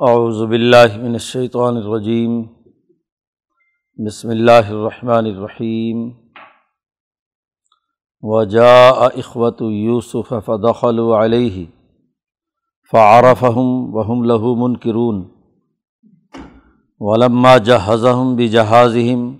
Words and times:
اعوذ 0.00 0.42
باللہ 0.42 0.96
من 0.96 1.12
الشیطان 1.12 1.76
الرجیم، 1.76 2.42
بسم 4.06 4.28
اللہ 4.28 4.68
الرحمن 4.68 5.24
الرحیم۔ 5.24 6.10
وجاء 8.20 8.90
اخوت 8.90 9.62
یوسف 9.62 10.34
فدخلوا 10.46 11.24
علیہ 11.24 11.64
فعرفهم 12.92 13.96
وهم 13.96 14.24
له 14.24 14.54
منکرون۔ 14.56 15.28
ولما 17.00 17.56
جہزهم 17.56 18.36
بجہازهم 18.36 19.36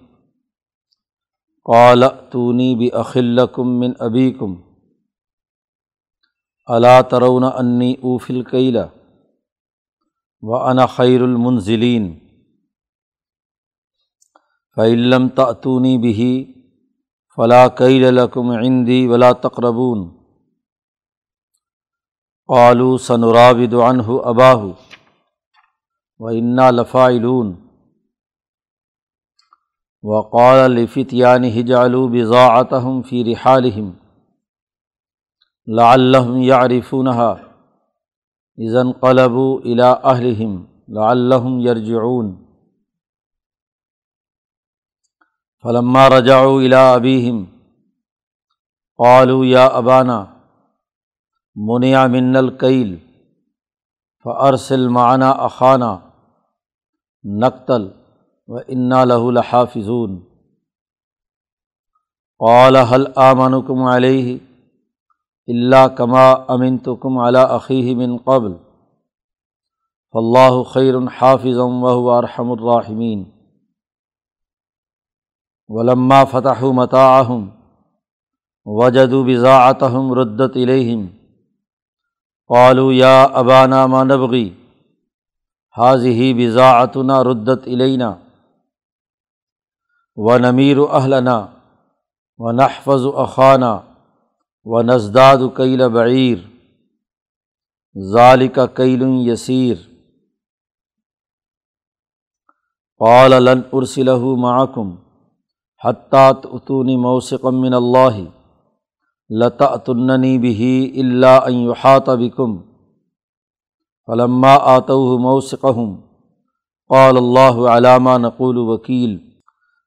قال 1.65 2.03
ائتونی 2.03 2.75
باخ 2.77 3.17
لکم 3.17 3.81
من 3.81 3.93
ابیکم۔ 3.99 4.55
الا 6.67 7.01
ترون 7.01 7.45
انی 7.45 7.93
اوفی 7.93 8.37
الکیلہ 8.37 8.98
و 10.43 10.55
انا 10.55 10.87
خیر 10.87 11.23
المنزلین 11.23 12.19
فعلم 14.77 15.29
تعطونی 15.29 15.97
بہی 15.99 16.35
فلاں 17.39 17.67
قیلکم 17.79 18.51
عندی 18.51 19.07
ولا 19.07 19.33
تقربون 19.33 20.09
قالو 22.49 22.97
ثنرابد 22.99 23.75
عنہ 23.75 24.19
اباہ 24.25 24.65
و 26.21 26.29
انا 26.29 26.71
لفاعلون 26.71 27.53
وقال 30.05 30.71
لفتیان 30.71 31.45
حجالو 31.45 32.07
بضاعتهم 32.09 33.03
فی 33.03 33.25
رحالہم 33.25 33.91
لعلہم 35.67 36.43
یعرفونہا 36.43 37.35
اذن 38.59 38.93
قلب 38.93 39.37
الا 39.65 39.91
اہلہم 39.93 40.65
لعلہم 40.89 41.59
یرجعون 41.61 42.35
فلما 45.65 46.09
رجعوا 46.09 46.61
الى 46.61 46.75
ابیہم 46.75 47.45
قالوا 48.99 49.47
یا 49.47 49.67
ابانا 49.81 50.25
منع 51.57 52.07
من 52.07 52.37
القیل 52.37 52.97
فارسل 54.25 54.89
معنا 54.89 55.31
اخانہ 55.31 55.95
نقتل 57.25 57.89
و 58.49 58.59
انا 58.69 59.05
له 59.05 59.33
لحافظون. 59.33 60.19
قال 62.41 62.77
هل 62.77 63.05
آمنكم 63.17 63.83
علیہ 63.83 64.37
اللہ 65.49 65.89
کما 65.97 66.33
امن 66.49 66.79
تو 66.79 66.95
کم 66.97 67.19
علا 67.19 67.57
عقی 67.57 67.95
من 67.95 68.17
قبل. 68.17 68.53
اللہ 70.15 70.63
خیر 70.63 70.95
الحافظ 70.95 71.59
و 71.59 72.11
ارحم 72.11 72.51
الراحمین 72.51 73.25
ولما 75.69 76.25
فتح 76.25 76.65
متاحم 76.65 77.49
وجد 78.67 79.13
بضاعتہم 79.27 80.13
ردت 80.15 80.57
الہم 80.57 81.07
قالو 82.51 82.93
یا 82.93 83.23
ابانا 83.23 83.87
ما 83.87 84.03
نبغی 84.03 84.49
حاضی 85.77 86.33
بضاعتنا 86.35 87.23
ردت 87.25 87.69
علینا 87.69 88.15
و 90.17 90.39
نمیر 90.39 90.79
اہلنا 90.79 91.47
و 92.39 92.53
نحفظ 92.53 93.07
اخانہ 93.17 93.77
و 94.71 94.83
نزداد 94.83 95.39
کیل 95.57 95.89
بعیر 95.89 96.39
ظال 98.13 98.49
کا 98.49 98.67
کیل 98.67 99.03
یسیر۔ 99.03 99.77
قال 102.99 103.31
لن 103.31 103.61
ارسلہ 103.73 104.19
معکم 104.19 104.95
حتٰۃ 105.85 106.41
اتونی 106.45 106.97
موسقم 106.97 107.61
من 107.61 107.75
اللہ 107.75 108.19
لتعنی 109.31 110.39
بھی 110.39 111.01
اللہ 111.01 111.51
یحاط 111.51 112.09
بکم۔ 112.09 112.59
فلما 114.07 114.55
آتو 114.55 115.19
موسقہم 115.19 116.01
قال 116.89 117.17
اللہ 117.17 117.69
علامہ 117.69 118.19
نقول 118.19 118.57
وکیل۔ 118.57 119.19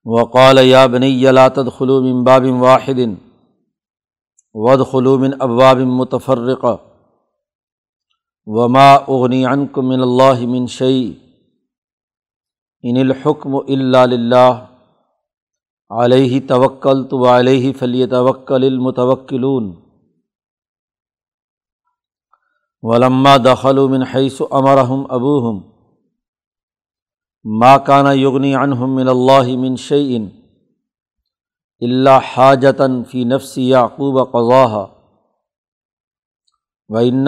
وقال 0.05 0.57
یا 0.57 0.85
بنی 0.85 1.31
لا 1.31 1.47
تدخلوا 1.47 1.99
من 1.99 2.23
باب 2.23 2.45
واحد۔ 2.59 2.99
ود 4.55 4.83
خلومن 4.83 5.33
ابواب 5.41 5.77
متفرق 5.77 6.65
وما 8.47 8.89
اغنی 8.95 9.45
عنکم 9.45 9.87
من 9.87 10.01
اللہ 10.01 10.45
من 10.47 10.65
شعی 10.67 11.11
ان 12.83 12.97
الحکم 12.97 13.55
اللہ 13.55 14.65
علیہ 15.91 16.39
توکل 16.47 17.03
تو 17.03 17.25
علیہ 17.27 17.71
فلی 17.79 18.05
توکل 18.05 18.63
المتوکلون 18.63 19.73
ولما 22.83 23.35
دخل 23.37 23.79
من 23.87 24.03
حیث 24.03 24.41
امرحم 24.51 25.03
ابوہم 25.09 25.61
ما 27.45 27.77
کانا 27.77 28.11
یغنی 28.11 28.53
عنہم 28.55 28.95
من 28.95 29.07
اللہ 29.07 29.55
من 29.57 29.75
شعین 29.75 30.29
اللہ 31.81 32.19
حاجتاً 32.37 33.03
فی 33.03 33.23
نفسی 33.23 33.69
یعقوب 33.69 34.31
قضاح 34.31 34.85
و 36.89 36.97
انّ 36.97 37.27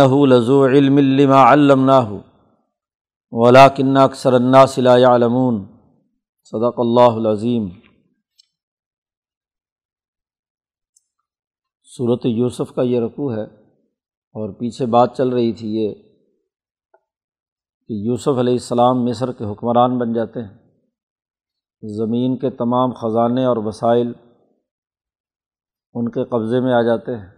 ان 25.95 26.09
کے 26.09 26.23
قبضے 26.23 26.59
میں 26.59 26.73
آ 26.73 26.81
جاتے 26.81 27.15
ہیں۔ 27.17 27.29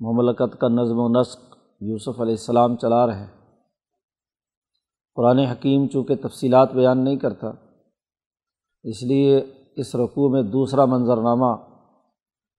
مملکت 0.00 0.60
کا 0.60 0.68
نظم 0.68 0.98
و 0.98 1.08
نسق 1.08 1.56
یوسف 1.80 2.20
علیہ 2.20 2.32
السلام 2.32 2.76
چلا 2.76 3.06
رہے 3.06 3.26
قرآن 5.16 5.38
حکیم 5.38 5.86
چونکہ 5.88 6.14
تفصیلات 6.22 6.72
بیان 6.72 7.04
نہیں 7.04 7.16
کرتا، 7.16 7.50
اس 8.84 9.02
لیے 9.02 9.36
اس 9.76 9.94
رقوع 9.94 10.28
میں 10.28 10.42
دوسرا 10.42 10.84
منظرنامہ 10.84 11.54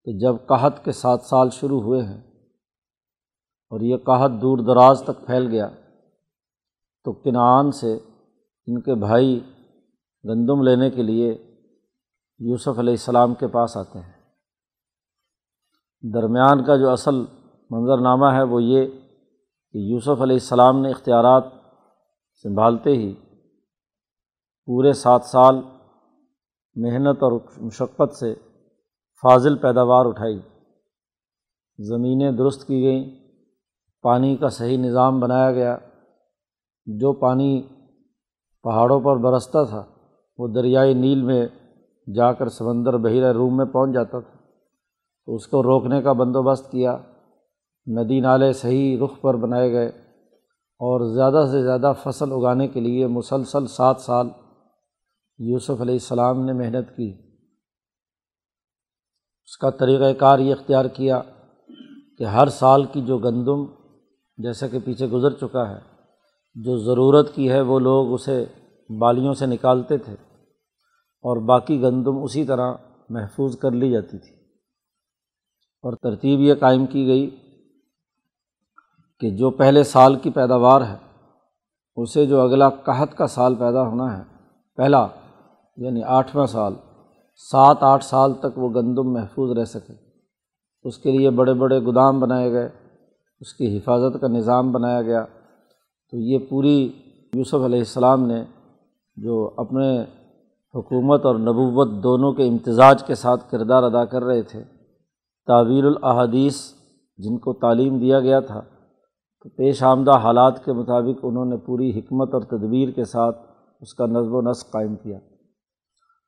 کہ 0.07 0.17
جب 0.19 0.35
قحط 0.45 0.83
کے 0.85 0.91
سات 0.91 1.21
سال 1.21 1.49
شروع 1.49 1.81
ہوئے 1.81 2.01
ہیں 2.01 2.21
اور 3.71 3.81
یہ 3.81 3.97
قحط 3.97 4.41
دور 4.41 4.57
دراز 4.57 5.01
تک 5.03 5.25
پھیل 5.25 5.47
گیا، 5.47 5.69
تو 7.05 7.13
کنعان 7.13 7.71
سے 7.71 7.93
ان 7.93 8.81
کے 8.81 8.95
بھائی 8.95 9.39
گندم 10.23 10.61
لینے 10.61 10.89
کے 10.89 11.03
لیے 11.03 11.31
یوسف 12.39 12.79
علیہ 12.79 12.93
السلام 12.93 13.33
کے 13.33 13.47
پاس 13.47 13.77
آتے 13.77 13.99
ہیں۔ 13.99 14.14
درمیان 16.13 16.63
کا 16.63 16.75
جو 16.75 16.89
اصل 16.89 17.15
منظرنامہ 17.69 18.25
ہے 18.25 18.43
وہ 18.43 18.63
یہ 18.63 18.85
کہ 19.71 19.77
یوسف 19.77 20.21
علیہ 20.21 20.35
السلام 20.35 20.81
نے 20.81 20.89
اختیارات 20.89 21.43
سنبھالتے 22.43 22.89
ہی 22.89 23.15
پورے 24.65 24.93
سات 24.93 25.23
سال 25.23 25.61
محنت 26.75 27.23
اور 27.23 27.31
مشقت 27.57 28.15
سے 28.15 28.35
فاضل 29.21 29.57
پیداوار 29.57 30.05
اٹھائی۔ 30.05 30.39
زمینیں 31.79 32.31
درست 32.31 32.67
کی 32.67 32.83
گئیں، 32.83 33.09
پانی 34.01 34.35
کا 34.35 34.49
صحیح 34.49 34.77
نظام 34.77 35.19
بنایا 35.19 35.51
گیا۔ 35.51 35.77
جو 36.85 37.13
پانی 37.13 37.61
پہاڑوں 38.63 38.99
پر 38.99 39.17
برستا 39.17 39.63
تھا، 39.63 39.83
وہ 40.37 40.47
دریائے 40.47 40.93
نیل 40.93 41.21
میں 41.21 41.47
جا 42.15 42.33
کر 42.33 42.49
سمندر 42.49 42.97
بحیرہ 42.97 43.33
روم 43.33 43.57
میں 43.57 43.65
پہنچ 43.65 43.93
جاتا 43.93 44.19
تھا۔ 44.19 44.34
تو 45.25 45.35
اس 45.35 45.47
کو 45.47 45.63
روکنے 45.63 46.01
کا 46.01 46.11
بندوبست 46.11 46.71
کیا۔ 46.71 46.97
ندی 47.87 48.19
نالے 48.19 48.53
صحیح 48.53 48.97
رخ 49.03 49.21
پر 49.21 49.33
بنائے 49.33 49.71
گئے 49.71 49.87
اور 50.81 51.13
زیادہ 51.15 51.45
سے 51.51 51.63
زیادہ 51.63 51.93
فصل 52.03 52.31
اگانے 52.31 52.67
کے 52.67 52.79
لیے 52.79 53.07
مسلسل 53.07 53.67
سات 53.67 53.97
سال 53.99 54.27
یوسف 55.39 55.81
علیہ 55.81 55.93
السلام 55.93 56.45
نے 56.45 56.53
محنت 56.53 56.95
کی۔ 56.97 57.13
اس 59.43 59.57
کا 59.57 59.69
طریقۂ 59.69 60.19
کار 60.19 60.39
یہ 60.39 60.53
اختیار 60.53 60.85
کیا 60.85 61.21
کہ 62.17 62.23
ہر 62.23 62.47
سال 62.47 62.83
کی 62.83 63.01
جو 63.01 63.17
گندم 63.17 63.65
جیسا 64.37 64.67
کہ 64.67 64.79
پیچھے 64.79 65.07
گزر 65.07 65.33
چکا 65.33 65.69
ہے، 65.69 65.79
جو 66.55 66.77
ضرورت 66.77 67.35
کی 67.35 67.51
ہے، 67.51 67.61
وہ 67.61 67.79
لوگ 67.79 68.13
اسے 68.13 68.45
بالیوں 68.99 69.33
سے 69.33 69.45
نکالتے 69.45 69.97
تھے 69.97 70.13
اور 71.23 71.37
باقی 71.37 71.81
گندم 71.81 72.23
اسی 72.23 72.43
طرح 72.43 72.73
محفوظ 73.09 73.57
کر 73.57 73.71
لی 73.71 73.91
جاتی 73.91 74.17
تھی۔ 74.17 74.34
اور 75.85 75.93
ترتیب 75.93 76.39
یہ 76.39 76.53
قائم 76.53 76.85
کی 76.85 77.07
گئی 77.07 77.29
کہ 79.19 79.29
جو 79.29 79.49
پہلے 79.49 79.83
سال 79.83 80.15
کی 80.15 80.29
پیداوار 80.29 80.81
ہے، 80.81 80.95
اسے 81.95 82.25
جو 82.25 82.41
اگلا 82.41 82.69
قحط 82.69 83.13
کا 83.13 83.27
سال 83.27 83.55
پیدا 83.55 83.81
ہونا 83.81 84.17
ہے، 84.17 84.23
پہلا 84.77 85.07
یعنی 85.77 86.03
آٹھواں 86.03 86.45
سال، 86.45 86.73
سات 87.51 87.77
آٹھ 87.81 88.05
سال 88.05 88.33
تک 88.33 88.57
وہ 88.57 88.69
گندم 88.69 89.13
محفوظ 89.13 89.57
رہ 89.57 89.65
سکے۔ 89.65 89.93
اس 90.83 90.97
کے 90.97 91.11
لیے 91.11 91.29
بڑے 91.29 91.53
بڑے 91.53 91.79
گودام 91.79 92.19
بنائے 92.19 92.51
گئے، 92.51 92.69
اس 93.39 93.53
کی 93.53 93.77
حفاظت 93.77 94.21
کا 94.21 94.27
نظام 94.27 94.71
بنایا 94.71 95.01
گیا۔ 95.01 95.25
تو 96.11 96.17
یہ 96.17 96.37
پوری 96.49 96.91
یوسف 97.33 97.65
علیہ 97.65 97.79
السلام 97.79 98.25
نے 98.25 98.43
جو 99.15 99.51
اپنے 99.57 100.01
حکومت 100.75 101.25
اور 101.25 101.35
نبوت 101.35 102.03
دونوں 102.03 102.33
کے 102.33 102.47
امتزاج 102.47 103.03
کے 103.03 103.15
ساتھ 103.15 103.51
کردار 103.51 103.83
ادا 103.83 104.05
کر 104.05 104.23
رہے 104.23 104.41
تھے 104.41 104.63
تعویل 105.47 105.85
الاحادیث 105.85 106.73
جن 107.17 107.37
کو 107.37 107.53
تعلیم 107.53 107.99
دیا 107.99 108.19
گیا 108.19 108.39
تھا، 108.39 108.61
تو 109.39 109.49
پیش 109.49 109.83
آمدہ 109.83 110.11
حالات 110.11 110.65
کے 110.65 110.73
مطابق 110.73 111.19
انہوں 111.23 111.45
نے 111.45 111.57
پوری 111.57 111.99
حکمت 111.99 112.33
اور 112.33 112.41
تدبیر 112.41 112.91
کے 112.91 113.05
ساتھ 113.05 113.37
اس 113.81 113.93
کا 113.93 114.05
نظم 114.05 114.33
و 114.33 114.41
نسق 114.41 114.71
قائم 114.71 114.95
کیا۔ 114.95 115.19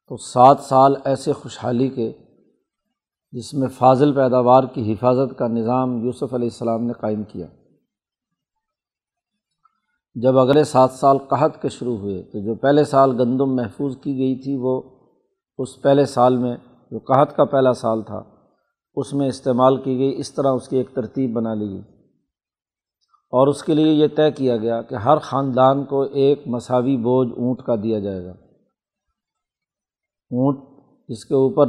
تو 0.08 0.18
سات 0.18 0.60
سال 0.60 0.96
ایسے 1.06 1.34
خوشحالی 1.34 1.90
کے 1.90 2.14
جس 3.32 3.54
میں 3.54 3.68
فاضل 3.68 4.14
پیداوار 4.14 4.64
کی 4.64 4.94
حفاظت 4.94 5.38
کا 5.38 5.48
نظام 5.48 6.06
یوسف 6.06 6.34
علیہ 6.34 6.48
السلام 6.48 6.84
نے 6.84 6.94
قائم 6.94 7.24
کیا۔ 7.24 7.48
جب 10.16 10.38
اگلے 10.38 10.64
سات 10.64 10.92
سال 10.92 11.18
قحط 11.18 11.62
کے 11.62 11.70
شروع 11.70 11.98
ہوئے، 11.98 12.24
تو 12.24 12.40
جو 12.40 12.56
پہلے 12.56 12.84
سال 12.84 13.12
گندم 13.12 13.56
محفوظ 13.56 13.98
کی 13.98 14.18
گئی 14.18 14.42
تھی، 14.42 14.56
وہ 14.56 14.82
اس 15.58 15.82
پہلے 15.82 16.06
سال 16.06 16.38
میں، 16.38 16.58
جو 16.92 17.00
قحط 17.00 17.36
کا 17.36 17.46
پہلا 17.46 17.74
سال 17.74 18.02
تھا 18.02 18.24
اس 18.98 19.14
میں 19.14 19.28
استعمال 19.28 19.82
کی 19.82 19.98
گئی، 19.98 20.14
اس 20.18 20.34
طرح 20.34 20.48
اس 20.48 20.68
کی 20.68 20.78
ایک 20.78 20.90
ترتیب 20.94 21.34
بنا 21.34 21.54
لی 21.54 21.70
گئی۔ 21.70 21.82
اور 23.32 23.48
اس 23.48 23.64
کے 23.64 23.74
لیے 23.74 23.94
یہ 23.94 24.08
طے 24.16 24.32
کیا 24.32 24.58
گیا 24.58 24.82
کہ 24.82 24.96
ہر 24.96 25.18
خاندان 25.18 25.86
کو 25.86 26.02
ایک 26.02 26.44
مساوی 26.46 26.98
بوجھ 26.98 27.30
اونٹ 27.38 27.62
کا 27.62 27.76
دیا 27.84 28.00
جائے 28.00 28.26
گا۔ 28.26 28.32
اونٹ 30.32 30.60
جس 31.10 31.26
کے 31.26 31.34
اوپر 31.34 31.68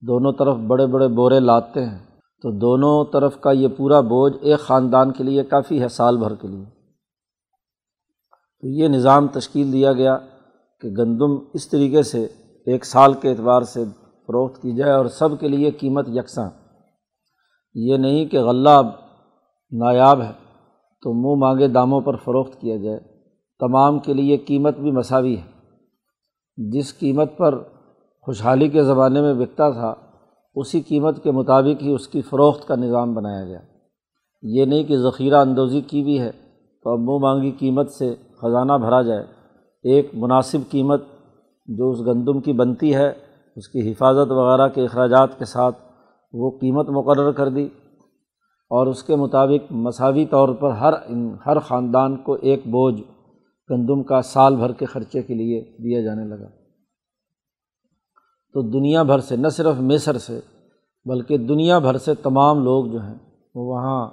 دونوں 0.00 0.32
طرف 0.32 0.56
بڑے 0.56 0.86
بڑے 0.86 1.08
بورے 1.08 1.40
لاتے 1.40 1.84
ہیں، 1.84 1.98
تو 2.42 2.58
دونوں 2.58 3.04
طرف 3.12 3.40
کا 3.40 3.50
یہ 3.50 3.68
پورا 3.76 4.00
بوجھ 4.00 4.36
ایک 4.40 4.60
خاندان 4.60 5.12
کے 5.12 5.24
لیے 5.24 5.44
کافی 5.44 5.82
ہے، 5.82 5.88
سال 5.88 6.16
بھر 6.16 6.34
کے 6.34 6.48
لیے۔ 6.48 6.64
تو 8.60 8.68
یہ 8.68 8.88
نظام 8.88 9.28
تشکیل 9.28 9.72
دیا 9.72 9.92
گیا 9.92 10.18
کہ 10.80 10.88
گندم 10.88 11.38
اس 11.54 11.68
طریقے 11.68 12.02
سے 12.02 12.24
ایک 12.66 12.84
سال 12.84 13.14
کے 13.14 13.30
اعتبار 13.30 13.62
سے 13.62 13.84
فروخت 14.26 14.62
کی 14.62 14.72
جائے 14.72 14.92
اور 14.92 15.06
سب 15.06 15.28
کے 15.40 15.48
لیے 15.48 15.70
قیمت 15.70 16.08
یکساں۔ 16.08 16.50
یہ 17.74 17.96
نہیں 17.96 18.26
کہ 18.26 18.40
غلہ 18.40 18.80
نایاب 19.70 20.22
ہے، 20.22 20.32
تو 21.02 21.12
منہ 21.12 21.40
مانگے 21.40 21.68
داموں 21.68 22.00
پر 22.00 22.16
فروخت 22.16 22.60
کیا 22.60 22.76
جائے۔ 22.76 23.00
تمام 23.58 23.98
کے 23.98 24.14
لیے 24.14 24.36
قیمت 24.36 24.78
بھی 24.78 24.90
مساوی 24.90 25.36
ہے۔ 25.36 25.50
جس 26.56 26.98
قیمت 26.98 27.36
پر 27.36 27.62
خوشحالی 28.22 28.68
کے 28.68 28.82
زمانے 28.82 29.20
میں 29.20 29.34
بکتا 29.34 29.70
تھا، 29.70 29.94
اسی 30.54 30.80
قیمت 30.80 31.22
کے 31.22 31.30
مطابق 31.30 31.82
ہی 31.82 31.92
اس 31.92 32.08
کی 32.08 32.22
فروخت 32.22 32.68
کا 32.68 32.76
نظام 32.76 33.14
بنایا 33.14 33.44
گیا۔ 33.44 33.60
یہ 34.42 34.64
نہیں 34.64 34.84
کہ 34.84 34.96
ذخیرہ 34.96 35.36
اندوزی 35.36 35.80
کی 35.80 36.02
بھی 36.02 36.20
ہے، 36.20 36.30
تو 36.82 36.92
اب 36.92 36.98
منہ 36.98 37.18
مانگی 37.18 37.50
قیمت 37.50 37.90
سے 37.90 38.14
خزانہ 38.32 38.72
بھرا 38.72 39.02
جائے۔ 39.02 39.24
ایک 39.82 40.10
مناسب 40.14 40.58
قیمت 40.70 41.02
جو 41.66 41.90
اس 41.90 42.00
گندم 42.00 42.40
کی 42.40 42.52
بنتی 42.52 42.94
ہے 42.94 43.25
اس 43.56 43.68
کی 43.68 43.92
حفاظت 43.92 44.30
وغیرہ 44.30 44.68
کے 44.68 44.84
اخراجات 44.84 45.38
کے 45.38 45.44
ساتھ 45.44 45.76
وہ 46.32 46.50
قیمت 46.50 46.88
مقرر 46.88 47.32
کر 47.32 47.48
دی 47.48 47.68
اور 48.70 48.86
اس 48.86 49.02
کے 49.02 49.16
مطابق 49.16 49.72
مساوی 49.72 50.26
طور 50.26 50.48
پر 50.48 50.70
ہر 50.70 50.92
ہر 51.46 51.58
خاندان 51.58 52.16
کو 52.16 52.32
ایک 52.32 52.66
بوجھ 52.66 53.02
گندم 53.70 54.02
کا 54.02 54.22
سال 54.22 54.56
بھر 54.56 54.72
کے 54.72 54.84
خرچے 54.84 55.22
کے 55.22 55.34
لیے 55.34 55.60
دیا 55.82 56.00
جانے 56.00 56.24
لگا۔ 56.24 56.48
تو 58.52 58.62
دنیا 58.62 59.02
بھر 59.02 59.18
سے، 59.18 59.36
نہ 59.36 59.48
صرف 59.48 59.80
مصر 59.80 60.18
سے، 60.18 60.40
بلکہ 61.04 61.38
دنیا 61.38 61.78
بھر 61.78 61.96
سے 61.96 62.14
تمام 62.14 62.64
لوگ 62.64 62.86
جو 62.86 63.00
ہیں، 63.00 63.14
وہ 63.54 63.64
وہاں 63.66 64.10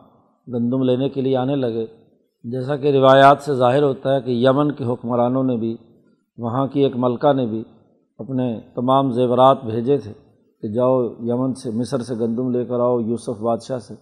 گندم 0.48 0.84
لینے 0.84 1.10
کے 1.10 1.22
لیے 1.22 1.38
آنے 1.38 1.56
لگے۔ 1.56 1.86
جیسا 2.44 2.76
کہ 2.76 2.92
روایات 2.92 3.38
سے 3.42 3.54
ظاہر 3.54 3.84
ہوتا 3.84 4.16
ہے 4.16 4.22
کہ 4.22 4.32
یمن 4.32 4.72
کے 4.72 4.84
حکمرانوں 4.84 5.44
نے 5.44 5.58
بھی، 5.58 5.78
وہاں 6.38 6.68
کی 6.68 6.84
ایک 6.84 6.96
ملکہ 6.96 7.34
نے 7.34 7.46
بھی 7.46 7.64
اپنے 8.24 8.60
تمام 8.76 9.12
زیورات 9.12 9.64
بھیجے 9.64 9.98
تھے 9.98 10.14
کہ 10.62 10.68
جاؤ 10.68 11.04
یمن 11.04 11.54
سے، 11.54 11.72
مصر 11.72 12.00
سے 12.00 12.16
گندم 12.16 12.50
لے 12.50 12.66
کر 12.66 12.80
آؤ، 12.80 13.00
یوسف 13.00 13.42
بادشاہ 13.42 13.80
سے۔ 13.80 13.94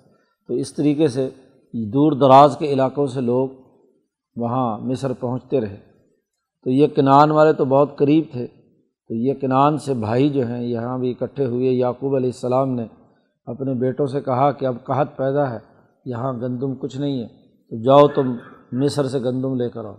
تو 0.48 0.54
اس 0.54 0.74
طریقے 0.74 1.08
سے 1.08 1.30
دور 1.74 2.12
دراز 2.12 2.58
کے 2.58 2.66
علاقوں 2.66 3.08
سے 3.08 3.22
لوگ 3.22 3.50
وہاں 4.36 4.80
مصر 4.80 5.14
پہنچتے 5.14 5.62
رہے۔ 5.62 5.78
تو 6.64 6.70
یہ 6.70 6.88
کنان 6.88 7.32
والے 7.32 7.54
تو 7.54 7.66
بہت 7.66 7.98
قریب 7.98 8.24
تھے۔ 8.32 8.48
تو 9.08 9.14
یہ 9.16 9.34
کنان 9.34 9.78
سے 9.78 9.94
بھائی 9.94 10.30
جو 10.30 10.48
ہیں، 10.48 10.64
یہاں 10.64 10.98
بھی 10.98 11.12
اکٹھے 11.12 11.46
ہوئے۔ 11.46 11.72
یعقوب 11.72 12.16
علیہ 12.16 12.30
السلام 12.30 12.70
نے 12.70 12.86
اپنے 13.46 13.74
بیٹوں 13.74 14.06
سے 14.06 14.22
کہا 14.22 14.52
کہ 14.52 14.66
اب 14.66 14.76
قحط 14.84 15.18
پیدا 15.18 15.52
ہے، 15.52 15.60
یہاں 16.06 16.34
گندم 16.34 16.76
کچھ 16.76 16.98
نہیں 16.98 17.24
ہے۔ 17.24 17.28
تو 17.70 17.84
جاؤ 17.84 18.08
تم 18.08 18.36
مصر 18.72 19.08
سے 19.08 19.20
گندم 19.20 19.56
لے 19.56 19.70
کر 19.70 19.86
آؤ۔ 19.86 19.96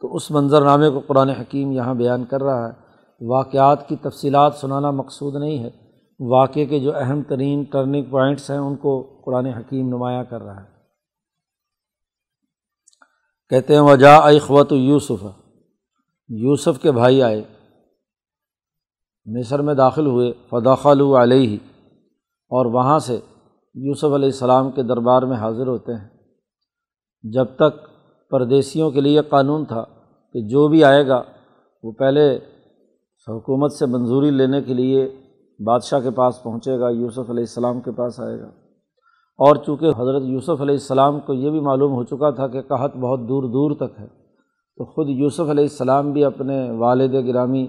تو 0.00 0.14
اس 0.14 0.30
منظرنامے 0.30 0.88
کو 0.88 1.00
قرآن 1.06 1.28
حکیم 1.28 1.72
یہاں 1.72 1.94
بیان 1.94 2.24
کر 2.24 2.42
رہا 2.42 2.68
ہے۔ 2.68 2.89
واقعات 3.20 3.88
کی 3.88 3.96
تفصیلات 3.96 4.54
سنانا 4.54 4.90
مقصود 4.90 5.34
نہیں 5.34 5.64
ہے۔ 5.64 5.70
واقعے 6.20 6.66
کے 6.66 6.80
جو 6.80 6.96
اہم 6.96 7.22
ترین 7.22 7.62
ٹرننگ 7.62 8.04
پوائنٹس 8.04 8.50
ہیں، 8.50 8.58
ان 8.58 8.76
کو 8.76 9.22
قرآن 9.24 9.46
حکیم 9.46 9.88
نمایاں 9.88 10.24
کر 10.24 10.42
رہا 10.42 10.62
ہے۔ 10.62 10.68
کہتے 13.48 13.74
ہیں 13.74 13.80
وجہ 13.80 14.06
اخوت 14.06 14.72
یوسف۔ 14.72 15.26
یوسف 16.28 16.82
کے 16.82 16.92
بھائی 16.92 17.22
آئے۔ 17.22 17.42
مصر 19.24 19.62
میں 19.62 19.74
داخل 19.74 20.06
ہوئے۔ 20.06 20.32
فداخل 20.50 21.00
علیہ 21.00 21.58
اور 22.48 22.66
وہاں 22.66 22.98
سے 22.98 23.20
یوسف 23.74 24.04
علیہ 24.04 24.26
السلام 24.26 24.70
کے 24.70 24.82
دربار 24.82 25.22
میں 25.22 25.36
حاضر 25.36 25.66
ہوتے 25.66 25.92
ہیں۔ 25.92 26.08
جب 27.22 27.44
تک 27.44 27.90
پردیسیوں 28.30 28.90
کے 28.90 29.00
لیے 29.00 29.20
قانون 29.22 29.64
تھا 29.64 29.84
کہ 30.32 30.40
جو 30.48 30.68
بھی 30.68 30.84
آئے 30.84 31.06
گا، 31.08 31.22
وہ 31.82 31.92
پہلے 31.92 32.38
حکومت 33.30 33.72
سے 33.72 33.86
منظوری 33.86 34.30
لینے 34.30 34.62
کے 34.62 34.74
لیے 34.74 35.10
بادشاہ 35.64 36.00
کے 36.00 36.10
پاس 36.10 36.42
پہنچے 36.42 36.78
گا، 36.78 36.88
یوسف 36.88 37.30
علیہ 37.30 37.46
السلام 37.48 37.80
کے 37.80 37.90
پاس 37.90 38.20
آئے 38.20 38.40
گا۔ 38.40 38.46
اور 39.38 39.56
چونکہ 39.56 39.86
حضرت 39.96 40.22
یوسف 40.22 40.60
علیہ 40.60 40.74
السلام 40.74 41.20
کو 41.20 41.34
یہ 41.34 41.50
بھی 41.50 41.60
معلوم 41.60 41.92
ہو 41.92 42.04
چکا 42.04 42.30
تھا 42.30 42.48
کہ 42.48 42.62
قحط 42.62 42.96
بہت 42.96 43.20
دور 43.20 43.42
دور 43.42 43.76
تک 43.76 44.00
ہے، 44.00 44.06
تو 44.76 44.84
خود 44.84 45.08
یوسف 45.08 45.50
علیہ 45.50 45.64
السلام 45.64 46.12
بھی 46.12 46.24
اپنے 46.24 46.70
والد 46.70 47.14
گرامی 47.14 47.66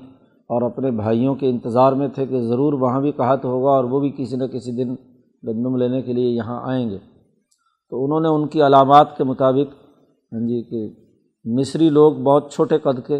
اور 0.49 0.61
اپنے 0.61 0.91
بھائیوں 0.91 1.35
کے 1.35 1.49
انتظار 1.49 1.93
میں 1.93 2.07
تھے 2.07 2.25
کہ 2.25 2.41
ضرور 2.41 2.73
وہاں 2.73 3.01
بھی 3.01 3.11
قحط 3.11 3.45
ہوگا 3.45 3.69
اور 3.69 3.83
وہ 3.83 3.99
بھی 3.99 4.11
کسی 4.17 4.35
نہ 4.35 4.43
کسی 4.43 4.71
دن 4.71 4.95
گندم 5.43 5.75
لینے 5.75 6.01
کے 6.01 6.13
لیے 6.13 6.29
یہاں 6.29 6.61
آئیں 6.63 6.89
گے۔ 6.89 6.97
تو 7.89 8.05
انہوں 8.05 8.19
نے 8.19 8.27
ان 8.27 8.47
کی 8.47 8.61
علامات 8.61 9.17
کے 9.17 9.23
مطابق 9.23 9.73
ہاں 10.33 10.47
جی 10.47 10.63
کہ 10.63 10.89
مصری 11.45 11.89
لوگ 11.89 12.13
بہت 12.13 12.51
چھوٹے 12.51 12.77
قد 12.77 13.07
کے 13.07 13.17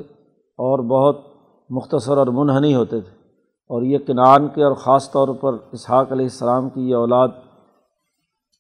اور 0.60 0.80
بہت 0.80 1.31
مختصر 1.72 2.18
اور 2.18 2.28
منحنی 2.28 2.76
ہوتے 2.76 3.02
تھے۔ 3.02 3.22
اور 3.70 3.82
یہ 3.82 3.98
کنان 3.98 4.48
کے 4.48 4.64
اور 4.64 4.74
خاص 4.74 5.12
طور 5.12 5.28
پر 5.28 5.54
اسحاق 5.72 6.12
علیہ 6.12 6.26
السلام 6.26 6.70
کی 6.70 6.90
یہ 6.90 6.96
اولاد، 6.96 7.28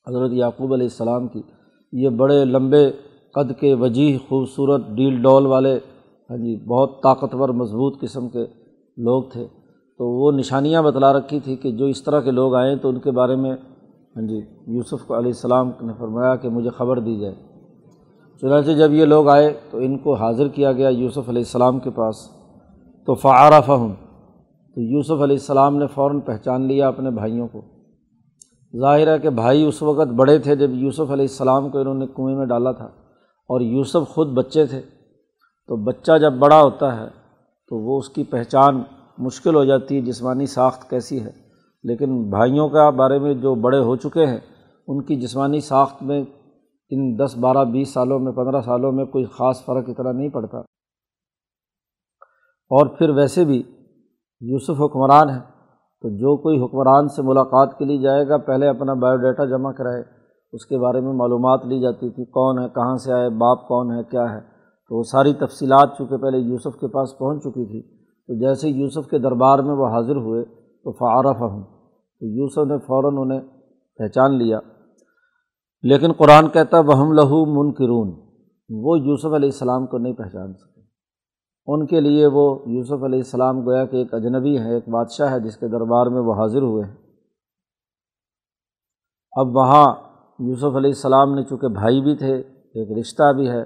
حضرت 0.07 0.31
یعقوب 0.33 0.73
علیہ 0.73 0.85
السلام 0.85 1.27
کی، 1.27 1.41
یہ 1.91 2.09
بڑے 2.09 2.45
لمبے 2.45 2.91
قد 3.33 3.59
کے 3.59 3.73
وجیح 3.73 4.17
خوبصورت 4.29 4.81
ڈیل 4.87 5.21
ڈول 5.21 5.45
والے 5.45 5.79
ہاں 6.29 6.37
جی 6.37 6.65
بہت 6.65 7.03
طاقتور، 7.03 7.49
مضبوط 7.49 8.01
قسم 8.01 8.29
کے 8.29 8.45
لوگ 8.97 9.23
تھے۔ 9.23 9.47
تو 9.97 10.07
وہ 10.07 10.31
نشانیاں 10.31 10.81
بتلا 10.81 11.13
رکھی 11.13 11.39
تھی 11.39 11.55
کہ 11.55 11.71
جو 11.71 11.85
اس 11.85 12.03
طرح 12.03 12.19
کے 12.19 12.31
لوگ 12.31 12.55
آئیں 12.55 12.75
تو 12.75 12.89
ان 12.89 12.99
کے 12.99 13.11
بارے 13.11 13.35
میں 13.35 13.51
ہاں 14.15 14.27
جی 14.27 14.41
یوسف 14.67 15.11
علیہ 15.11 15.27
السلام 15.27 15.71
نے 15.81 15.93
فرمایا 15.97 16.35
کہ 16.35 16.49
مجھے 16.49 16.69
خبر 16.69 16.99
دی 16.99 17.19
جائے۔ 17.19 17.35
چنانچہ 18.41 18.71
جب 18.71 18.93
یہ 18.93 19.05
لوگ 19.05 19.27
آئے 19.27 19.59
تو 19.71 19.77
ان 19.77 19.97
کو 19.97 20.13
حاضر 20.13 20.47
کیا 20.47 20.71
گیا 20.71 20.89
یوسف 20.89 21.29
علیہ 21.29 21.41
السلام 21.41 21.79
کے 21.79 21.89
پاس۔ 21.89 22.40
تو 23.05 23.13
فعارف 23.13 23.69
ہوں 23.69 23.95
تو 24.75 24.81
یوسف 24.81 25.11
علیہ 25.11 25.35
السلام 25.35 25.77
نے 25.77 25.87
فوراً 25.87 26.19
پہچان 26.19 26.61
لیا 26.61 26.87
اپنے 26.87 27.09
بھائیوں 27.09 27.47
کو۔ 27.47 27.61
ظاہر 28.81 29.13
ہے 29.13 29.19
کہ 29.19 29.29
بھائی 29.29 29.65
اس 29.65 29.81
وقت 29.81 30.07
بڑے 30.07 30.39
تھے 30.39 30.55
جب 30.55 30.69
یوسف 30.71 31.11
علیہ 31.11 31.27
السلام 31.29 31.69
کو 31.69 31.77
انہوں 31.77 31.93
نے 31.93 32.05
کنویں 32.07 32.35
میں 32.35 32.45
ڈالا 32.45 32.71
تھا 32.71 32.85
اور 33.49 33.61
یوسف 33.61 34.09
خود 34.09 34.27
بچے 34.27 34.65
تھے۔ 34.65 34.81
تو 35.67 35.75
بچہ 35.75 36.17
جب 36.17 36.33
بڑا 36.33 36.61
ہوتا 36.61 36.99
ہے 36.99 37.07
تو 37.69 37.77
وہ 37.77 37.97
اس 37.97 38.09
کی 38.09 38.23
پہچان 38.23 38.83
مشکل 39.17 39.55
ہو 39.55 39.63
جاتی 39.65 39.95
ہے، 39.95 40.01
جسمانی 40.01 40.45
ساخت 40.45 40.89
کیسی 40.89 41.21
ہے۔ 41.21 41.31
لیکن 41.83 42.29
بھائیوں 42.29 42.69
کا 42.69 42.89
بارے 42.89 43.19
میں 43.19 43.33
جو 43.33 43.55
بڑے 43.55 43.79
ہو 43.79 43.95
چکے 43.95 44.25
ہیں، 44.25 44.39
ان 44.87 45.03
کی 45.03 45.15
جسمانی 45.15 45.59
ساخت 45.59 46.03
میں 46.03 46.23
ان 46.89 47.19
دس 47.19 47.37
بارہ 47.37 47.65
بیس 47.65 47.93
سالوں 47.93 48.19
میں، 48.19 48.31
پندرہ 48.31 48.61
سالوں 48.61 48.91
میں 48.91 49.05
کوئی 49.05 49.25
خاص 49.25 49.65
فرق 49.65 49.83
اتنا 49.87 50.11
نہیں 50.11 50.29
پڑتا۔ 50.29 50.57
اور 52.71 52.85
پھر 52.85 53.09
ویسے 53.09 53.45
بھی 53.45 53.63
یوسف 54.41 54.81
حکمران 54.81 55.29
ہے 55.29 55.39
تو 56.01 56.09
جو 56.09 56.37
کوئی 56.37 56.61
حکمران 56.61 57.07
سے 57.07 57.21
ملاقات 57.21 57.77
کے 57.77 57.85
لیے 57.85 57.97
جائے 57.97 58.27
گا، 58.27 58.37
پہلے 58.37 58.67
اپنا 58.67 58.93
بایو 58.93 59.17
ڈیٹا 59.17 59.45
جمع 59.45 59.71
کرائے، 59.71 60.03
اس 60.53 60.65
کے 60.65 60.77
بارے 60.77 60.99
میں 60.99 61.13
معلومات 61.13 61.65
لی 61.65 61.79
جاتی 61.79 62.09
تھی، 62.09 62.25
کون 62.25 62.59
ہے، 62.59 62.69
کہاں 62.75 62.95
سے 62.95 63.13
آئے، 63.13 63.29
باپ 63.29 63.67
کون 63.67 63.91
ہے، 63.91 64.03
کیا 64.03 64.33
ہے۔ 64.33 64.39
تو 64.89 64.97
وہ 64.97 65.03
ساری 65.03 65.33
تفصیلات 65.33 65.97
چونکہ 65.97 66.17
پہلے 66.17 66.37
یوسف 66.37 66.79
کے 66.79 66.87
پاس 66.87 67.17
پہنچ 67.17 67.43
چکی 67.43 67.65
تھی، 67.65 67.81
تو 68.27 68.39
جیسے 68.39 68.69
یوسف 68.69 69.09
کے 69.09 69.19
دربار 69.19 69.59
میں 69.59 69.75
وہ 69.75 69.87
حاضر 69.87 70.15
ہوئے، 70.15 70.45
تو 70.83 70.91
فعارف 70.91 71.41
ہوں 71.41 71.63
تو 72.21 72.25
یوسف 72.25 72.71
نے 72.71 72.77
فوراً 72.77 73.17
انہیں 73.17 73.41
پہچان 73.97 74.37
لیا۔ 74.37 74.59
لیکن 75.83 76.11
قرآن 76.11 76.49
کہتا 76.49 76.79
وہم 76.79 77.11
لہو 77.11 77.45
منکرون 77.45 78.11
وہ 78.69 78.99
یوسف 78.99 79.25
علیہ 79.25 79.49
السلام 79.49 79.85
کو 79.85 79.97
نہیں 79.97 80.13
پہچان 80.13 80.53
سکے 80.53 80.70
ان 81.67 81.85
کے 81.85 81.99
لیے 81.99 82.27
وہ 82.27 82.43
یوسف 82.65 83.03
علیہ 83.03 83.19
السلام 83.19 83.59
گویا 83.65 83.85
کہ 83.85 83.95
ایک 83.95 84.13
اجنبی 84.13 84.57
ہے، 84.59 84.73
ایک 84.73 84.89
بادشاہ 84.89 85.31
ہے 85.31 85.39
جس 85.39 85.57
کے 85.57 85.67
دربار 85.67 86.05
میں 86.05 86.21
وہ 86.21 86.33
حاضر 86.33 86.61
ہوئے۔ 86.61 86.83
ہیں 86.85 86.95
اب 89.33 89.55
وہاں 89.55 89.85
یوسف 90.39 90.75
علیہ 90.75 90.89
السلام 90.89 91.33
نے 91.35 91.43
چونکہ 91.43 91.67
بھائی 91.67 92.01
بھی 92.01 92.15
تھے، 92.15 92.35
ایک 92.75 92.97
رشتہ 92.99 93.33
بھی 93.33 93.49
ہے، 93.49 93.61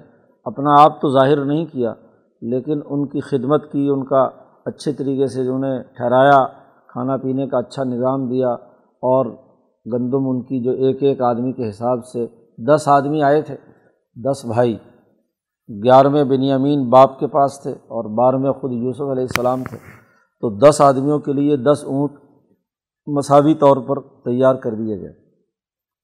اپنا 0.46 0.74
آپ 0.82 1.00
تو 1.00 1.08
ظاہر 1.08 1.44
نہیں 1.44 1.64
کیا، 1.66 1.94
لیکن 2.42 2.80
ان 2.86 3.06
کی 3.06 3.20
خدمت 3.20 3.72
کی، 3.72 3.88
ان 3.88 4.04
کا 4.04 4.28
اچھے 4.66 4.92
طریقے 4.92 5.26
سے 5.26 5.48
انہیں 5.48 5.82
ٹھہرایا، 5.96 6.44
کھانا 6.88 7.16
پینے 7.16 7.46
کا 7.46 7.58
اچھا 7.58 7.84
نظام 7.84 8.28
دیا، 8.28 8.52
اور 9.02 9.26
گندم 9.86 10.28
ان 10.28 10.42
کی 10.42 10.62
جو 10.64 10.70
ایک 10.70 11.02
ایک 11.02 11.22
آدمی 11.22 11.52
کے 11.52 11.68
حساب 11.68 12.04
سے 12.06 12.26
دس 12.66 12.88
آدمی 12.88 13.22
آئے 13.22 13.42
تھے، 13.42 13.56
دس 14.16 14.44
بھائی۔ 14.44 14.76
گیارہویں 15.68 16.24
بنیامین 16.24 16.90
باپ 16.90 17.18
کے 17.18 17.26
پاس 17.26 17.60
تھے 17.62 17.70
اور 17.70 18.04
بارہویں 18.04 18.52
خود 18.52 18.72
یوسف 18.72 19.00
علیہ 19.00 19.22
السلام 19.22 19.62
تھے۔ 19.64 19.76
تو 20.40 20.58
دس 20.58 20.80
آدمیوں 20.80 21.18
کے 21.18 21.32
لیے 21.32 21.56
دس 21.56 21.84
اونٹ 21.84 22.12
مساوی 23.06 23.54
طور 23.54 23.76
پر 23.76 24.00
تیار 24.00 24.54
کر 24.54 24.74
دیے 24.74 25.00
گئے۔ 25.00 25.12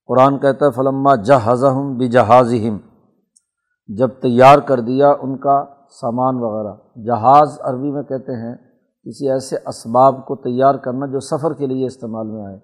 قرآن 0.06 0.38
کہتا 0.38 0.66
ہے، 0.66 0.70
فلما 0.70 1.14
جہاز 1.14 1.64
ہم 1.64 1.96
بھی 1.96 2.08
جہاز 2.08 2.54
جب 3.86 4.08
تیار 4.08 4.58
کر 4.58 4.80
دیا 4.80 5.10
ان 5.10 5.36
کا 5.36 5.64
سامان 6.00 6.34
وغیرہ۔ 6.36 7.04
جہاز 7.06 7.58
عربی 7.60 7.90
میں 7.90 8.02
کہتے 8.02 8.32
ہیں، 8.32 8.56
کسی 9.04 9.30
ایسے 9.30 9.56
اسباب 9.66 10.26
کو 10.26 10.36
تیار 10.36 10.74
کرنا 10.74 11.06
جو 11.06 11.20
سفر 11.20 11.52
کے 11.52 11.66
لیے 11.66 11.86
استعمال 11.86 12.26
میں 12.26 12.46
آئے۔ 12.46 12.58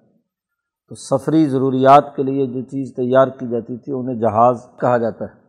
تو 0.88 0.95
سفری 0.95 1.47
ضروریات 1.47 2.17
کے 2.17 2.23
لیے 2.23 2.47
جو 2.47 2.61
چیز 2.61 2.95
تیار 2.97 3.28
کی 3.28 3.49
جاتی 3.49 3.76
تھی، 3.76 3.93
انہیں 3.93 4.21
جہاز 4.21 4.67
کہا 4.81 4.97
جاتا 4.97 5.25
ہے۔ 5.25 5.48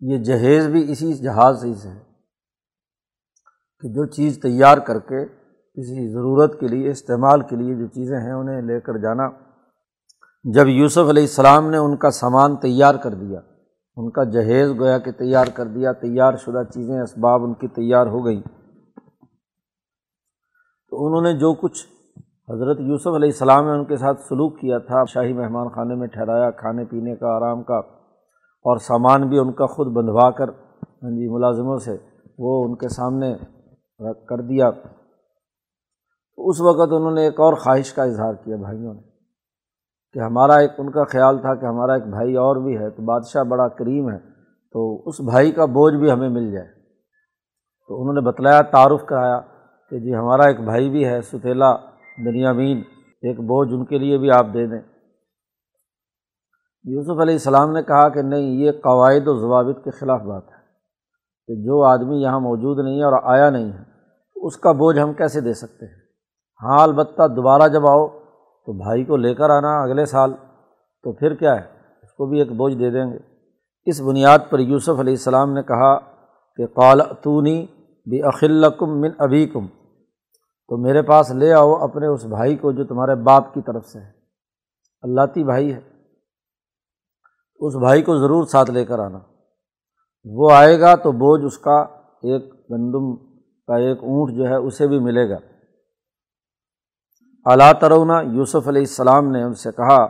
یہ 0.00 0.18
جہیز 0.18 0.68
بھی 0.68 0.92
اسی 0.92 1.12
جہاز 1.12 1.64
ہی 1.64 1.74
سے 1.74 1.88
ہے 1.88 1.98
کہ 3.82 3.88
جو 3.88 4.06
چیز 4.06 4.38
تیار 4.42 4.78
کر 4.78 4.98
کے 4.98 5.26
کسی 5.26 6.12
ضرورت 6.12 6.60
کے 6.60 6.68
لیے، 6.68 6.90
استعمال 6.90 7.42
کے 7.42 7.56
لیے 7.56 7.74
جو 7.74 7.86
چیزیں 7.86 8.18
ہیں 8.18 8.32
انہیں 8.32 8.62
لے 8.62 8.80
کر 8.80 8.96
جانا۔ 8.96 9.28
جب 10.44 10.68
یوسف 10.68 11.08
علیہ 11.08 11.22
السلام 11.22 11.70
نے 11.70 11.76
ان 11.76 11.96
کا 11.96 12.10
سامان 12.10 12.56
تیار 12.56 12.94
کر 12.94 13.14
دیا، 13.14 13.40
ان 13.96 14.10
کا 14.10 14.24
جہیز 14.24 14.70
گویا 14.78 14.98
کہ 14.98 15.10
تیار 15.10 15.46
کر 15.54 15.66
دیا، 15.66 15.92
تیار 15.92 16.34
شدہ 16.36 16.62
چیزیں، 16.74 17.00
اسباب 17.00 17.44
ان 17.44 17.54
کی 17.54 17.68
تیار 17.68 18.06
ہو 18.06 18.24
گئیں۔ 18.26 18.42
تو 20.88 21.06
انہوں 21.06 21.22
نے 21.22 21.38
جو 21.38 21.54
کچھ 21.54 21.86
حضرت 22.48 22.80
یوسف 22.80 23.14
علیہ 23.14 23.28
السلام 23.28 23.64
نے 23.64 23.70
ان 23.70 23.84
کے 23.84 23.96
ساتھ 23.96 24.20
سلوک 24.20 24.60
کیا 24.60 24.78
تھا، 24.78 25.04
شاہی 25.04 25.32
مہمان 25.32 25.68
خانے 25.68 25.94
میں 25.94 26.06
ٹھہرایا، 26.06 26.50
کھانے 26.50 26.84
پینے 26.84 27.16
کا، 27.16 27.26
آرام 27.26 27.62
کا 27.62 27.99
اور 28.64 28.76
سامان 28.76 29.28
بھی 29.28 29.38
ان 29.38 29.52
کا 29.52 29.66
خود 29.66 29.92
بندھوا 29.92 30.30
کر 30.30 30.48
ہاں 31.02 31.10
جی 31.10 31.28
ملازموں 31.28 31.76
سے 31.78 31.96
وہ 32.38 32.64
ان 32.64 32.74
کے 32.76 32.88
سامنے 32.88 33.32
رکھ 34.00 34.26
کر 34.26 34.40
دیا۔ 34.40 34.70
تو 34.70 36.48
اس 36.48 36.60
وقت 36.60 36.92
انہوں 36.92 37.14
نے 37.14 37.24
ایک 37.24 37.40
اور 37.40 37.54
خواہش 37.54 37.92
کا 37.92 38.02
اظہار 38.02 38.34
کیا 38.34 38.56
بھائیوں 38.56 38.94
نے، 38.94 39.00
کہ 40.14 40.18
ہمارا 40.18 40.54
ایک 40.54 40.70
ان 40.78 40.90
کا 40.90 41.04
خیال 41.04 41.38
تھا 41.38 41.54
کہ 41.54 41.66
ہمارا 41.66 41.94
ایک 41.94 42.06
بھائی 42.06 42.36
اور 42.36 42.56
بھی 42.56 42.76
ہے، 42.78 42.90
تو 42.90 43.02
بادشاہ 43.02 43.44
بڑا 43.44 43.68
کریم 43.68 44.08
ہے، 44.10 44.18
تو 44.74 45.08
اس 45.08 45.20
بھائی 45.20 45.52
کا 45.52 45.64
بوجھ 45.64 45.94
بھی 45.94 46.10
ہمیں 46.10 46.28
مل 46.28 46.50
جائے۔ 46.52 46.66
تو 47.88 48.00
انہوں 48.00 48.14
نے 48.14 48.20
بتلایا، 48.20 48.62
تعارف 48.62 49.04
کرایا 49.06 49.40
کہ 49.92 49.98
جی 49.98 50.14
ہمارا 50.14 50.46
ایک 50.46 50.60
بھائی 50.60 50.90
بھی 50.90 51.04
ہے، 51.06 51.20
ستیلا 51.22 51.74
بنیامین 52.18 52.82
ایک 53.22 53.40
بوجھ 53.40 53.72
ان 53.74 53.84
کے 53.84 53.98
لیے 53.98 54.18
بھی 54.18 54.30
آپ 54.30 54.46
دے 54.54 54.66
دیں۔ 54.66 54.80
یوسف 56.84 57.20
علیہ 57.20 57.34
السلام 57.34 57.72
نے 57.72 57.82
کہا 57.82 58.08
کہ 58.08 58.22
نہیں، 58.22 58.40
یہ 58.40 58.72
قواعد 58.72 59.28
و 59.28 59.40
ضوابط 59.40 59.84
کے 59.84 59.90
خلاف 59.90 60.20
بات 60.20 60.44
ہے 60.44 60.60
کہ 61.46 61.64
جو 61.64 61.82
آدمی 61.84 62.22
یہاں 62.22 62.40
موجود 62.40 62.84
نہیں 62.84 62.98
ہے 62.98 63.04
اور 63.04 63.12
آیا 63.22 63.50
نہیں 63.50 63.72
ہے 63.72 63.82
اس 64.34 64.56
کا 64.56 64.72
بوجھ 64.72 64.98
ہم 64.98 65.12
کیسے 65.12 65.40
دے 65.40 65.54
سکتے 65.54 65.86
ہیں؟ 65.86 66.00
ہاں 66.62 66.82
البتہ 66.82 67.28
دوبارہ 67.36 67.68
جب 67.68 67.86
آؤ 67.86 68.08
تو 68.66 68.72
بھائی 68.72 69.04
کو 69.04 69.16
لے 69.16 69.34
کر 69.34 69.50
آنا 69.50 69.82
اگلے 69.82 70.04
سال، 70.04 70.32
تو 71.02 71.12
پھر 71.12 71.34
کیا 71.34 71.54
ہے؟ 71.54 71.66
اس 72.02 72.12
کو 72.12 72.26
بھی 72.26 72.38
ایک 72.38 72.52
بوجھ 72.52 72.74
دے 72.74 72.90
دیں 72.90 73.12
گے۔ 73.12 73.18
اس 73.86 74.00
بنیاد 74.00 74.38
پر 74.50 74.58
یوسف 74.58 75.00
علیہ 75.00 75.12
السلام 75.12 75.52
نے 75.52 75.62
کہا 75.62 75.98
کہ 76.56 76.66
قالتونی 76.66 77.66
بھی 78.10 78.22
اخلکم 78.22 79.00
من 79.00 79.10
ابھی 79.18 79.46
کم 79.46 79.66
تو 80.68 80.76
میرے 80.76 81.02
پاس 81.02 81.30
لے 81.30 81.52
آؤ 81.52 81.74
اپنے 81.74 82.06
اس 82.06 82.24
بھائی 82.24 82.56
کو 82.56 82.72
جو 82.72 82.84
تمہارے 82.84 83.14
باپ 83.14 83.54
کی 83.54 83.60
طرف 83.66 83.86
سے 83.86 83.98
ہے۔ 83.98 84.10
اللہ 85.02 85.20
تی 85.34 85.44
بھائی 85.44 85.74
ہے۔ 85.74 85.99
اس 87.60 87.76
بھائی 87.76 88.02
کو 88.02 88.16
ضرور 88.16 88.44
ساتھ 88.44 88.70
لے 88.70 88.84
کر 88.84 88.98
آنا۔ 88.98 89.18
وہ 90.24 90.52
آئے 90.52 90.80
گا 90.80 90.94
تو 90.94 91.12
بوجھ 91.12 91.44
اس 91.44 91.58
کا 91.58 91.80
ایک 92.22 92.54
گندم 92.54 93.16
کا 93.66 93.76
ایک 93.76 93.98
اونٹ 93.98 94.36
جو 94.36 94.44
ہے 94.48 94.54
اسے 94.54 94.88
بھی 94.88 94.98
ملے 94.98 95.30
گا۔ 95.30 95.36
اعلیٰ 97.46 97.72
ترونا 97.80 98.20
یوسف 98.20 98.68
علیہ 98.68 98.82
السلام 98.82 99.30
نے 99.30 99.42
ان 99.42 99.54
سے 99.54 99.70
کہا 99.72 100.06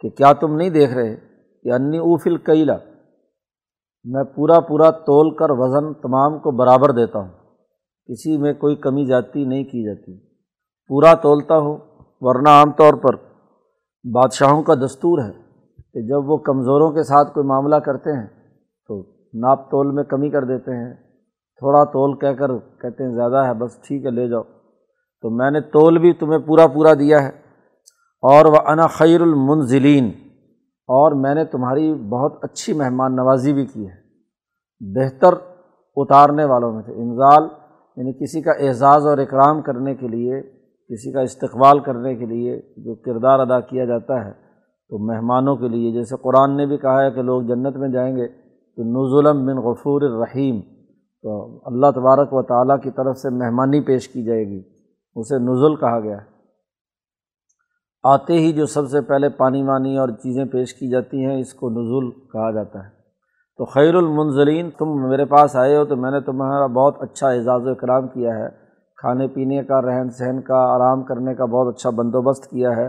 کہ 0.00 0.08
کیا 0.08 0.32
تم 0.32 0.56
نہیں 0.56 0.70
دیکھ 0.70 0.94
رہے؟ 0.94 1.16
کہ 1.62 1.72
انی 1.72 1.98
اوفل 1.98 2.36
کیلا، 2.36 2.76
میں 4.04 4.24
پورا 4.24 4.60
پورا 4.60 4.90
تول 4.90 5.36
کر 5.36 5.50
وزن 5.50 5.94
تمام 5.94 6.38
کو 6.38 6.50
برابر 6.50 6.90
دیتا 6.90 7.18
ہوں۔ 7.18 7.28
کسی 8.06 8.36
میں 8.36 8.52
کوئی 8.52 8.76
کمی 8.76 9.06
جاتی 9.06 9.44
نہیں 9.44 9.64
کی 9.64 9.84
جاتی۔ 9.84 10.18
پورا 10.88 11.14
تولتا 11.14 11.58
ہوں، 11.58 11.76
ورنہ 12.20 12.48
عام 12.48 12.72
طور 12.72 12.94
پر 12.94 13.16
بادشاہوں 14.12 14.62
کا 14.62 14.74
دستور 14.74 15.18
ہے۔ 15.18 15.41
کہ 15.92 16.00
جب 16.00 16.30
وہ 16.30 16.36
کمزوروں 16.36 16.90
کے 16.90 17.02
ساتھ 17.02 17.34
کوئی 17.34 17.46
معاملہ 17.46 17.76
کرتے 17.76 18.10
ہیں 18.12 18.26
تو 18.88 19.12
ناپ 19.34 19.70
تول 19.70 19.94
میں 19.94 20.04
کمی 20.04 20.30
کر 20.30 20.44
دیتے 20.44 20.76
ہیں۔ 20.76 20.94
تھوڑا 21.58 21.84
تول 21.84 22.18
کہہ 22.18 22.28
کر 22.28 22.58
کہتے 22.58 23.04
ہیں 23.04 23.10
زیادہ 23.10 23.46
ہے، 23.46 23.54
بس 23.54 23.76
ٹھیک 23.82 24.04
ہے، 24.04 24.10
لے 24.10 24.28
جاؤ۔ 24.28 24.42
تو 25.20 25.30
میں 25.30 25.50
نے 25.50 25.60
تول 25.60 25.98
بھی 25.98 26.12
تمہیں 26.12 26.38
پورا 26.38 26.66
پورا 26.66 26.94
دیا 26.94 27.22
ہے۔ 27.22 27.42
اور 28.22 28.44
وہ 28.44 28.56
انا 28.66 28.86
خیر 28.86 29.20
المنزلین 29.20 30.10
اور 30.86 31.12
میں 31.12 31.34
نے 31.34 31.44
تمہاری 31.44 31.94
بہت 31.94 32.38
اچھی 32.42 32.72
مہمان 32.72 33.16
نوازی 33.16 33.52
بھی 33.52 33.66
کی 33.66 33.88
ہے۔ 33.88 34.02
بہتر 34.80 35.34
اتارنے 35.96 36.44
والوں 36.44 36.72
میں 36.72 36.82
سے۔ 36.82 36.92
انزال 36.92 37.42
یعنی 37.96 38.12
کسی 38.12 38.42
کا 38.42 38.50
اعزاز 38.50 39.06
اور 39.06 39.18
اکرام 39.18 39.62
کرنے 39.62 39.94
کے 39.94 40.08
لیے، 40.08 40.42
کسی 40.88 41.12
کا 41.12 41.20
استقبال 41.20 41.78
کرنے 41.78 42.14
کے 42.14 42.26
لیے 42.26 42.62
جو 42.76 42.94
کردار 42.94 43.38
ادا 43.38 43.60
کیا 43.60 43.84
جاتا 43.84 44.24
ہے۔ 44.24 44.51
تو 44.92 44.98
مہمانوں 44.98 45.56
کے 45.56 45.68
لیے، 45.68 45.92
جیسے 45.92 46.16
قرآن 46.22 46.56
نے 46.56 46.66
بھی 46.66 46.76
کہا 46.76 47.02
ہے 47.02 47.10
کہ 47.10 47.22
لوگ 47.22 47.42
جنت 47.42 47.76
میں 47.76 47.88
جائیں 47.88 48.16
گے، 48.16 48.28
تو 48.76 48.82
نظلم 48.82 49.46
بن 49.46 49.56
غفور 49.56 50.02
الرحیم، 50.02 50.60
تو 51.22 51.60
اللہ 51.64 51.86
تبارک 51.94 52.32
و 52.32 52.42
تعالیٰ 52.42 52.80
کی 52.82 52.90
طرف 52.90 53.16
سے 53.16 53.30
مہمانی 53.30 53.80
پیش 53.80 54.08
کی 54.08 54.24
جائے 54.24 54.44
گی، 54.44 54.62
اسے 55.14 55.38
نزل 55.38 55.76
کہا 55.76 56.00
گیا 56.00 56.16
ہے۔ 56.16 56.24
آتے 58.02 58.32
ہی 58.32 58.52
جو 58.52 58.66
سب 58.66 58.88
سے 58.88 59.00
پہلے 59.00 59.28
پانی 59.28 59.62
وانی 59.62 59.98
اور 59.98 60.08
چیزیں 60.08 60.44
پیش 60.44 60.74
کی 60.74 60.90
جاتی 60.90 61.24
ہیں، 61.24 61.40
اس 61.40 61.54
کو 61.54 61.70
نزول 61.70 62.10
کہا 62.10 62.50
جاتا 62.50 62.78
ہے۔ 62.78 62.88
تو 63.56 63.64
خیر 63.64 63.94
المنظرین 63.94 64.70
تم 64.78 65.08
میرے 65.08 65.24
پاس 65.24 65.56
آئے 65.56 65.76
ہو 65.76 65.84
تو 65.84 65.96
میں 65.96 66.10
نے 66.10 66.20
تمہارا 66.20 66.66
بہت 66.66 66.96
اچھا 67.00 67.28
اعزاز 67.28 67.66
و 67.66 67.70
اکرام 67.70 68.08
کیا 68.08 68.38
ہے۔ 68.38 68.48
کھانے 68.96 69.28
پینے 69.28 69.62
کا، 69.62 69.82
رہن 69.82 70.10
سہن 70.10 70.40
کا، 70.40 70.56
آرام 70.56 71.02
کرنے 71.02 71.34
کا 71.34 71.44
بہت 71.44 71.74
اچھا 71.74 71.90
بندوبست 71.90 72.50
کیا 72.50 72.76
ہے۔ 72.76 72.88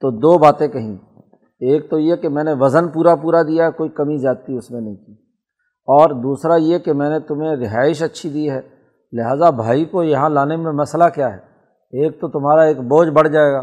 تو 0.00 0.10
دو 0.10 0.38
باتیں 0.38 0.68
کہیں۔ 0.68 1.13
ایک 1.58 1.90
تو 1.90 1.98
یہ 1.98 2.16
کہ 2.16 2.28
میں 2.28 2.44
نے 2.44 2.52
وزن 2.60 2.88
پورا 2.88 3.14
پورا 3.14 3.42
دیا، 3.42 3.70
کوئی 3.70 3.90
کمی 3.90 4.18
جاتی 4.18 4.56
اس 4.56 4.70
میں 4.70 4.80
نہیں 4.80 4.96
کی۔ 4.96 5.12
اور 5.86 6.10
دوسرا 6.10 6.56
یہ 6.56 6.78
کہ 6.78 6.92
میں 6.92 7.10
نے 7.10 7.20
تمہیں 7.20 7.56
رہائش 7.56 8.02
اچھی 8.02 8.28
دی 8.30 8.50
ہے۔ 8.50 8.60
لہٰذا 9.12 9.50
بھائی 9.50 9.84
کو 9.84 10.02
یہاں 10.02 10.30
لانے 10.30 10.56
میں 10.56 10.72
مسئلہ 10.72 11.04
کیا 11.14 11.32
ہے؟ 11.32 11.38
ایک 11.90 12.20
تو 12.20 12.28
تمہارا 12.28 12.62
ایک 12.62 12.78
بوجھ 12.78 13.08
بڑھ 13.08 13.28
جائے 13.28 13.52
گا، 13.52 13.58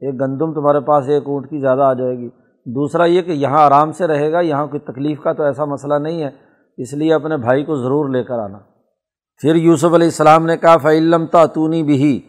ایک 0.00 0.20
گندم 0.20 0.54
تمہارے 0.54 0.80
پاس 0.80 1.08
ایک 1.08 1.22
اونٹ 1.26 1.50
کی 1.50 1.60
زیادہ 1.60 1.80
آ 1.80 1.92
جائے 1.92 2.18
گی۔ 2.18 2.28
دوسرا 2.66 3.04
یہ 3.04 3.22
کہ 3.22 3.30
یہاں 3.30 3.66
آرام 3.66 3.92
سے 3.92 4.06
رہے 4.06 4.32
گا، 4.32 4.40
یہاں 4.40 4.66
کوئی 4.66 4.80
تکلیف 4.80 5.20
کا 5.20 5.32
تو 5.32 5.42
ایسا 5.42 5.64
مسئلہ 5.64 5.94
نہیں 5.94 6.22
ہے، 6.22 6.30
اس 6.76 6.94
لیے 6.94 7.14
اپنے 7.14 7.36
بھائی 7.36 7.64
کو 7.64 7.76
ضرور 7.76 8.08
لے 8.08 8.24
کر 8.24 8.38
آنا۔ 8.38 8.58
پھر 9.40 9.54
یوسف 9.54 9.84
علیہ 9.84 10.06
السلام 10.06 10.46
نے 10.46 10.56
کہا 10.56 10.76
فعلم 10.76 11.26
تعتونی 11.26 11.82
بھی 11.82 12.22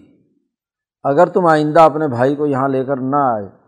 اگر 1.04 1.28
تم 1.28 1.46
آئندہ 1.46 1.82
اپنے 1.82 2.08
بھائی 2.08 2.36
کو 2.36 2.46
یہاں 2.46 2.68
لے 2.68 2.86
کر 2.86 2.98
نہ 2.98 3.16
آئے 3.16 3.64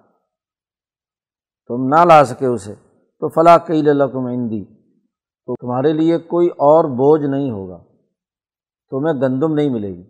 تم 1.68 1.88
نہ 1.88 2.06
لا 2.06 2.26
سکے 2.26 2.46
اسے۔ 2.46 2.74
تو 3.20 3.30
فلاں 3.30 3.58
کئی 3.68 3.82
لکم 3.82 4.26
اندی 4.26 4.66
تو 5.46 5.56
تمہارے 5.56 5.94
لیے 5.94 6.18
کوئی 6.18 6.48
اور 6.48 6.84
بوجھ 6.84 7.26
نہیں 7.26 7.52
ہوگا۔ 7.52 7.78
تمہیں 8.90 9.22
گندم 9.22 9.54
نہیں 9.54 9.70
ملے 9.70 9.88
گی۔ 9.88 10.04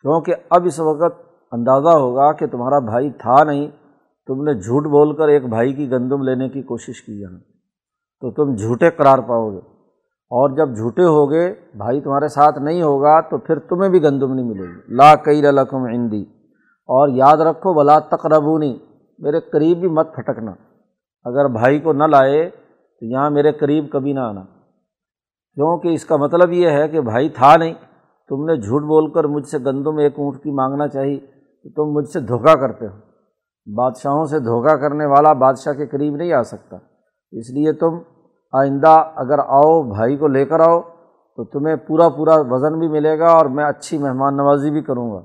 کیونکہ 0.00 0.34
اب 0.50 0.64
اس 0.64 0.80
وقت 0.80 1.22
اندازہ 1.52 1.88
ہوگا 1.88 2.32
کہ 2.32 2.46
تمہارا 2.46 2.78
بھائی 2.78 3.10
تھا 3.10 3.44
نہیں۔ 3.44 3.70
تم 4.26 4.42
نے 4.42 4.54
جھوٹ 4.54 4.84
بول 4.84 5.16
کر 5.16 5.28
ایک 5.28 5.48
بھائی 5.48 5.72
کی 5.72 5.90
گندم 5.90 6.22
لینے 6.22 6.48
کی 6.48 6.62
کوشش 6.62 7.02
کی 7.02 7.20
یہاں۔ 7.20 7.38
تو 8.20 8.30
تم 8.30 8.54
جھوٹے 8.54 8.90
قرار 8.90 9.18
پاؤ 9.18 9.50
گے۔ 9.50 9.58
اور 10.30 10.56
جب 10.56 10.76
جھوٹے 10.76 11.04
ہو 11.04 11.30
گئے 11.30 11.54
بھائی 11.76 12.00
تمہارے 12.00 12.28
ساتھ 12.28 12.58
نہیں 12.58 12.82
ہوگا، 12.82 13.20
تو 13.20 13.38
پھر 13.38 13.58
تمہیں 13.58 13.90
بھی 13.90 14.02
گندم 14.02 14.32
نہیں 14.34 14.46
ملے 14.46 14.62
گی۔ 14.62 14.94
لا 14.94 15.14
کئی 15.14 15.42
رقم 15.42 15.84
عندی۔ 15.84 16.22
اور 16.86 17.08
یاد 17.08 17.36
رکھو 17.36 17.74
بلا 17.74 17.98
تقربونی۔ 17.98 18.78
میرے 19.18 19.40
قریب 19.40 19.78
بھی 19.78 19.88
مت 19.88 20.14
پھٹکنا۔ 20.14 20.52
اگر 21.24 21.48
بھائی 21.48 21.80
کو 21.80 21.92
نہ 21.92 22.04
لائے 22.04 22.50
تو 23.00 23.06
یہاں 23.06 23.30
میرے 23.30 23.52
قریب 23.52 23.92
کبھی 23.92 24.12
نہ 24.12 24.20
آنا۔ 24.20 24.42
کیونکہ 25.54 25.88
اس 25.88 26.04
کا 26.04 26.16
مطلب 26.16 26.52
یہ 26.52 26.70
ہے 26.70 26.88
کہ 26.88 27.00
بھائی 27.00 27.28
تھا 27.28 27.56
نہیں، 27.56 27.74
تم 28.28 28.44
نے 28.44 28.56
جھوٹ 28.56 28.82
بول 28.82 29.12
کر 29.12 29.24
مجھ 29.24 29.46
سے 29.46 29.58
گندم 29.58 29.96
ایک 29.96 30.12
اونٹ 30.18 30.42
کی 30.42 30.50
مانگنا 30.50 30.88
چاہی، 30.88 31.20
تو 31.62 31.70
تم 31.70 31.92
مجھ 31.92 32.08
سے 32.08 32.20
دھوکہ 32.20 32.54
کرتے 32.54 32.86
ہو۔ 32.86 32.96
بادشاہوں 33.74 34.24
سے 34.24 34.38
دھوکہ 34.38 34.76
کرنے 34.76 35.06
والا 35.06 35.32
بادشاہ 35.32 35.72
کے 35.72 35.86
قریب 35.86 36.16
نہیں 36.16 36.32
آ 36.32 36.42
سکتا۔ 36.42 36.76
اس 37.32 37.50
لیے 37.50 37.72
تم 37.72 37.98
آئندہ 38.52 39.12
اگر 39.14 39.38
آؤ، 39.38 39.82
بھائی 39.82 40.16
کو 40.16 40.26
لے 40.26 40.44
کر 40.44 40.60
آؤ، 40.60 40.80
تو 41.36 41.44
تمہیں 41.44 41.76
پورا 41.76 42.08
پورا 42.08 42.34
وزن 42.36 42.78
بھی 42.78 42.88
ملے 42.88 43.18
گا 43.18 43.26
اور 43.26 43.46
میں 43.46 43.64
اچھی 43.64 43.98
مہمان 43.98 44.36
نوازی 44.36 44.70
بھی 44.70 44.82
کروں 44.82 45.12
گا۔ 45.12 45.20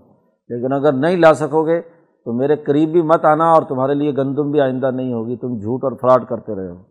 لیکن 0.49 0.73
اگر 0.73 0.93
نہیں 0.93 1.17
لا 1.17 1.33
سکو 1.33 1.65
گے 1.65 1.81
تو 2.27 2.33
میرے 2.33 2.55
قریب 2.55 2.91
بھی 2.91 3.01
مت 3.01 3.25
آنا 3.25 3.45
اور 3.45 3.61
تمہارے 3.61 3.93
لیے 3.93 4.11
گندم 4.11 4.51
بھی 4.51 4.61
آئندہ 4.61 4.89
نہیں 4.91 5.13
ہوگی، 5.13 5.35
تم 5.35 5.57
جھوٹ 5.57 5.83
اور 5.83 5.91
فراڈ 5.91 6.27
کرتے 6.27 6.55
رہے 6.55 6.69
ہو۔ 6.69 6.83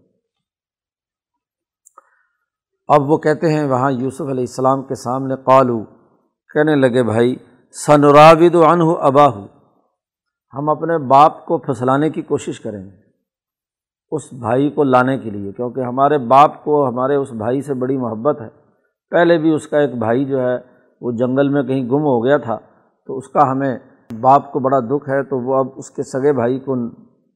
اب 2.89 3.11
وہ 3.11 3.17
کہتے 3.17 3.53
ہیں، 3.53 3.65
وہاں 3.69 3.91
یوسف 3.91 4.21
علیہ 4.21 4.47
السلام 4.49 4.83
کے 4.83 4.95
سامنے 4.95 5.37
قالو، 5.37 5.85
کہنے 6.51 6.75
لگے، 6.75 7.03
بھائی 7.03 7.37
سنراود 7.87 8.55
و 8.55 8.65
انہ 8.65 9.31
ہم 10.55 10.69
اپنے 10.69 10.99
باپ 10.99 11.45
کو 11.47 11.59
پھسلانے 11.59 12.11
کی 12.11 12.23
کوشش 12.23 12.61
کریں 12.61 12.85
گے، 12.85 12.97
اس 14.11 14.33
بھائی 14.33 14.71
کو 14.71 14.85
لانے 14.85 15.19
کے 15.19 15.31
لیے، 15.31 15.53
کیونکہ 15.53 15.81
ہمارے 15.81 16.19
باپ 16.19 16.65
کو، 16.65 16.89
ہمارے 16.89 17.15
اس 17.15 17.33
بھائی 17.33 17.61
سے 17.61 17.75
بڑی 17.75 17.97
محبت 17.97 18.41
ہے۔ 18.41 18.49
پہلے 19.11 19.39
بھی 19.39 19.55
اس 19.55 19.69
کا 19.69 19.79
ایک 19.79 19.99
بھائی 19.99 20.25
جو 20.25 20.41
ہے، 20.41 20.57
وہ 21.01 21.13
جنگل 21.13 21.49
میں 21.49 21.63
کہیں 21.63 21.83
گم 21.83 22.05
ہو 22.05 22.25
گیا 22.25 22.37
تھا، 22.37 22.59
تو 23.07 23.17
اس 23.17 23.29
کا 23.29 23.51
ہمیں 23.53 23.79
باپ 24.21 24.53
کو 24.53 24.59
بڑا 24.59 24.81
دکھ 24.81 25.09
ہے 25.09 25.23
تو 25.23 25.39
وہ 25.39 25.57
اب 25.57 25.67
اس 25.77 25.91
کے 25.91 26.03
سگے 26.03 26.33
بھائی 26.33 26.61
کو 26.61 26.75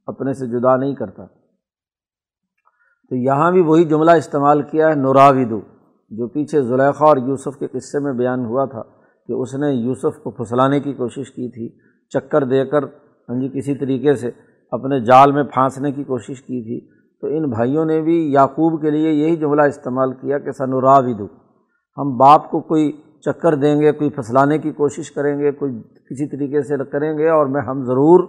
اپنے 0.06 0.32
سے 0.32 0.46
جدا 0.46 0.76
نہیں 0.76 0.94
کرتا۔ 0.94 1.26
تو 3.10 3.16
یہاں 3.16 3.52
بھی 3.52 3.60
وہی 3.60 3.84
جملہ 3.84 4.10
استعمال 4.10 4.62
کیا 4.62 4.88
ہے 4.88 4.94
نوراودو 4.94 5.60
جو 6.10 6.28
پیچھے 6.28 6.62
زلیخا 6.62 7.04
اور 7.04 7.16
یوسف 7.16 7.58
کے 7.58 7.66
قصے 7.66 7.98
میں 7.98 8.12
بیان 8.12 8.44
ہوا 8.44 8.64
تھا 8.64 8.82
کہ 9.28 9.32
اس 9.32 9.54
نے 9.54 9.72
یوسف 9.72 10.22
کو 10.22 10.30
پھسلانے 10.30 10.80
کی 10.80 10.92
کوشش 10.92 11.30
کی 11.30 11.50
تھی، 11.50 11.68
چکر 12.08 12.44
دے 12.44 12.64
کر 12.64 12.84
ہاں 12.84 13.40
جی 13.40 13.48
کسی 13.48 13.74
طریقے 13.74 14.14
سے 14.14 14.30
اپنے 14.70 15.00
جال 15.00 15.32
میں 15.32 15.42
پھانسنے 15.42 15.92
کی 15.92 16.04
کوشش 16.04 16.42
کی 16.42 16.62
تھی۔ 16.62 17.00
تو 17.20 17.26
ان 17.26 17.50
بھائیوں 17.50 17.84
نے 17.84 18.02
بھی 18.02 18.32
یعقوب 18.32 18.82
کے 18.82 18.90
لیے 18.90 19.10
یہی 19.10 19.36
جملہ 19.36 19.62
استعمال 19.62 20.12
کیا 20.12 20.38
کہ 20.38 20.50
سنوراودو 20.50 21.26
ہم 21.96 22.16
باپ 22.16 22.50
کو 22.50 22.60
کوئی 22.60 22.92
چکر 23.20 23.54
دیں 23.54 23.80
گے، 23.80 23.92
کوئی 23.92 24.10
پھسلانے 24.10 24.58
کی 24.58 24.72
کوشش 24.72 25.12
کریں 25.12 25.38
گے، 25.38 25.52
کوئی 25.52 25.82
کسی 25.82 26.28
طریقے 26.28 26.62
سے 26.62 26.76
کریں 26.84 27.18
گے 27.18 27.28
اور 27.28 27.46
میں 27.46 27.62
ہم 27.62 27.84
ضرور 27.84 28.28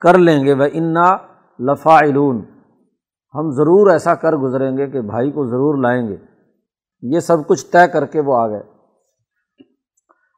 کر 0.00 0.18
لیں 0.18 0.44
گے۔ 0.44 0.54
وہ 0.54 0.64
انا 0.72 1.16
لفا 1.58 1.98
ہم 3.34 3.50
ضرور 3.50 3.90
ایسا 3.90 4.14
کر 4.14 4.32
گزریں 4.32 4.76
گے 4.76 4.86
کہ 4.86 5.00
بھائی 5.00 5.30
کو 5.30 5.46
ضرور 5.46 5.78
لائیں 5.78 6.08
گے۔ 6.08 6.16
یہ 7.02 7.20
سب 7.20 7.46
کچھ 7.46 7.66
طے 7.66 7.88
کر 7.88 8.06
کے 8.06 8.20
وہ 8.20 8.36
آ 8.36 8.48
گئے۔ 8.48 8.62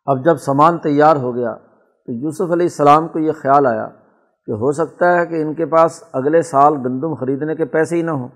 اب 0.06 0.24
جب 0.24 0.36
سامان 0.36 0.78
تیار 0.78 1.16
ہو 1.16 1.34
گیا 1.34 1.54
تو 2.06 2.12
یوسف 2.12 2.52
علیہ 2.52 2.66
السلام 2.66 3.08
کو 3.08 3.18
یہ 3.18 3.32
خیال 3.32 3.66
آیا 3.66 3.88
کہ 4.46 4.50
ہو 4.50 4.72
سکتا 4.72 5.20
ہے 5.20 5.26
کہ 5.26 5.42
ان 5.42 5.54
کے 5.54 5.66
پاس 5.66 6.04
اگلے 6.12 6.42
سال 6.42 6.74
گندم 6.74 7.14
خریدنے 7.14 7.54
کے 7.54 7.64
پیسے 7.64 7.96
ہی 7.96 8.02
نہ 8.02 8.10
ہوں۔ 8.10 8.28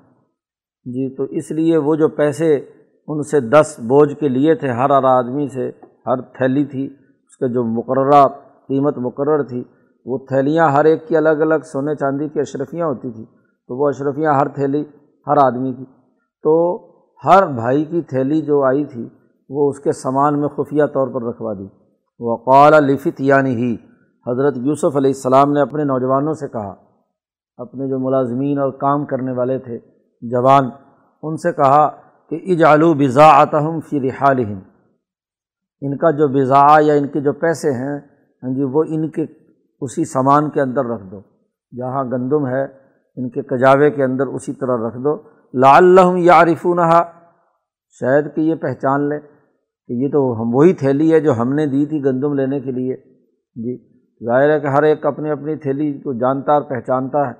جی 0.84 1.16
تو 1.16 1.22
اس 1.22 1.50
لیے 1.50 1.76
وہ 1.76 1.96
جو 1.96 2.08
پیسے 2.08 2.66
ان 3.08 3.22
سے 3.22 3.40
دس 3.40 3.76
بوجھ 3.78 4.14
کے 4.14 4.28
لیے 4.28 4.54
تھے، 4.54 4.68
ہر 4.68 4.90
ہر 4.90 5.04
آدمی 5.04 5.48
سے، 5.48 5.70
ہر 6.06 6.20
تھیلی 6.20 6.64
تھی، 6.64 6.86
اس 6.86 7.36
کے 7.36 7.48
جو 7.48 7.64
مقررہ 7.64 8.26
قیمت 8.68 8.98
مقرر 8.98 9.42
تھی، 9.42 9.64
وہ 10.06 10.18
تھیلیاں 10.18 10.68
ہر 10.68 10.84
ایک 10.84 11.08
کی 11.08 11.16
الگ 11.16 11.28
الگ 11.28 11.64
سونے 11.64 11.94
چاندی 11.94 12.28
کی 12.28 12.40
اشرفیاں 12.40 12.86
ہوتی 12.86 13.10
تھیں، 13.10 13.24
تو 13.68 13.76
وہ 13.76 13.88
اشرفیاں 13.88 14.34
ہر 14.34 14.48
تھیلی 14.48 14.84
ہر 15.26 15.44
آدمی 15.44 15.72
کی۔ 15.72 15.84
تو 16.44 16.54
ہر 17.24 17.46
بھائی 17.46 17.84
کی 17.84 18.02
تھیلی 18.02 18.40
جو 18.42 18.62
آئی 18.64 18.84
تھی، 18.84 19.08
وہ 19.48 19.68
اس 19.70 19.80
کے 19.80 19.92
سامان 19.92 20.40
میں 20.40 20.48
خفیہ 20.48 20.84
طور 20.84 21.08
پر 21.08 21.22
رکھوا 21.22 21.52
دی۔ 21.52 21.66
وہ 22.20 22.36
لفت 22.80 23.20
یعنی 23.20 23.54
ہی 23.56 23.76
حضرت 24.26 24.56
یوسف 24.56 24.96
علیہ 24.96 25.10
السلام 25.10 25.52
نے 25.52 25.60
اپنے 25.60 25.84
نوجوانوں 25.84 26.32
سے 26.32 26.48
کہا، 26.48 26.74
اپنے 27.56 27.88
جو 27.88 27.98
ملازمین 27.98 28.58
اور 28.58 28.70
کام 28.70 29.04
کرنے 29.04 29.32
والے 29.32 29.58
تھے، 29.58 29.78
جوان، 30.22 30.70
ان 31.22 31.36
سے 31.36 31.52
کہا 31.52 31.90
کہ 32.30 32.38
اجالو 32.46 32.94
بزا 32.94 33.28
آتہم 33.28 33.80
فی 33.80 34.00
رحال 34.00 34.38
ان 35.80 35.96
کا 35.96 36.10
جو 36.10 36.28
بزا 36.28 36.66
یا 36.80 36.94
ان 36.94 37.06
کے 37.06 37.20
جو 37.20 37.32
پیسے 37.32 37.70
ہیں 37.70 37.98
ہاں 38.42 38.54
جی 38.54 38.62
وہ 38.62 38.84
ان 38.88 39.10
کے، 39.10 39.26
اسی 39.80 40.04
سامان 40.04 40.50
کے 40.50 40.60
اندر 40.60 40.84
رکھ 40.84 41.02
دو۔ 41.10 41.20
جہاں 41.78 42.04
گندم 42.04 42.46
ہے، 42.46 42.64
ان 43.16 43.30
کے 43.30 43.42
کجاوے 43.42 43.90
کے 43.90 44.04
اندر 44.04 44.26
اسی 44.26 44.52
طرح 44.52 44.88
رکھ 44.88 44.96
دو۔ 44.96 45.22
لا 45.54 45.76
اللہ 45.76 46.16
یا 46.16 46.32
عارفونہ 46.32 47.02
شاید 48.00 48.34
کہ 48.34 48.40
یہ 48.40 48.54
پہچان 48.54 49.08
لیں 49.08 49.20
کہ 49.86 49.92
یہ 49.92 50.08
تو 50.08 50.42
ہم، 50.42 50.54
وہی 50.54 50.72
تھیلی 50.72 51.12
ہے 51.12 51.20
جو 51.20 51.32
ہم 51.38 51.52
نے 51.52 51.66
دی 51.66 51.86
تھی 51.86 52.04
گندم 52.04 52.34
لینے 52.34 52.60
کے 52.60 52.70
لیے۔ 52.70 52.96
جی 53.56 53.76
ظاہر 54.26 54.50
ہے 54.50 54.60
کہ 54.60 54.66
ہر 54.66 54.82
ایک 54.82 55.06
اپنی 55.06 55.30
اپنی 55.30 55.56
تھیلی 55.56 55.92
کو 55.92 56.12
جانتا 56.12 56.52
اور 56.52 56.62
پہچانتا 56.62 57.18
ہے 57.18 57.32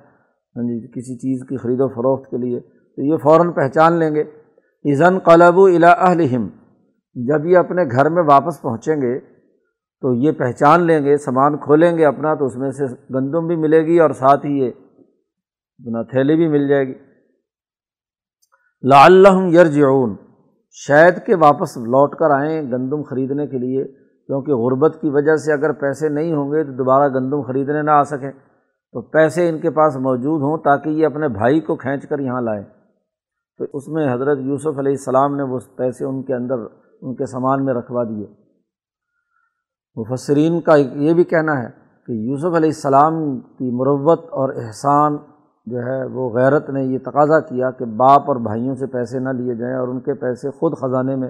ہاں 0.55 0.63
جی 0.63 0.87
کسی 0.87 1.17
چیز 1.17 1.47
کی 1.49 1.57
خرید 1.57 1.81
و 1.81 1.87
فروخت 1.87 2.31
کے 2.31 2.37
لیے۔ 2.37 2.59
تو 2.97 3.01
یہ 3.01 3.17
فوراً 3.17 3.51
پہچان 3.51 3.93
لیں 3.93 4.15
گے۔ 4.15 4.23
ایزن 4.85 5.19
قلب 5.19 5.57
و 5.57 5.65
الا 5.65 5.91
اہلہم۔ 5.91 6.47
جب 7.13 7.45
یہ 7.45 7.57
اپنے 7.57 7.83
گھر 7.91 8.09
میں 8.09 8.23
واپس 8.23 8.61
پہنچیں 8.61 8.95
گے، 8.95 9.19
تو 10.01 10.13
یہ 10.13 10.31
پہچان 10.31 10.83
لیں 10.83 11.05
گے، 11.05 11.17
سامان 11.17 11.57
کھولیں 11.57 11.97
گے 11.97 12.05
اپنا، 12.05 12.33
تو 12.33 12.45
اس 12.45 12.55
میں 12.55 12.71
سے 12.71 12.83
گندم 13.13 13.47
بھی 13.47 13.55
ملے 13.55 13.85
گی 13.85 13.99
اور 13.99 14.09
ساتھ 14.09 14.45
ہی 14.45 14.51
یہ 14.51 14.71
اپنا 15.79 16.01
تھیلی 16.01 16.35
بھی 16.35 16.47
مل 16.47 16.67
جائے 16.67 16.87
گی۔ 16.87 16.93
لا 18.81 19.05
اللہ 19.05 19.47
یرجعون۔ 19.47 20.15
شاید 20.71 21.25
کہ 21.25 21.35
واپس 21.35 21.77
لوٹ 21.77 22.15
کر 22.15 22.29
آئیں 22.29 22.61
گندم 22.61 23.03
خریدنے 23.03 23.47
کے 23.47 23.57
لیے، 23.57 23.83
کیونکہ 24.27 24.53
غربت 24.53 24.97
کی 25.01 25.09
وجہ 25.09 25.35
سے 25.35 25.53
اگر 25.53 25.71
پیسے 25.71 26.09
نہیں 26.09 26.33
ہوں 26.33 26.51
گے، 26.51 26.63
تو 26.63 26.71
دوبارہ 26.71 27.13
گندم 27.13 27.41
خریدنے 27.41 27.81
نہ 27.81 27.91
آ 27.91 28.03
سکیں۔ 28.03 28.31
تو 28.91 29.01
پیسے 29.01 29.49
ان 29.49 29.59
کے 29.59 29.69
پاس 29.69 29.95
موجود 29.95 30.41
ہوں 30.41 30.57
تاکہ 30.57 30.89
یہ 30.89 31.05
اپنے 31.05 31.27
بھائی 31.27 31.59
کو 31.59 31.75
کھینچ 31.75 32.07
کر 32.07 32.19
یہاں 32.19 32.41
لائیں۔ 32.41 32.63
تو 33.57 33.65
اس 33.73 33.87
میں 33.87 34.13
حضرت 34.13 34.37
یوسف 34.41 34.79
علیہ 34.79 34.91
السلام 34.91 35.35
نے 35.35 35.43
وہ 35.43 35.59
پیسے 35.75 36.05
ان 36.05 36.23
کے 36.23 36.35
اندر، 36.35 36.55
ان 37.01 37.15
کے 37.15 37.25
سامان 37.25 37.65
میں 37.65 37.73
رکھوا 37.73 38.03
دیے۔ 38.03 38.25
مفسرین 39.95 40.61
کا 40.61 40.75
یہ 40.75 41.13
بھی 41.13 41.23
کہنا 41.23 41.63
ہے 41.63 41.67
کہ 42.07 42.11
یوسف 42.11 42.55
علیہ 42.55 42.69
السلام 42.69 43.39
کی 43.39 43.71
مروت 43.71 44.23
اور 44.23 44.49
احسان 44.49 45.17
جو 45.65 45.77
ہے، 45.79 46.05
وہ 46.05 46.29
غیرت 46.29 46.69
نے 46.69 46.83
یہ 46.83 46.97
تقاضا 46.97 47.39
کیا 47.39 47.71
کہ 47.71 47.85
باپ 47.85 48.21
اور 48.27 48.35
بھائیوں 48.35 48.75
سے 48.75 48.85
پیسے 48.85 49.19
نہ 49.19 49.29
لیے 49.29 49.55
جائیں 49.55 49.75
اور 49.75 49.87
ان 49.87 49.99
کے 49.99 50.13
پیسے 50.13 50.49
خود 50.49 50.77
خزانے 50.77 51.15
میں 51.15 51.29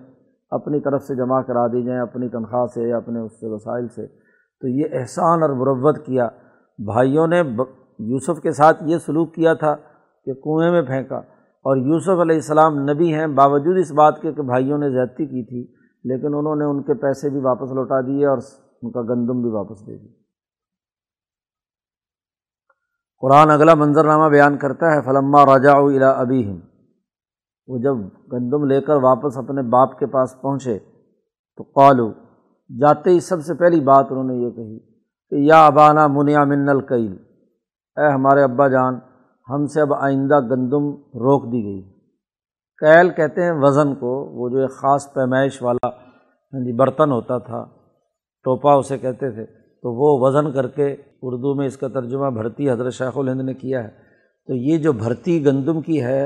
اپنی 0.52 0.80
طرف 0.80 1.04
سے 1.04 1.16
جمع 1.16 1.42
کرا 1.42 1.68
دی 1.68 1.84
جائیں 1.84 2.02
اپنی 2.02 2.30
تنخواہ 2.30 2.66
سے 2.66 2.90
یا 2.90 2.98
اپنے 2.98 3.20
اس 3.20 3.40
سے 3.40 3.48
وسائل 3.48 3.88
سے۔ 3.88 4.08
تو 4.62 4.68
یہ 4.68 4.84
احسان 4.92 5.42
اور 5.42 5.50
مروت 5.50 6.06
کیا۔ 6.06 6.28
بھائیوں 6.86 7.28
نے 7.28 7.42
یوسف 8.00 8.42
کے 8.42 8.52
ساتھ 8.52 8.84
یہ 8.86 8.98
سلوک 8.98 9.34
کیا 9.34 9.54
تھا 9.54 9.76
کہ 10.26 10.34
کنویں 10.34 10.72
میں 10.72 10.82
پھینکا۔ 10.82 11.22
اور 11.66 11.78
یوسف 11.78 12.20
علیہ 12.22 12.36
السلام 12.36 12.76
نبی 12.90 13.14
ہیں، 13.14 13.28
باوجود 13.28 13.78
اس 13.78 13.92
بات 13.92 14.22
کے 14.22 14.32
کہ 14.34 14.42
بھائیوں 14.42 14.78
نے 14.78 14.90
زیادتی 14.90 15.26
کی 15.26 15.44
تھی، 15.46 15.62
لیکن 16.06 16.36
انہوں 16.36 16.56
نے 16.56 16.66
ان 16.66 16.82
کے 16.84 16.94
پیسے 16.94 17.30
بھی 17.30 17.40
واپس 17.40 17.72
لوٹا 17.72 18.02
دیے 18.02 18.26
اور 18.26 18.38
ان 18.38 18.92
کا 18.92 19.02
گندم 19.02 19.42
بھی 19.42 19.52
واپس 19.52 19.80
دے 19.88 19.98
دیا۔ 19.98 20.14
قرآن 23.24 23.52
اگلا 23.52 23.74
منظرنامہ 23.74 24.30
بیان 24.30 24.58
کرتا 24.58 24.92
ہے، 24.94 25.02
فلما 25.02 25.46
راجا 25.46 25.74
الا 25.74 26.10
ابی 26.22 26.44
وہ 27.68 27.78
جب 27.78 27.98
گندم 28.34 28.66
لے 28.66 28.80
کر 28.82 28.96
واپس 29.04 29.38
اپنے 29.38 29.62
باپ 29.70 29.98
کے 30.00 30.06
پاس 30.06 30.36
پہنچے، 30.42 30.78
تو 31.58 31.64
قالو 31.76 32.08
جاتے 32.70 33.10
ہی 33.10 33.20
سب 33.20 33.42
سے 33.42 33.54
پہلی 33.54 33.80
بات 33.80 34.06
انہوں 34.10 34.24
نے 34.24 34.36
یہ 34.36 34.52
کہی 34.52 34.80
کہ 35.32 35.36
یا 35.48 35.66
ابانا 35.66 36.08
منیا 36.08 36.44
من 36.44 36.70
القیل۔ 36.70 37.12
اے 37.98 38.12
ہمارے 38.14 38.44
ابا 38.44 38.68
جان 38.68 39.00
ہم 39.50 39.68
سے 39.68 39.82
اب 39.82 39.94
آئندہ 39.94 40.40
گندم 40.40 40.90
روک 40.96 41.52
دی 41.52 41.64
گئی۔ 41.64 41.82
کیل 42.78 43.10
کہتے 43.10 43.44
ہیں 43.44 43.52
وزن 43.52 43.96
کو، 43.96 44.26
وہ 44.34 44.50
جو 44.50 44.58
ایک 44.58 44.72
خاص 44.72 45.14
پیمائش 45.14 45.62
والا 45.62 45.88
ہاں 46.54 46.66
جی 46.66 46.72
برتن 46.72 47.12
ہوتا 47.12 47.38
تھا، 47.38 47.66
ٹوپا 48.44 48.74
اسے 48.74 48.98
کہتے 48.98 49.32
تھے، 49.32 49.46
تو 49.82 49.94
وہ 49.94 50.28
وزن 50.28 50.52
کر 50.52 50.68
کے 50.68 50.96
اردو 51.22 51.56
میں 51.56 51.68
اس 51.68 51.78
کا 51.78 51.88
ترجمہ 51.88 52.30
بھرتی 52.30 52.72
حضرت 52.72 52.94
شیخ 52.94 53.18
الہند 53.18 53.42
نے 53.42 53.54
کیا 53.54 53.84
ہے۔ 53.84 53.90
تو 54.48 54.54
یہ 54.54 54.78
جو 54.78 54.94
بھرتی 54.94 55.46
گندم 55.46 55.82
کی 55.82 56.04
ہے 56.04 56.26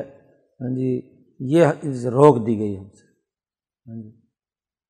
ہاں 0.62 0.76
جی 0.76 1.02
یہ 1.40 1.66
روک 2.06 2.48
دی 2.48 2.60
گئی 2.60 2.78
ہم 2.78 2.90
سے۔ 2.90 3.08
ہاں 3.90 4.04
جی۔ 4.04 4.12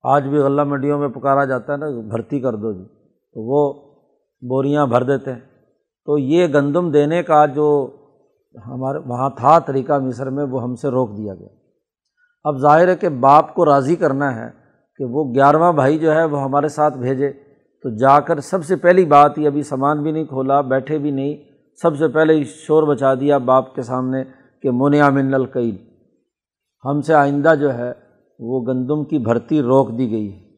آج 0.02 0.22
بھی 0.28 0.38
غلہ 0.38 0.64
منڈیوں 0.64 0.98
میں 0.98 1.08
پکارا 1.08 1.44
جاتا 1.44 1.72
ہے 1.72 1.78
نا، 1.78 1.86
بھرتی 1.88 2.40
کر 2.40 2.52
دو 2.52 2.72
جی۔ 2.72 2.84
تو 3.34 3.40
وہ 3.42 3.90
بوریاں 4.48 4.86
بھر 4.86 5.02
دیتے 5.02 5.32
ہیں۔ 5.32 5.40
تو 6.06 6.18
یہ 6.18 6.46
گندم 6.54 6.90
دینے 6.90 7.22
کا 7.22 7.46
جو 7.46 7.96
ہمارے 8.66 8.98
وہاں 8.98 9.30
تھا 9.30 9.58
طریقہ 9.58 9.98
مصر 9.98 10.30
میں، 10.30 10.44
وہ 10.44 10.62
ہم 10.62 10.74
سے 10.74 10.88
روک 10.88 11.16
دیا 11.16 11.34
گیا۔ 11.34 11.48
اب 12.44 12.58
ظاہر 12.58 12.88
ہے 12.88 12.96
کہ 12.96 13.08
باپ 13.08 13.54
کو 13.54 13.64
راضی 13.64 13.96
کرنا 13.96 14.34
ہے 14.34 14.50
کہ 14.96 15.04
وہ 15.04 15.34
گیارہواں 15.34 15.72
بھائی 15.72 15.98
جو 15.98 16.14
ہے، 16.14 16.24
وہ 16.24 16.42
ہمارے 16.42 16.68
ساتھ 16.68 16.98
بھیجے۔ 16.98 17.32
تو 17.82 17.96
جا 17.96 18.20
کر 18.20 18.40
سب 18.40 18.64
سے 18.64 18.76
پہلی 18.76 19.04
بات، 19.04 19.38
یہ 19.38 19.46
ابھی 19.46 19.62
سامان 19.62 20.02
بھی 20.02 20.12
نہیں 20.12 20.24
کھولا، 20.24 20.60
بیٹھے 20.60 20.98
بھی 20.98 21.10
نہیں، 21.10 21.34
سب 21.82 21.96
سے 21.96 22.08
پہلے 22.08 22.44
شور 22.44 22.82
بچا 22.82 23.14
دیا 23.14 23.38
باپ 23.38 23.74
کے 23.74 23.82
سامنے 23.82 24.24
کہ 24.62 24.70
منیا 24.72 25.10
من 25.10 25.34
القعید 25.34 25.76
ہم 26.84 27.00
سے 27.00 27.14
آئندہ 27.14 27.54
جو 27.60 27.74
ہے، 27.74 27.92
وہ 28.38 28.66
گندم 28.66 29.04
کی 29.04 29.18
بھرتی 29.18 29.62
روک 29.62 29.98
دی 29.98 30.10
گئی 30.10 30.32
ہے۔ 30.32 30.50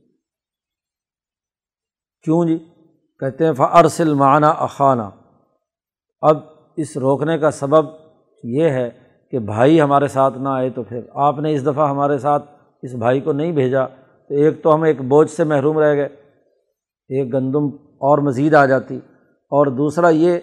کیوں 2.22 2.44
جی؟ 2.44 2.58
کہتے 3.20 3.46
ہیں 3.46 3.52
فرسل 3.52 4.14
معنی 4.14 4.46
اخانہ 4.58 5.02
اب 6.20 6.51
اس 6.76 6.96
روکنے 6.96 7.38
کا 7.38 7.50
سبب 7.50 7.86
یہ 8.44 8.64
ہے 8.64 8.90
کہ 9.30 9.38
بھائی 9.38 9.80
ہمارے 9.80 10.08
ساتھ 10.08 10.38
نہ 10.38 10.48
آئے 10.48 10.70
تو 10.70 10.82
پھر 10.82 11.00
آپ 11.14 11.38
نے 11.38 11.54
اس 11.54 11.66
دفعہ 11.66 11.90
ہمارے 11.90 12.18
ساتھ 12.18 12.44
اس 12.82 12.94
بھائی 12.94 13.20
کو 13.20 13.32
نہیں 13.32 13.52
بھیجا۔ 13.52 13.86
تو 14.28 14.34
ایک 14.34 14.62
تو 14.62 14.74
ہم 14.74 14.82
ایک 14.82 15.00
بوجھ 15.00 15.30
سے 15.30 15.44
محروم 15.44 15.78
رہ 15.78 15.94
گئے، 15.94 16.08
ایک 17.08 17.34
گندم 17.34 17.66
اور 17.82 18.18
مزید 18.18 18.54
آ 18.54 18.66
جاتی۔ 18.66 18.96
اور 19.50 19.66
دوسرا 19.66 20.08
یہ 20.08 20.38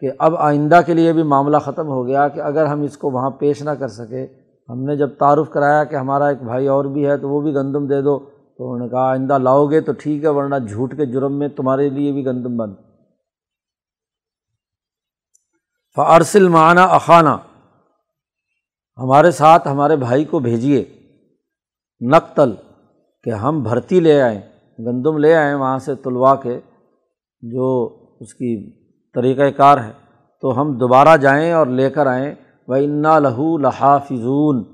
کہ 0.00 0.10
اب 0.18 0.34
آئندہ 0.38 0.80
کے 0.86 0.94
لیے 0.94 1.12
بھی 1.12 1.22
معاملہ 1.22 1.56
ختم 1.56 1.88
ہو 1.88 2.06
گیا 2.06 2.28
کہ 2.28 2.40
اگر 2.40 2.66
ہم 2.66 2.82
اس 2.82 2.96
کو 2.96 3.10
وہاں 3.10 3.30
پیش 3.30 3.62
نہ 3.62 3.70
کر 3.70 3.88
سکے۔ 3.88 4.26
ہم 4.68 4.84
نے 4.84 4.96
جب 4.96 5.08
تعارف 5.08 5.50
کرایا 5.50 5.84
کہ 5.84 5.96
ہمارا 5.96 6.26
ایک 6.26 6.42
بھائی 6.42 6.68
اور 6.68 6.84
بھی 6.84 7.06
ہے 7.06 7.16
تو 7.16 7.28
وہ 7.28 7.40
بھی 7.40 7.54
گندم 7.54 7.86
دے 7.86 8.02
دو۔ 8.02 8.18
تو 8.58 8.72
انہوں 8.72 8.86
نے 8.86 8.88
کہا، 8.88 9.10
آئندہ 9.10 9.38
لاؤ 9.38 9.66
گے 9.66 9.80
تو 9.80 9.92
ٹھیک 9.92 10.24
ہے، 10.24 10.28
ورنہ 10.28 10.54
جھوٹ 10.68 10.96
کے 10.96 11.06
جرم 11.06 11.38
میں 11.38 11.48
تمہارے 11.48 11.88
لیے 11.88 12.12
بھی 12.12 12.26
گندم 12.26 12.56
بند۔ 12.56 12.74
فارسل 15.96 16.48
معنی 16.48 16.80
اخانہ 16.90 17.28
ہمارے 18.98 19.30
ساتھ 19.30 19.68
ہمارے 19.68 19.96
بھائی 19.96 20.24
کو 20.24 20.38
بھیجیے۔ 20.38 20.84
نقتل، 22.00 22.52
کہ 23.22 23.30
ہم 23.30 23.62
بھرتی 23.62 24.00
لے 24.00 24.22
آئیں، 24.22 24.40
گندم 24.78 25.18
لے 25.18 25.34
آئیں 25.34 25.54
وہاں 25.54 25.78
سے 25.78 25.94
تلوا 25.94 26.34
کے، 26.34 26.60
جو 27.40 27.96
اس 28.20 28.34
کی 28.34 28.70
طریقۂ 29.14 29.42
کار 29.56 29.78
ہے۔ 29.78 29.92
تو 30.40 30.60
ہم 30.60 30.78
دوبارہ 30.78 31.16
جائیں 31.16 31.52
اور 31.52 31.66
لے 31.66 31.90
کر 31.90 32.06
آئیں۔ 32.06 32.34
و 32.68 32.72
انا 32.72 33.18
لہو 33.18 33.58
لحافظون۔ 33.58 34.64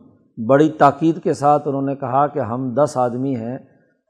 بڑی 0.47 0.69
تاکید 0.69 1.23
کے 1.23 1.33
ساتھ 1.33 1.69
انہوں 1.69 1.83
نے 1.83 1.95
کہا 1.97 2.27
کہ 2.27 2.39
ہم 2.39 2.75
دس 2.75 2.97
آدمی 2.97 3.37
ہیں۔ 3.37 3.59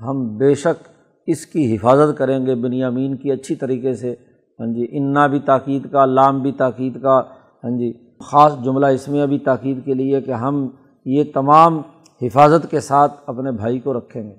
ہم 0.00 0.36
بے 0.36 0.54
شک 0.54 0.88
اس 1.26 1.46
کی 1.46 1.76
حفاظت 1.76 2.18
کریں 2.18 2.46
گے۔ 2.46 2.54
بنیامین 2.54 3.16
کی 3.16 3.32
اچھی 3.32 3.54
طریقے 3.54 3.94
سے 3.94 4.14
ہاں 4.60 4.66
جی 4.66 4.86
انا 4.90 5.26
بھی 5.26 5.40
تاکید 5.40 5.90
کا، 5.92 6.04
لام 6.06 6.42
بھی 6.42 6.52
تاکید 6.52 7.02
کا 7.02 7.18
ہاں 7.64 7.70
جی 7.78 7.92
خاص 8.18 8.58
جملہ 8.64 8.86
اس 8.86 9.08
میں 9.08 9.26
تاکید 9.44 9.84
کے 9.84 9.94
لیے 9.94 10.20
کہ 10.20 10.30
ہم 10.30 10.68
یہ 11.04 11.24
تمام 11.34 11.80
حفاظت 12.22 12.70
کے 12.70 12.80
ساتھ 12.80 13.12
اپنے 13.26 13.52
بھائی 13.52 13.78
کو 13.80 13.98
رکھیں 13.98 14.22
گے۔ 14.22 14.34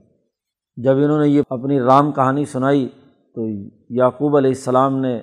جب 0.75 0.97
انہوں 0.97 1.19
نے 1.19 1.27
یہ 1.27 1.41
اپنی 1.49 1.79
رام 1.79 2.12
کہانی 2.12 2.45
سنائی 2.45 2.88
تو 3.36 3.47
یعقوب 3.89 4.38
علیہ 4.38 4.49
السلام 4.49 4.99
نے 4.99 5.21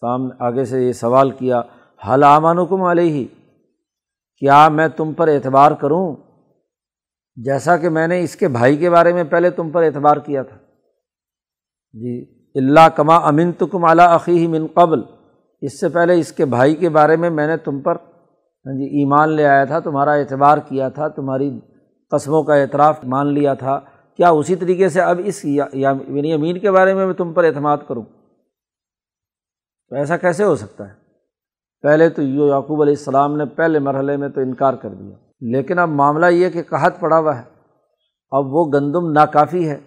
سامنے 0.00 0.34
آگے 0.38 0.64
سے 0.64 0.82
یہ 0.86 0.92
سوال 0.92 1.30
کیا 1.30 1.62
حل 2.08 2.24
آمان 2.24 2.66
کم 2.66 2.82
علیہ؟ 2.82 3.26
کیا 4.38 4.68
میں 4.68 4.88
تم 4.88 5.12
پر 5.12 5.28
اعتبار 5.28 5.72
کروں؟ 5.72 6.16
جیسا 7.36 7.76
کہ 7.76 7.88
میں 7.88 8.06
نے 8.06 8.20
اس 8.20 8.36
کے 8.36 8.48
بھائی 8.48 8.76
کے 8.76 8.90
بارے 8.90 9.12
میں 9.12 9.24
پہلے 9.24 9.50
تم 9.50 9.70
پر 9.70 9.82
اعتبار 9.82 10.16
کیا 10.16 10.42
تھا۔ 10.42 10.56
جی 11.92 12.24
اللہ 12.56 12.88
کما 12.94 13.16
امن 13.16 13.52
تو 13.52 13.66
کم 13.66 13.84
اعلیٰ 13.84 14.08
عقی 14.08 14.46
من 14.46 14.66
قبل۔ 14.74 15.00
اس 15.60 15.80
سے 15.80 15.88
پہلے 15.88 16.18
اس 16.18 16.32
کے 16.32 16.44
بھائی 16.44 16.74
کے 16.74 16.88
بارے 16.88 17.16
میں 17.16 17.30
میں 17.30 17.46
نے 17.46 17.56
تم 17.56 17.80
پر 17.80 17.96
ہاں 18.66 18.72
جی 18.72 18.84
ایمان 18.84 19.28
لے 19.28 19.46
آیا 19.46 19.64
تھا، 19.64 19.78
تمہارا 19.80 20.12
اعتبار 20.12 20.58
کیا 20.58 20.88
تھا، 20.88 21.08
تمہاری 21.08 21.60
قصبوں 22.10 22.42
کا 22.42 22.54
اعتراف 22.54 23.04
مان 23.04 23.26
لیا 23.26 23.54
تھا۔ 23.54 23.80
کیا 24.16 24.30
اسی 24.30 24.56
طریقے 24.56 24.88
سے 24.88 25.00
اب 25.00 25.20
اس 25.24 25.44
یعنی 25.44 26.32
امین 26.32 26.58
کے 26.58 26.70
بارے 26.70 26.94
میں 26.94 27.06
میں 27.06 27.14
تم 27.14 27.32
پر 27.32 27.44
اعتماد 27.44 27.76
کروں؟ 27.88 28.02
تو 29.88 29.96
ایسا 29.96 30.16
کیسے 30.16 30.44
ہو 30.44 30.56
سکتا 30.56 30.88
ہے؟ 30.88 30.92
پہلے 31.82 32.08
تو 32.08 32.22
یو، 32.22 32.46
یعقوب 32.46 32.82
علیہ 32.82 32.94
السلام 32.98 33.36
نے 33.36 33.44
پہلے 33.44 33.78
مرحلے 33.78 34.16
میں 34.16 34.28
تو 34.28 34.40
انکار 34.40 34.74
کر 34.74 34.88
دیا۔ 34.88 35.16
لیکن 35.40 35.78
اب 35.78 35.88
معاملہ 35.88 36.26
یہ 36.26 36.50
کہ 36.50 36.62
قحط 36.62 37.00
پڑا 37.00 37.18
ہوا 37.18 37.38
ہے۔ 37.38 37.44
اب 38.30 38.46
وہ 38.54 38.70
گندم 38.74 39.12
ناکافی 39.12 39.68
ہے۔ 39.68 39.78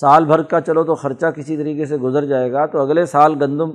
سال 0.00 0.24
بھر 0.24 0.42
کا 0.42 0.60
چلو 0.60 0.84
تو 0.84 0.94
خرچہ 0.94 1.26
کسی 1.26 1.56
طریقے 1.56 1.84
سے 1.84 1.96
گزر 1.96 2.24
جائے 2.24 2.52
گا، 2.52 2.66
تو 2.66 2.78
اگلے 2.80 3.06
سال 3.06 3.34
گندم 3.40 3.70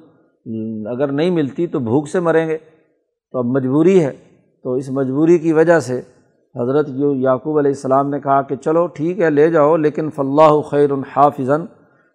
اگر 0.87 1.11
نہیں 1.11 1.29
ملتی 1.29 1.67
تو 1.67 1.79
بھوک 1.79 2.07
سے 2.07 2.19
مریں 2.19 2.47
گے۔ 2.47 2.57
تو 3.31 3.37
اب 3.37 3.45
مجبوری 3.45 4.05
ہے۔ 4.05 4.11
تو 4.63 4.73
اس 4.73 4.89
مجبوری 4.89 5.37
کی 5.37 5.53
وجہ 5.53 5.79
سے 5.79 6.01
حضرت 6.61 6.89
یو 6.89 7.15
یعقوب 7.15 7.57
علیہ 7.57 7.71
السلام 7.71 8.09
نے 8.09 8.19
کہا 8.19 8.41
کہ 8.41 8.55
چلو 8.55 8.87
ٹھیک 8.87 9.19
ہے، 9.19 9.29
لے 9.29 9.51
جاؤ، 9.51 9.77
لیکن 9.77 10.09
فلاح 10.09 10.51
خیر 10.69 10.91
الحافظن 10.91 11.61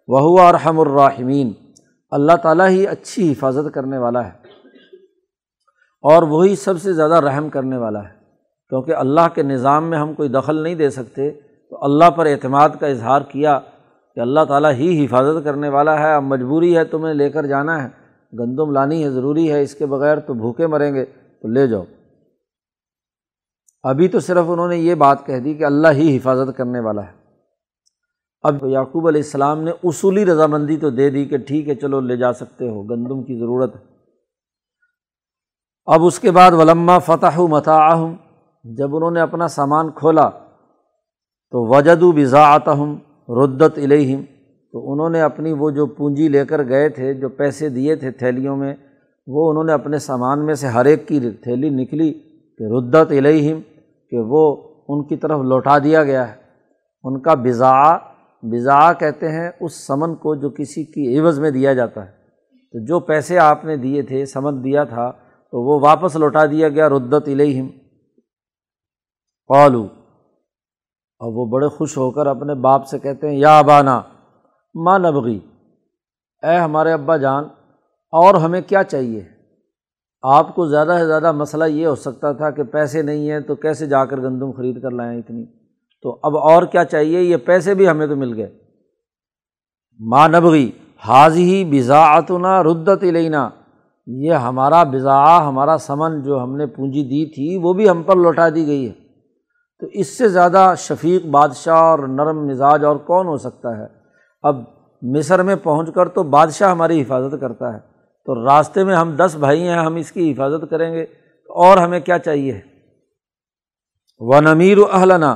وہو 0.07 0.41
ارحم 0.41 0.79
الراحمین۔ 0.79 1.51
اللہ 2.11 2.31
تعالیٰ 2.43 2.69
ہی 2.69 2.87
اچھی 2.87 3.31
حفاظت 3.31 3.73
کرنے 3.73 3.97
والا 3.97 4.25
ہے 4.25 4.31
اور 6.01 6.23
وہی 6.23 6.55
سب 6.55 6.81
سے 6.81 6.93
زیادہ 6.93 7.13
رحم 7.13 7.49
کرنے 7.49 7.77
والا 7.77 8.03
ہے۔ 8.03 8.13
کیونکہ 8.69 8.95
اللہ 8.95 9.27
کے 9.33 9.43
نظام 9.43 9.89
میں 9.89 9.97
ہم 9.97 10.13
کوئی 10.13 10.29
دخل 10.29 10.55
نہیں 10.55 10.75
دے 10.75 10.89
سکتے، 10.89 11.31
تو 11.69 11.83
اللہ 11.83 12.09
پر 12.09 12.25
اعتماد 12.25 12.69
کا 12.79 12.87
اظہار 12.87 13.21
کیا۔ 13.21 13.59
کہ 14.15 14.19
اللہ 14.19 14.39
تعالیٰ 14.47 14.71
ہی 14.71 15.05
حفاظت 15.05 15.43
کرنے 15.43 15.69
والا 15.69 15.99
ہے، 15.99 16.13
اب 16.13 16.23
مجبوری 16.23 16.77
ہے 16.77 16.85
تمہیں 16.85 17.13
لے 17.13 17.29
کر 17.29 17.45
جانا 17.45 17.83
ہے۔ 17.83 17.89
گندم 18.39 18.71
لانی 18.71 19.03
ہے، 19.03 19.09
ضروری 19.09 19.51
ہے۔ 19.51 19.61
اس 19.61 19.75
کے 19.75 19.85
بغیر 19.85 20.19
تو 20.19 20.33
بھوکے 20.33 20.67
مریں 20.67 20.93
گے۔ 20.93 21.05
تو 21.41 21.47
لے 21.47 21.67
جاؤ۔ 21.67 21.83
ابھی 23.83 24.07
تو 24.07 24.19
صرف 24.19 24.45
انہوں 24.47 24.67
نے 24.67 24.77
یہ 24.77 24.95
بات 24.95 25.25
کہہ 25.25 25.39
دی 25.39 25.53
کہ 25.53 25.63
اللہ 25.63 25.87
ہی 25.91 26.17
حفاظت 26.17 26.57
کرنے 26.57 26.79
والا 26.79 27.01
ہے۔ 27.05 27.11
اب 28.41 28.65
یعقوب 28.65 29.07
علیہ 29.07 29.21
السلام 29.21 29.61
نے 29.61 29.71
اصولی 29.83 30.25
رضامندی 30.25 30.77
تو 30.77 30.89
دے 30.89 31.09
دی 31.09 31.25
کہ 31.25 31.37
ٹھیک 31.37 31.69
ہے، 31.69 31.75
چلو 31.75 31.99
لے 31.99 32.17
جا 32.17 32.33
سکتے 32.33 32.69
ہو، 32.69 32.83
گندم 32.83 33.23
کی 33.23 33.39
ضرورت 33.39 33.75
ہے۔ 33.75 33.81
اب 35.85 36.05
اس 36.05 36.19
کے 36.19 36.31
بعد 36.31 36.51
ولما 36.51 36.99
فتح 36.99 37.39
متاحم 37.39 38.15
جب 38.63 38.95
انہوں 38.95 39.11
نے 39.11 39.21
اپنا 39.21 39.47
سامان 39.47 39.91
کھولا 39.91 40.29
تو 41.51 41.77
وجد 41.77 42.03
و 42.03 42.11
بزاعتہم۔ 42.11 42.97
ردت 43.29 43.77
الہم 43.77 44.23
تو 44.71 44.93
انہوں 44.93 45.09
نے 45.09 45.21
اپنی 45.21 45.53
وہ 45.53 45.69
جو 45.69 45.85
پونجی 45.85 46.27
لے 46.27 46.45
کر 46.45 46.67
گئے 46.67 46.89
تھے، 46.89 47.13
جو 47.13 47.29
پیسے 47.29 47.69
دیے 47.69 47.95
تھے 47.95 48.11
تھیلیوں 48.11 48.57
میں، 48.57 48.75
وہ 49.27 49.49
انہوں 49.49 49.63
نے 49.63 49.73
اپنے 49.73 49.97
سامان 49.97 50.45
میں 50.45 50.53
سے 50.53 50.67
ہر 50.67 50.85
ایک 50.85 51.07
کی 51.07 51.19
تھیلی 51.31 51.69
نکلی 51.69 52.13
کہ 52.57 52.63
ردت 52.63 53.11
الہم 53.11 53.59
کہ 54.09 54.17
وہ 54.19 54.55
ان 54.87 55.07
کی 55.07 55.15
طرف 55.15 55.39
لوٹا 55.41 55.77
دیا 55.77 56.03
گیا 56.03 56.27
ہے۔ 56.27 56.33
ان 57.03 57.19
کا 57.19 57.33
بزا 57.33 57.97
بزا 58.43 58.93
کہتے 58.93 59.29
ہیں، 59.29 59.51
اس 59.59 59.87
سمن 59.87 60.15
کو 60.15 60.35
جو 60.35 60.49
کسی 60.49 60.83
کی 60.83 61.19
عوض 61.19 61.39
میں 61.39 61.51
دیا 61.51 61.73
جاتا 61.73 62.05
ہے۔ 62.05 62.11
تو 62.73 62.85
جو 62.85 62.99
پیسے 62.99 63.37
آپ 63.37 63.65
نے 63.65 63.77
دیے 63.77 64.01
تھے، 64.01 64.25
سمن 64.25 64.63
دیا 64.63 64.83
تھا، 64.83 65.11
تو 65.51 65.61
وہ 65.61 65.79
واپس 65.79 66.15
لوٹا 66.15 66.45
دیا 66.45 66.69
گیا 66.69 66.89
ردت 66.89 67.27
الہم 67.27 67.67
قالو 69.47 69.87
اور 71.19 71.33
وہ 71.33 71.45
بڑے 71.45 71.67
خوش 71.67 71.97
ہو 71.97 72.11
کر 72.11 72.27
اپنے 72.27 72.53
باپ 72.53 72.87
سے 72.87 72.99
کہتے 72.99 73.29
ہیں، 73.29 73.35
یا 73.35 73.59
ابانا 73.59 74.01
ماں 74.75 74.99
نبغی۔ 74.99 75.39
اے 76.43 76.57
ہمارے 76.57 76.93
ابا 76.93 77.17
جان، 77.17 77.43
اور 78.11 78.35
ہمیں 78.35 78.61
کیا 78.61 78.83
چاہیے؟ 78.83 79.23
آپ 80.23 80.55
کو 80.55 80.67
زیادہ 80.67 80.95
سے 80.99 81.05
زیادہ 81.07 81.31
مسئلہ 81.31 81.63
یہ 81.63 81.87
ہو 81.87 81.95
سکتا 81.95 82.31
تھا 82.31 82.49
کہ 82.49 82.63
پیسے 82.63 83.01
نہیں 83.01 83.29
ہیں 83.31 83.39
تو 83.39 83.55
کیسے 83.55 83.85
جا 83.85 84.05
کر 84.05 84.17
گندم 84.17 84.51
خرید 84.51 84.81
کر 84.81 84.91
لائیں 84.91 85.19
اتنی؟ 85.19 85.45
تو 86.03 86.19
اب 86.23 86.37
اور 86.37 86.63
کیا 86.63 86.83
چاہیے؟ 86.85 87.21
یہ 87.21 87.37
پیسے 87.37 87.73
بھی 87.73 87.89
ہمیں 87.89 88.07
تو 88.07 88.15
مل 88.15 88.33
گئے۔ 88.33 88.57
ماں 89.99 90.27
نبغی 90.27 90.71
حاضی 91.07 91.65
بزاعتنا 91.65 92.63
ردت 92.63 93.03
علینا 93.03 93.49
یہ 94.07 94.33
ہمارا 94.33 94.83
بزا 94.83 95.49
ہمارا 95.49 95.77
سمن 95.77 96.21
جو 96.23 96.43
ہم 96.43 96.55
نے 96.55 96.65
پونجی 96.65 97.03
دی 97.03 97.25
تھی، 97.25 97.63
وہ 97.63 97.73
بھی 97.73 97.89
ہم 97.89 98.03
پر 98.03 98.15
لوٹا 98.15 98.49
دی 98.49 98.65
گئی 98.65 98.87
ہے۔ 98.89 99.04
تو 99.79 99.87
اس 99.87 100.17
سے 100.17 100.27
زیادہ 100.27 100.73
شفیق 100.77 101.25
بادشاہ 101.25 101.75
اور 101.75 101.99
نرم 101.99 102.47
مزاج 102.47 102.85
اور 102.85 102.95
کون 102.95 103.27
ہو 103.27 103.37
سکتا 103.37 103.77
ہے؟ 103.77 103.85
اب 104.41 104.55
مصر 105.01 105.43
میں 105.43 105.55
پہنچ 105.63 105.93
کر 105.95 106.07
تو 106.07 106.23
بادشاہ 106.23 106.71
ہماری 106.71 107.01
حفاظت 107.01 107.41
کرتا 107.41 107.73
ہے۔ 107.73 107.79
تو 108.25 108.45
راستے 108.45 108.83
میں 108.83 108.95
ہم 108.95 109.15
دس 109.15 109.35
بھائی 109.39 109.67
ہیں، 109.67 109.77
ہم 109.77 109.95
اس 109.95 110.11
کی 110.11 110.31
حفاظت 110.31 110.69
کریں 110.69 110.93
گے۔ 110.93 111.03
اور 111.49 111.77
ہمیں 111.77 111.99
کیا 111.99 112.17
چاہیے؟ 112.19 112.61
و 114.19 114.41
نمیر 114.41 114.77
و 114.77 114.85
اہلنا 114.93 115.35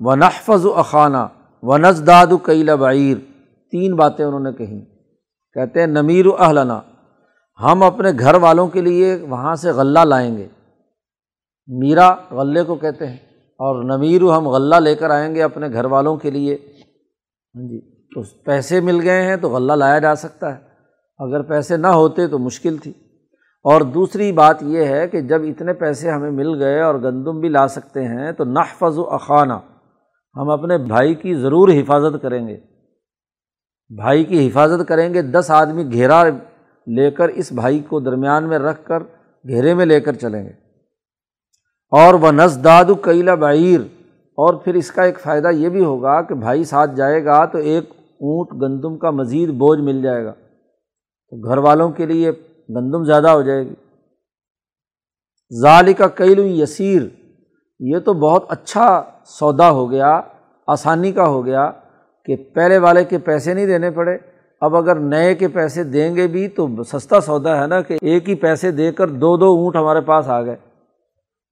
و 0.00 0.14
نحفظ 0.14 0.64
و 0.64 0.74
اخانہ 0.74 1.26
و 1.62 1.78
نزداد 1.78 2.26
و 2.30 2.36
قیلا 2.36 2.74
بعیر 2.74 3.16
تین 3.70 3.96
باتیں 3.96 4.24
انہوں 4.24 4.40
نے 4.40 4.52
کہیں۔ 4.52 4.80
کہتے 5.54 5.80
ہیں 5.80 5.86
نمیر 5.86 6.26
و 6.26 6.36
اہلنا 6.38 6.80
ہم 7.62 7.82
اپنے 7.82 8.08
گھر 8.18 8.34
والوں 8.34 8.68
کے 8.68 8.80
لیے 8.80 9.26
وہاں 9.28 9.54
سے 9.54 9.70
غلہ 9.70 9.98
لائیں 9.98 10.36
گے۔ 10.36 10.48
میرا 11.66 12.14
غلے 12.30 12.62
کو 12.62 12.74
کہتے 12.74 13.06
ہیں۔ 13.06 13.25
اور 13.58 13.84
نمیر 13.84 14.22
ہم 14.22 14.48
غلہ 14.48 14.76
لے 14.76 14.94
کر 14.94 15.10
آئیں 15.10 15.34
گے 15.34 15.42
اپنے 15.42 15.68
گھر 15.72 15.84
والوں 15.84 16.16
کے 16.16 16.30
لیے۔ 16.30 16.54
ہاں 17.54 17.68
جی 17.68 17.80
تو 17.96 18.22
پیسے 18.44 18.80
مل 18.80 19.00
گئے 19.00 19.22
ہیں 19.22 19.36
تو 19.36 19.50
غلہ 19.50 19.72
لایا 19.72 19.98
جا 19.98 20.14
سکتا 20.14 20.56
ہے۔ 20.56 20.60
اگر 21.18 21.42
پیسے 21.42 21.76
نہ 21.76 21.86
ہوتے 21.86 22.26
تو 22.26 22.38
مشکل 22.38 22.76
تھی۔ 22.76 22.92
اور 23.64 23.80
دوسری 23.80 24.32
بات 24.32 24.62
یہ 24.62 24.84
ہے 24.84 25.08
کہ 25.08 25.20
جب 25.20 25.42
اتنے 25.42 25.72
پیسے 25.72 26.10
ہمیں 26.10 26.30
مل 26.30 26.62
گئے 26.62 26.80
اور 26.80 26.94
گندم 26.94 27.40
بھی 27.40 27.48
لا 27.48 27.68
سکتے 27.68 28.04
ہیں 28.04 28.32
تو 28.32 28.44
نحفظ 28.44 28.98
و 28.98 29.10
اخانہ 29.10 29.52
ہم 30.36 30.50
اپنے 30.50 30.78
بھائی 30.78 31.14
کی 31.14 31.34
ضرور 31.34 31.68
حفاظت 31.68 32.22
کریں 32.22 32.48
گے۔ 32.48 32.56
بھائی 33.96 34.24
کی 34.24 34.48
حفاظت 34.48 34.88
کریں 34.88 35.14
گے، 35.14 35.22
دس 35.22 35.50
آدمی 35.50 35.92
گھیرا 35.92 36.24
لے 36.86 37.10
کر 37.10 37.28
اس 37.28 37.52
بھائی 37.52 37.78
کو 37.78 38.00
درمیان 38.00 38.48
میں 38.48 38.58
رکھ 38.58 38.84
کر 38.84 39.00
گھیرے 39.48 39.74
میں 39.74 39.86
لے 39.86 40.00
کر 40.00 40.12
چلیں 40.12 40.44
گے۔ 40.44 40.65
اور 41.90 42.14
وہ 42.14 42.32
نزداد 42.32 42.84
قیلا 43.02 43.34
بعیر۔ 43.34 43.80
اور 44.38 44.54
پھر 44.54 44.74
اس 44.74 44.90
کا 44.90 45.02
ایک 45.02 45.20
فائدہ 45.20 45.48
یہ 45.48 45.68
بھی 45.68 45.84
ہوگا 45.84 46.22
کہ 46.22 46.34
بھائی 46.34 46.64
ساتھ 46.64 46.90
جائے 46.96 47.24
گا 47.24 47.44
تو 47.44 47.58
ایک 47.58 47.90
اونٹ 47.90 48.62
گندم 48.62 48.98
کا 48.98 49.10
مزید 49.10 49.48
بوجھ 49.48 49.80
مل 49.80 50.02
جائے 50.02 50.24
گا۔ 50.24 50.32
تو 51.30 51.48
گھر 51.48 51.58
والوں 51.58 51.90
کے 51.90 52.06
لیے 52.06 52.30
گندم 52.68 53.04
زیادہ 53.04 53.30
ہو 53.30 53.42
جائے 53.42 53.64
گی۔ 53.64 53.74
ظال 55.62 55.92
کا 55.92 56.08
کیل 56.08 56.38
یسیر۔ 56.38 57.02
یہ 57.80 57.98
تو 57.98 58.12
بہت 58.12 58.44
اچھا 58.48 59.02
سودا 59.26 59.70
ہو 59.70 59.90
گیا، 59.90 60.20
آسانی 60.66 61.12
کا 61.12 61.26
ہو 61.26 61.46
گیا 61.46 61.70
کہ 62.24 62.36
پہلے 62.36 62.78
والے 62.78 63.04
کے 63.04 63.18
پیسے 63.18 63.54
نہیں 63.54 63.66
دینے 63.66 63.90
پڑے۔ 63.90 64.18
اب 64.60 64.76
اگر 64.76 64.96
نئے 64.96 65.34
کے 65.34 65.48
پیسے 65.48 65.84
دیں 65.84 66.16
گے 66.16 66.26
بھی 66.26 66.48
تو 66.48 66.68
سستا 66.82 67.20
سودا 67.20 67.62
ہے 67.62 67.66
نا 67.66 67.80
کہ 67.80 67.98
ایک 68.02 68.28
ہی 68.28 68.34
پیسے 68.34 68.70
دے 68.70 68.92
کر 68.92 69.08
دو 69.08 69.36
دو 69.36 69.46
اونٹ 69.46 69.76
ہمارے 69.76 70.00
پاس 70.00 70.28
آ 70.28 70.42
گئے۔ 70.42 70.56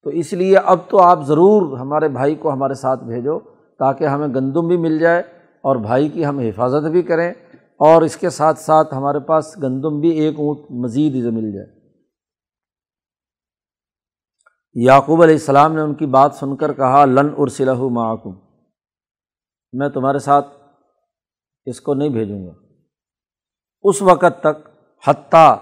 تو 0.05 0.11
اس 0.11 0.33
لیے 0.33 0.57
اب 0.57 0.79
تو 0.89 0.99
آپ 1.01 1.19
ضرور 1.23 1.79
ہمارے 1.79 2.09
بھائی 2.09 2.35
کو 2.35 2.53
ہمارے 2.53 2.75
ساتھ 2.75 3.05
بھیجو 3.05 3.39
تاکہ 3.79 4.05
ہمیں 4.05 4.29
گندم 4.29 4.69
بھی 4.69 4.77
مل 4.77 4.99
جائے 4.99 5.21
اور 5.63 5.77
بھائی 5.77 6.09
کی 6.09 6.27
ہم 6.27 6.39
حفاظت 6.39 6.91
بھی 6.91 7.03
کریں 7.03 7.31
اور 7.79 8.03
اس 8.03 8.17
کے 8.17 8.31
ساتھ 8.31 8.59
ساتھ 8.59 8.95
ہمارے 8.95 9.19
پاس 9.19 9.57
گندم 9.63 10.01
بھی 10.01 10.09
ایک 10.09 10.35
اونٹ 10.39 10.71
مزید 10.71 11.15
مل 11.33 11.53
جائے۔ 11.53 11.67
یعقوب 14.75 15.23
علیہ 15.23 15.35
السلام 15.35 15.73
نے 15.73 15.81
ان 15.81 15.95
کی 15.95 16.07
بات 16.07 16.35
سن 16.35 16.57
کر 16.57 16.73
کہا، 16.73 17.05
لن 17.05 17.29
ارسلہ 17.39 17.75
معکم۔ 17.75 18.33
میں 19.73 19.89
تمہارے 19.89 20.19
ساتھ 20.19 20.49
اس 21.65 21.81
کو 21.81 21.95
نہیں 21.95 22.09
بھیجوں 22.09 22.47
گا۔ 22.47 22.53
اس 23.83 24.03
وقت 24.03 24.41
تک 24.41 24.69
حتیٰ 25.09 25.57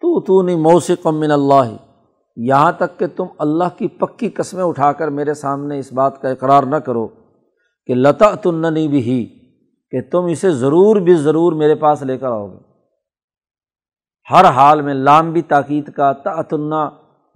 تو 0.00 0.20
تو 0.20 0.42
نہیں 0.42 0.56
موسیق 0.56 1.06
من 1.06 1.30
اللہ۔ 1.30 1.91
یہاں 2.36 2.72
تک 2.72 2.98
کہ 2.98 3.06
تم 3.16 3.24
اللہ 3.38 3.76
کی 3.78 3.88
پکی 3.88 4.28
قسمیں 4.28 4.64
اٹھا 4.64 4.92
کر 4.92 5.08
میرے 5.08 5.34
سامنے 5.34 5.78
اس 5.78 5.92
بات 5.92 6.20
کا 6.22 6.28
اقرار 6.28 6.62
نہ 6.62 6.76
کرو 6.76 7.06
کہ 7.88 7.94
لتا 7.94 8.34
تننی 8.34 8.88
بھی 8.88 9.02
ہی، 9.02 9.24
کہ 9.92 10.00
تم 10.10 10.24
اسے 10.24 10.50
ضرور 10.50 10.96
بھی 10.96 11.14
ضرور 11.14 11.52
میرے 11.52 11.74
پاس 11.74 12.02
لے 12.02 12.18
کر 12.18 12.26
آؤ 12.26 12.46
گے۔ 12.48 12.58
ہر 14.28 14.44
حال 14.44 14.80
میں 14.80 14.94
لام 14.94 15.32
بھی 15.32 15.42
تاکید 15.42 15.92
کا 15.92 16.12
تعتنہ 16.12 16.84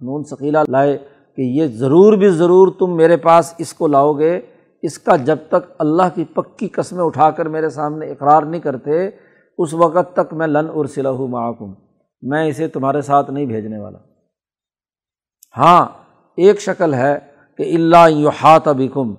نون 0.01 0.23
ثقیلا 0.23 0.63
لائے 0.67 0.97
کہ 1.37 1.41
یہ 1.41 1.67
ضرور 1.67 2.13
بھی 2.13 2.29
ضرور 2.29 2.67
تم 2.79 2.95
میرے 2.97 3.17
پاس 3.17 3.53
اس 3.57 3.73
کو 3.73 3.87
لاؤ 3.87 4.13
گے۔ 4.13 4.41
اس 4.83 4.97
کا 4.99 5.15
جب 5.15 5.37
تک 5.47 5.71
اللہ 5.79 6.15
کی 6.15 6.25
پکی 6.25 6.67
قسمیں 6.67 7.03
اٹھا 7.03 7.29
کر 7.31 7.45
میرے 7.45 7.69
سامنے 7.69 8.09
اقرار 8.11 8.43
نہیں 8.43 8.61
کرتے، 8.61 9.07
اس 9.57 9.73
وقت 9.73 10.13
تک 10.13 10.33
میں 10.33 10.47
لن 10.47 10.67
ارسلہ 10.75 11.11
معکم، 11.29 11.73
میں 12.23 12.47
اسے 12.49 12.67
تمہارے 12.67 13.01
ساتھ 13.01 13.31
نہیں 13.31 13.45
بھیجنے 13.45 13.79
والا۔ 13.79 13.97
ہاں 15.57 15.85
ایک 16.37 16.61
شکل 16.61 16.93
ہے 16.93 17.19
کہ 17.57 17.75
اللہ 17.75 18.09
یحات 18.09 18.67
ابکم 18.67 19.13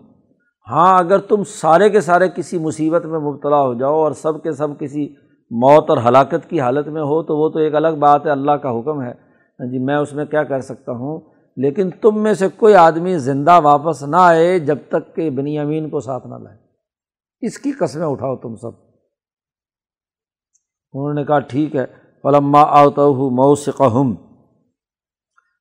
ہاں 0.70 0.98
اگر 0.98 1.18
تم 1.18 1.44
سارے 1.44 1.90
کے 1.90 2.01
سارے 2.01 2.29
کسی 2.29 2.59
مصیبت 2.59 3.07
میں 3.07 3.18
مبتلا 3.18 3.61
ہو 3.62 3.74
جاؤ 3.74 3.94
اور 3.94 4.12
سب 4.12 4.42
کے 4.42 4.53
سب 4.53 4.68
کسی 4.79 5.14
موت 5.51 5.90
اور 5.90 5.98
ہلاکت 5.98 6.51
کی 6.51 6.61
حالت 6.61 6.88
میں 6.88 7.03
ہو، 7.03 7.22
تو 7.22 7.37
وہ 7.37 7.48
تو 7.48 7.59
ایک 7.59 7.74
الگ 7.74 7.88
بات 7.98 8.27
ہے، 8.27 8.31
اللہ 8.31 8.53
کا 8.53 8.70
حکم 8.70 9.03
ہے۔ 9.03 9.12
جی 9.70 9.79
میں 9.79 9.96
اس 9.96 10.12
میں 10.12 10.24
کیا 10.24 10.44
کر 10.44 10.61
سکتا 10.61 10.92
ہوں؟ 10.92 11.20
لیکن 11.57 11.90
تم 11.90 12.22
میں 12.22 12.35
سے 12.35 12.48
کوئی 12.48 12.74
آدمی 12.74 13.18
زندہ 13.18 13.61
واپس 13.61 14.03
نہ 14.03 14.16
آئے 14.16 14.59
جب 14.59 14.79
تک 14.88 15.16
کہ 15.16 15.31
بنی 15.31 15.59
امین 15.59 15.90
کو 15.90 16.01
ساتھ 16.01 16.27
نہ 16.27 16.35
لائے۔ 16.35 16.57
اس 17.40 17.59
کی 17.59 17.72
قسمیں 17.72 18.07
اٹھاؤ 18.07 18.37
تم 18.37 18.57
سب۔ 18.57 18.70
انہوں 20.92 21.14
نے 21.14 21.24
کہا، 21.24 21.38
ٹھیک 21.38 21.77
ہے۔ 21.77 21.87
پلما 22.22 22.62
آؤ 22.62 23.31
موسم 23.31 24.14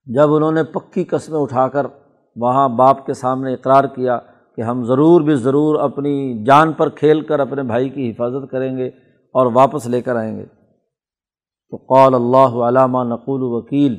جب 0.08 0.34
انہوں 0.34 0.52
نے 0.52 0.64
پکی 0.64 1.04
قسمیں 1.04 1.40
اٹھا 1.40 1.68
کر 1.68 1.88
وہاں 2.36 2.70
باپ 2.70 3.06
کے 3.06 3.14
سامنے 3.14 3.54
اقرار 3.54 3.84
کیا 3.84 4.20
کہ 4.56 4.62
ہم 4.62 4.84
ضرور 4.84 5.22
بھی 5.22 5.36
ضرور 5.36 5.80
اپنی 5.80 6.44
جان 6.44 6.72
پر 6.74 6.90
کھیل 6.90 7.22
کر 7.22 7.40
اپنے 7.40 7.64
بھائی 7.64 7.90
کی 7.90 8.12
حفاظت 8.12 8.52
کریں 8.52 8.78
گے 8.78 8.88
اور 9.34 9.52
واپس 9.54 9.88
لے 9.88 10.02
کر 10.02 10.16
آئیں 10.16 10.38
گے۔ 10.38 10.46
تو 11.70 11.76
قول 11.78 12.16
اللہ 12.16 12.64
علامہ 12.64 12.98
نقول 13.04 13.42
وکیل۔ 13.44 13.96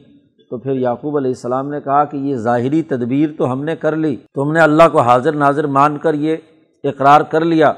تو 0.50 0.58
پھر 0.58 0.72
یعقوب 0.72 1.16
علیہ 1.16 1.30
السلام 1.30 1.68
نے 1.68 1.80
کہا 1.80 2.04
کہ 2.04 2.16
یہ 2.16 2.36
ظاہری 2.36 2.82
تدبیر 2.82 3.30
تو 3.38 3.52
ہم 3.52 3.64
نے 3.64 3.76
کر 3.76 3.96
لی۔ 3.96 4.16
تم 4.16 4.52
نے 4.52 4.60
اللہ 4.60 4.82
کو 4.92 5.00
حاضر 5.00 5.32
ناظر 5.32 5.66
مان 5.66 5.98
کر 5.98 6.14
یہ 6.14 6.36
اقرار 6.84 7.20
کر 7.20 7.44
لیا۔ 7.44 7.72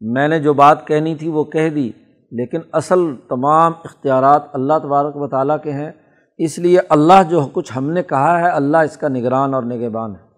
میں 0.00 0.28
نے 0.28 0.40
جو 0.40 0.54
بات 0.54 0.86
کہنی 0.86 1.14
تھی 1.14 1.28
وہ 1.28 1.44
کہہ 1.44 1.68
دی، 1.68 1.90
لیکن 2.30 2.60
اصل 2.72 3.00
تمام 3.28 3.72
اختیارات 3.84 4.42
اللہ 4.52 4.72
تبارک 4.82 5.16
و 5.16 5.28
تعالیٰ 5.28 5.56
کے 5.62 5.72
ہیں۔ 5.72 5.92
اس 6.38 6.58
لیے 6.58 6.78
اللہ 6.88 7.22
جو 7.28 7.48
کچھ 7.52 7.72
ہم 7.76 7.90
نے 7.90 8.02
کہا 8.02 8.40
ہے، 8.40 8.48
اللہ 8.48 8.76
اس 8.76 8.96
کا 8.96 9.08
نگران 9.08 9.54
اور 9.54 9.62
نگہبان 9.62 10.14
ہے۔ 10.14 10.28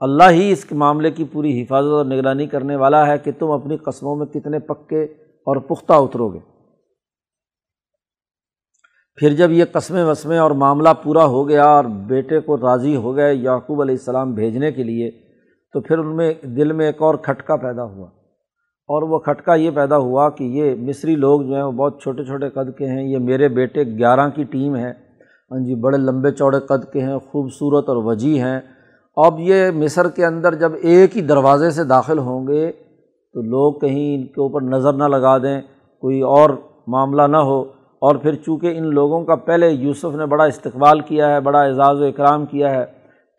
اللہ 0.00 0.30
ہی 0.30 0.52
اس 0.52 0.64
کے 0.64 0.74
معاملے 0.74 1.10
کی 1.10 1.24
پوری 1.24 1.62
حفاظت 1.62 1.88
اور 1.88 2.04
نگرانی 2.04 2.46
کرنے 2.46 2.76
والا 2.76 3.06
ہے 3.06 3.18
کہ 3.18 3.30
تم 3.38 3.50
اپنی 3.50 3.76
قسموں 3.76 4.16
میں 4.16 4.26
کتنے 4.26 4.58
پکے 4.58 5.04
اور 5.46 5.56
پختہ 5.56 5.92
اترو 5.92 6.28
گے۔ 6.28 6.38
پھر 9.14 9.34
جب 9.34 9.50
یہ 9.50 9.64
قسمیں 9.72 10.04
وسمیں 10.04 10.38
اور 10.38 10.50
معاملہ 10.50 10.88
پورا 11.02 11.24
ہو 11.24 11.48
گیا 11.48 11.64
اور 11.64 11.84
بیٹے 11.84 12.40
کو 12.40 12.56
راضی 12.56 12.96
ہو 12.96 13.16
گئے 13.16 13.34
یعقوب 13.34 13.80
علیہ 13.80 13.94
السلام 13.94 14.34
بھیجنے 14.34 14.72
کے 14.72 14.82
لیے، 14.82 15.10
تو 15.72 15.80
پھر 15.80 15.98
ان 15.98 16.16
میں 16.16 16.34
دل 16.42 16.72
میں 16.72 16.86
ایک 16.86 17.02
اور 17.02 17.14
کھٹکا 17.14 17.56
پیدا 17.56 17.84
ہوا۔ 17.84 18.08
اور 18.90 19.02
وہ 19.02 19.18
کھٹکا 19.18 19.54
یہ 19.54 19.70
پیدا 19.70 19.96
ہوا 19.96 20.30
کہ 20.30 20.44
یہ 20.44 20.74
مصری 20.78 21.16
لوگ 21.16 21.42
جو 21.42 21.54
ہیں 21.54 21.62
وہ 21.62 21.72
بہت 21.72 22.02
چھوٹے 22.02 22.24
چھوٹے 22.24 22.48
قد 22.48 22.78
کے 22.78 22.86
ہیں، 22.86 23.02
یہ 23.02 23.18
میرے 23.18 23.48
بیٹے 23.48 23.82
گیارہ 23.84 24.28
کی 24.34 24.44
ٹیم 24.44 24.76
ہے۔ 24.76 24.90
ہاں 25.50 25.66
جی 25.66 25.74
بڑے 25.74 25.96
لمبے 25.96 26.30
چوڑے 26.30 26.60
قد 26.60 26.92
کے 26.92 27.00
ہیں، 27.00 27.18
خوبصورت 27.18 27.88
اور 27.88 27.96
وجی 27.96 28.40
ہیں۔ 28.40 28.60
اب 29.16 29.34
یہ 29.38 29.70
مصر 29.70 30.08
کے 30.08 30.26
اندر 30.26 30.54
جب 30.54 30.72
ایک 30.82 31.16
ہی 31.16 31.22
دروازے 31.22 31.70
سے 31.70 31.84
داخل 31.84 32.18
ہوں 32.18 32.48
گے 32.48 32.72
تو 33.32 33.42
لوگ 33.42 33.78
کہیں 33.78 34.14
ان 34.14 34.26
کے 34.26 34.40
اوپر 34.40 34.62
نظر 34.62 34.92
نہ 34.92 35.04
لگا 35.04 35.38
دیں، 35.38 35.60
کوئی 36.00 36.20
اور 36.20 36.50
معاملہ 36.86 37.22
نہ 37.22 37.36
ہو۔ 37.36 37.60
اور 37.98 38.16
پھر 38.16 38.34
چونکہ 38.34 38.74
ان 38.76 38.94
لوگوں 38.94 39.24
کا 39.24 39.34
پہلے 39.34 39.68
یوسف 39.68 40.14
نے 40.14 40.26
بڑا 40.26 40.44
استقبال 40.44 41.00
کیا 41.00 41.34
ہے، 41.34 41.40
بڑا 41.40 41.62
اعزاز 41.62 42.00
و 42.00 42.04
اکرام 42.04 42.46
کیا 42.46 42.70
ہے، 42.70 42.84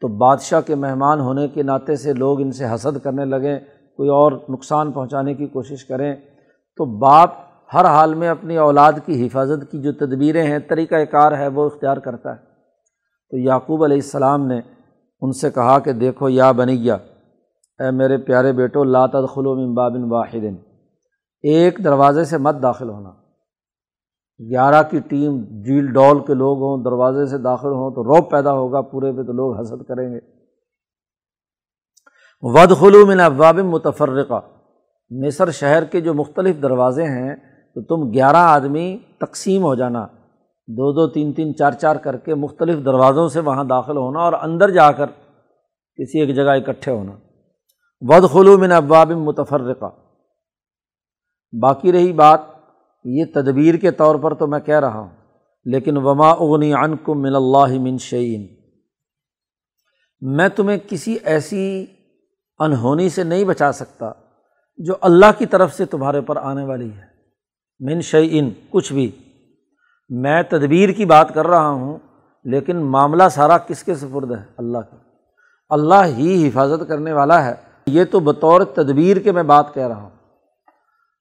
تو 0.01 0.07
بادشاہ 0.07 0.61
کے 0.61 0.75
مہمان 0.75 1.19
ہونے 1.19 1.47
کے 1.47 1.63
ناطے 1.63 1.95
سے 1.95 2.13
لوگ 2.13 2.41
ان 2.41 2.51
سے 2.51 2.65
حسد 2.65 3.03
کرنے 3.03 3.25
لگیں 3.25 3.59
کوئی 4.01 4.09
اور 4.09 4.31
نقصان 4.49 4.91
پہنچانے 4.91 5.33
کی 5.33 5.47
کوشش 5.47 5.85
کریں 5.85 6.15
تو 6.77 6.97
باپ 6.97 7.29
ہر 7.73 7.85
حال 7.85 8.13
میں 8.13 8.29
اپنی 8.29 8.57
اولاد 8.57 8.93
کی 9.05 9.27
حفاظت 9.27 9.71
کی 9.71 9.81
جو 9.81 9.91
تدبیریں 9.91 10.43
ہیں 10.43 10.59
طریقۂ 10.59 10.95
کار 11.11 11.31
ہے، 11.31 11.47
وہ 11.47 11.65
اختیار 11.65 11.97
کرتا 11.97 12.29
ہے۔ 12.29 12.37
تو 13.29 13.37
یعقوب 13.37 13.83
علیہ 13.83 13.95
السلام 13.95 14.47
نے 14.47 14.59
ان 15.21 15.31
سے 15.31 15.51
کہا 15.51 15.79
کہ 15.79 15.91
دیکھو 15.91 16.29
یا 16.29 16.51
بنی 16.51 16.83
گیا، 16.83 16.95
اے 17.79 17.91
میرے 17.91 18.17
پیارے 18.17 18.53
بیٹو 18.53 18.83
تدخلو 19.07 19.55
من 19.55 19.73
بابن 19.73 20.11
واحد۔ 20.11 20.45
ایک 21.43 21.79
دروازے 21.83 22.23
سے 22.23 22.37
مت 22.37 22.55
داخل 22.63 22.89
ہونا۔ 22.89 23.09
گیارہ 24.51 24.83
کی 24.89 24.99
ٹیم 24.99 25.41
جیل 25.41 25.93
ڈول 25.93 26.19
کے 26.19 26.33
لوگ 26.33 26.57
ہوں، 26.57 26.83
دروازے 26.83 27.25
سے 27.25 27.37
داخل 27.37 27.69
ہوں 27.69 27.91
تو 27.91 28.03
روب 28.03 28.31
پیدا 28.31 28.53
ہوگا، 28.53 28.81
پورے 28.81 29.11
پہ 29.11 29.23
تو 29.23 29.33
لوگ 29.33 29.59
حسد 29.59 29.83
کریں 29.83 30.13
گے۔ 30.13 30.30
ود 32.43 32.71
خلو 32.79 33.05
من 33.05 33.19
ابواب 33.19 33.57
متفرقہ۔ 33.57 34.39
مصر 35.09 35.51
شہر 35.51 35.83
کے 35.83 36.01
جو 36.01 36.13
مختلف 36.13 36.61
دروازے 36.61 37.03
ہیں، 37.03 37.35
تو 37.73 37.81
تم 37.81 38.11
گیارہ 38.13 38.35
آدمی 38.35 38.97
تقسیم 39.19 39.63
ہو 39.63 39.75
جانا۔ 39.75 40.07
دو 40.67 40.91
دو 40.91 41.07
تین 41.07 41.33
تین 41.33 41.55
چار 41.55 41.71
چار 41.71 41.95
کر 41.95 42.17
کے 42.17 42.35
مختلف 42.35 42.85
دروازوں 42.85 43.29
سے 43.29 43.39
وہاں 43.39 43.63
داخل 43.63 43.97
ہونا 43.97 44.19
اور 44.19 44.33
اندر 44.33 44.69
جا 44.69 44.91
کر 44.91 45.05
کسی 45.95 46.19
ایک 46.19 46.35
جگہ 46.35 46.49
اکٹھے 46.49 46.91
ہونا۔ 46.91 47.11
ود 48.01 48.29
خلو 48.33 48.57
من 48.57 48.71
ابواب 48.71 49.11
متفرقہ۔ 49.11 49.89
باقی 51.61 51.91
رہی 51.91 52.13
بات، 52.13 52.39
یہ 53.05 53.25
تدبیر 53.33 53.75
کے 53.75 53.91
طور 53.91 54.15
پر 54.15 54.33
تو 54.33 54.47
میں 54.47 54.59
کہہ 54.59 54.79
رہا 54.79 54.99
ہوں، 54.99 55.09
لیکن 55.65 55.97
وما 55.97 56.29
اغنی 56.29 56.73
عنکم 56.73 57.21
من 57.21 57.35
اللہ 57.35 57.79
من 57.79 57.97
شعین 57.97 58.47
میں 60.21 60.49
تمہیں 60.49 60.77
کسی 60.89 61.17
ایسی 61.23 61.85
انہونی 62.63 63.09
سے 63.09 63.23
نہیں 63.23 63.43
بچا 63.43 63.71
سکتا 63.71 64.11
جو 64.77 64.93
اللہ 65.01 65.25
کی 65.37 65.45
طرف 65.45 65.73
سے 65.73 65.85
تمہارے 65.85 66.21
پر 66.21 66.35
آنے 66.35 66.63
والی 66.63 66.89
ہے۔ 66.91 67.11
من 67.79 68.01
شعین 68.01 68.49
کچھ 68.69 68.93
بھی۔ 68.93 69.11
میں 70.09 70.43
تدبیر 70.43 70.89
کی 70.89 71.05
بات 71.05 71.33
کر 71.33 71.47
رہا 71.47 71.69
ہوں، 71.69 71.97
لیکن 72.43 72.77
معاملہ 72.77 73.23
سارا 73.31 73.57
کس 73.57 73.83
کے 73.83 73.95
سپرد 73.95 74.31
ہے؟ 74.31 74.43
اللہ 74.57 74.77
کا۔ 74.77 74.97
اللہ 75.69 76.05
ہی 76.05 76.47
حفاظت 76.47 76.87
کرنے 76.87 77.13
والا 77.13 77.45
ہے۔ 77.45 77.53
یہ 77.85 78.03
تو 78.11 78.19
بطور 78.19 78.61
تدبیر 78.61 79.17
کے 79.17 79.31
میں 79.31 79.43
بات 79.43 79.73
کہہ 79.73 79.87
رہا 79.87 80.01
ہوں۔ 80.01 80.09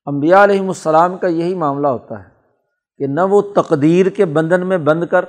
امبیا 0.06 0.44
علیہم 0.44 0.68
السلام 0.68 1.18
کا 1.18 1.26
یہی 1.26 1.54
معاملہ 1.54 1.88
ہوتا 1.88 2.18
ہے 2.18 2.28
کہ 2.98 3.06
نہ 3.06 3.20
وہ 3.20 3.42
تقدیر 3.42 4.08
کے 4.08 4.24
بندھن 4.24 4.66
میں 4.66 4.78
بند 4.78 5.04
کر 5.04 5.24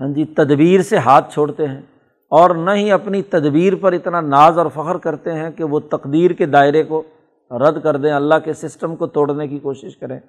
ہاں 0.00 0.08
جی 0.08 0.24
تدبیر 0.24 0.82
سے 0.82 0.98
ہاتھ 0.98 1.32
چھوڑتے 1.32 1.66
ہیں۔ 1.66 1.82
اور 2.32 2.50
نہ 2.50 2.70
ہی 2.70 2.92
اپنی 2.92 3.22
تدبیر 3.22 3.72
پر 3.80 3.92
اتنا 3.92 4.20
ناز 4.20 4.58
اور 4.58 4.66
فخر 4.74 4.96
کرتے 4.96 5.32
ہیں 5.32 5.50
کہ 5.50 5.64
وہ 5.64 5.80
تقدیر 5.80 6.30
کے 6.30 6.46
دائرے 6.46 6.82
کو 6.82 7.02
رد 7.50 7.82
کر 7.82 7.96
دیں، 7.96 8.12
اللہ 8.12 8.34
کے 8.44 8.52
سسٹم 8.52 8.96
کو 8.96 9.06
توڑنے 9.06 9.48
کی 9.48 9.58
کوشش 9.58 9.96
کریں۔ 9.96 10.20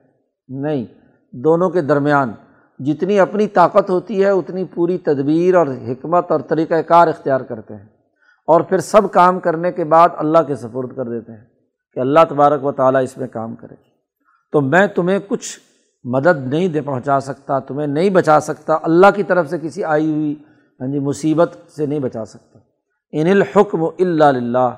نہیں، 0.48 0.86
دونوں 1.32 1.70
کے 1.70 1.82
درمیان 1.82 2.32
جتنی 2.80 3.20
اپنی 3.20 3.48
طاقت 3.48 3.90
ہوتی 3.90 4.24
ہے، 4.24 4.30
اتنی 4.30 4.64
پوری 4.64 4.98
تدبیر 4.98 5.56
اور 5.56 5.68
حکمت 5.68 6.32
اور 6.32 6.40
طریقۂ 6.40 6.76
کار 6.88 7.08
اختیار 7.08 7.42
کرتے 7.42 7.76
ہیں۔ 7.76 7.86
اور 8.48 8.62
پھر 8.62 8.78
سب 8.78 9.12
کام 9.12 9.40
کرنے 9.40 9.72
کے 9.72 9.84
بعد 9.84 10.10
اللہ 10.18 10.40
کے 10.48 10.56
سپرد 10.56 10.96
کر 10.96 11.06
دیتے 11.06 11.32
ہیں 11.32 11.46
کہ 11.94 12.00
اللہ 12.00 12.20
تبارک 12.30 12.66
و 12.66 12.72
تعالیٰ 12.72 13.04
اس 13.04 13.18
میں 13.18 13.28
کام 13.28 13.56
کرے۔ 13.56 13.76
تو 14.52 14.62
میں 14.62 14.88
تمہیں 14.88 15.20
کچھ 15.28 15.60
مدد 16.04 16.48
نہیں 16.48 16.68
دے 16.68 16.82
پہنچا 16.82 17.20
سکتا، 17.20 17.60
تمہیں 17.60 17.88
نہیں 17.88 18.10
بچا 18.10 18.40
سکتا، 18.40 18.78
اللہ 18.82 19.08
کی 19.16 19.24
طرف 19.24 19.50
سے 19.50 19.58
کسی 19.62 19.84
آئی 19.84 20.12
ہوئی 20.12 20.36
ہاں 20.84 20.92
جی 20.92 21.00
مصیبت 21.00 21.56
سے 21.72 21.86
نہیں 21.86 22.00
بچا 22.00 22.24
سکتا۔ 22.26 22.60
ان 23.14 23.28
الحکم 23.28 23.84
اللہ 23.84 24.70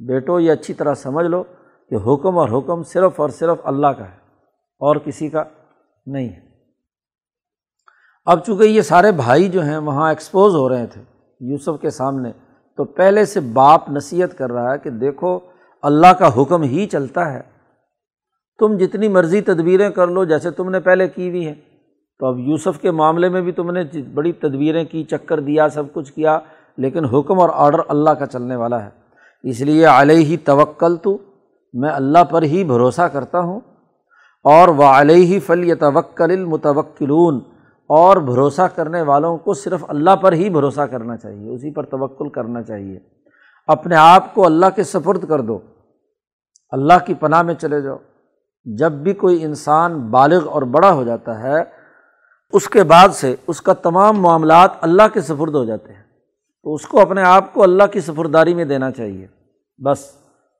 بیٹو، 0.00 0.38
یہ 0.40 0.52
اچھی 0.52 0.74
طرح 0.74 0.94
سمجھ 0.94 1.24
لو 1.26 1.42
کہ 1.90 1.96
حکم 2.06 2.38
اور 2.38 2.48
حکم 2.48 2.82
صرف 2.82 3.20
اور 3.20 3.28
صرف 3.28 3.58
اللہ 3.64 3.86
کا 3.86 4.04
ہے، 4.04 4.16
اور 4.80 4.96
کسی 4.96 5.28
کا 5.28 5.44
نہیں 6.06 6.28
ہے۔ 6.28 6.40
اب 8.26 8.44
چونکہ 8.46 8.64
یہ 8.64 8.80
سارے 8.82 9.12
بھائی 9.12 9.48
جو 9.48 9.62
ہیں 9.62 9.78
وہاں 9.78 10.08
ایکسپوز 10.08 10.54
ہو 10.54 10.68
رہے 10.68 10.86
تھے 10.86 11.02
یوسف 11.40 11.80
کے 11.82 11.90
سامنے، 11.90 12.32
تو 12.78 12.84
پہلے 12.84 13.24
سے 13.24 13.40
باپ 13.52 13.88
نصیحت 13.90 14.36
کر 14.38 14.52
رہا 14.52 14.72
ہے 14.72 14.78
کہ 14.78 14.90
دیکھو، 15.00 15.38
اللہ 15.82 16.12
کا 16.12 16.30
حکم 16.36 16.62
ہی 16.64 16.86
چلتا 16.86 17.32
ہے۔ 17.32 17.40
تم 18.58 18.76
جتنی 18.76 19.08
مرضی 19.08 19.40
تدبیریں 19.40 19.90
کر 19.90 20.06
لو 20.06 20.24
جیسے 20.24 20.50
تم 20.50 20.70
نے 20.70 20.80
پہلے 20.80 21.08
کی 21.08 21.28
ہوئی 21.28 21.46
ہیں۔ 21.46 21.54
تو 22.18 22.26
اب 22.26 22.38
یوسف 22.38 22.80
کے 22.80 22.90
معاملے 22.90 23.28
میں 23.28 23.40
بھی 23.40 23.52
تم 23.52 23.70
نے 23.70 23.82
بڑی 24.14 24.32
تدبیریں 24.32 24.84
کی، 24.84 25.04
چکر 25.04 25.40
دیا، 25.40 25.68
سب 25.68 25.92
کچھ 25.92 26.12
کیا، 26.12 26.38
لیکن 26.76 27.04
حکم 27.04 27.40
اور 27.40 27.48
آڈر 27.52 27.78
اللہ 27.88 28.10
کا 28.10 28.26
چلنے 28.26 28.56
والا 28.56 28.84
ہے۔ 28.84 28.90
اس 29.42 29.60
لیے 29.60 29.86
علیہ 29.86 30.24
ہی 30.24 30.36
توکل 30.36 30.96
تو 30.96 31.18
میں 31.72 31.90
اللہ 31.90 32.24
پر 32.30 32.42
ہی 32.42 32.64
بھروسہ 32.64 33.02
کرتا 33.02 33.40
ہوں۔ 33.40 33.60
اور 34.44 34.68
وہ 34.68 34.84
علیہ 34.84 35.26
ہی 35.26 35.40
فل 35.40 35.74
توکل 35.74 36.30
المتوکلون، 36.30 37.40
اور 37.90 38.16
بھروسہ 38.16 38.66
کرنے 38.74 39.02
والوں 39.02 39.36
کو 39.38 39.54
صرف 39.54 39.84
اللہ 39.88 40.16
پر 40.16 40.32
ہی 40.32 40.50
بھروسہ 40.50 40.80
کرنا 40.80 41.16
چاہیے، 41.16 41.54
اسی 41.54 41.70
پر 41.70 41.82
توکل 41.82 42.28
کرنا 42.28 42.62
چاہیے۔ 42.62 42.98
اپنے 43.66 43.96
آپ 43.96 44.34
کو 44.34 44.46
اللہ 44.46 44.66
کے 44.74 44.82
سپرد 44.82 45.24
کر 45.24 45.40
دو، 45.40 45.58
اللہ 46.70 47.06
کی 47.06 47.14
پناہ 47.14 47.42
میں 47.42 47.54
چلے 47.54 47.80
جاؤ۔ 47.80 47.96
جب 48.64 48.92
بھی 48.92 49.12
کوئی 49.12 49.44
انسان 49.44 49.98
بالغ 50.10 50.48
اور 50.48 50.62
بڑا 50.62 50.92
ہو 50.92 51.04
جاتا 51.04 51.38
ہے 51.42 51.85
اس 52.52 52.68
کے 52.68 52.82
بعد 52.82 53.08
سے 53.08 53.34
اس 53.46 53.62
کا 53.62 53.72
تمام 53.72 54.18
معاملات 54.18 54.70
اللہ 54.80 55.02
کے 55.12 55.20
سفرد 55.20 55.54
ہو 55.54 55.64
جاتے 55.64 55.92
ہیں۔ 55.92 56.02
تو 56.62 56.74
اس 56.74 56.86
کو 56.86 57.00
اپنے 57.00 57.22
آپ 57.22 57.54
کو 57.54 57.62
اللہ 57.62 57.82
کی 57.92 58.00
سفرداری 58.00 58.54
میں 58.54 58.64
دینا 58.64 58.90
چاہیے۔ 58.90 59.26
بس۔ 59.78 59.98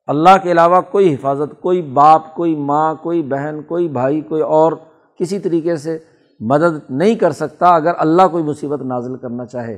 اللہ 0.07 0.29
کے 0.43 0.51
علاوہ 0.51 0.81
کوئی 0.81 1.13
حفاظت، 1.13 1.61
کوئی 1.61 1.81
باپ، 1.81 2.35
کوئی 2.35 2.55
ماں، 2.55 2.95
کوئی 2.95 3.23
بہن، 3.23 3.61
کوئی 3.67 3.87
بھائی، 3.87 4.21
کوئی 4.21 4.41
اور 4.41 4.71
کسی 5.19 5.39
طریقے 5.39 5.75
سے 5.75 5.97
مدد 6.39 6.91
نہیں 6.91 7.15
کر 7.15 7.31
سکتا 7.31 7.75
اگر 7.75 7.91
اللہ 7.97 8.21
کوئی 8.31 8.43
مصیبت 8.43 8.81
نازل 8.81 9.17
کرنا 9.17 9.45
چاہے۔ 9.45 9.73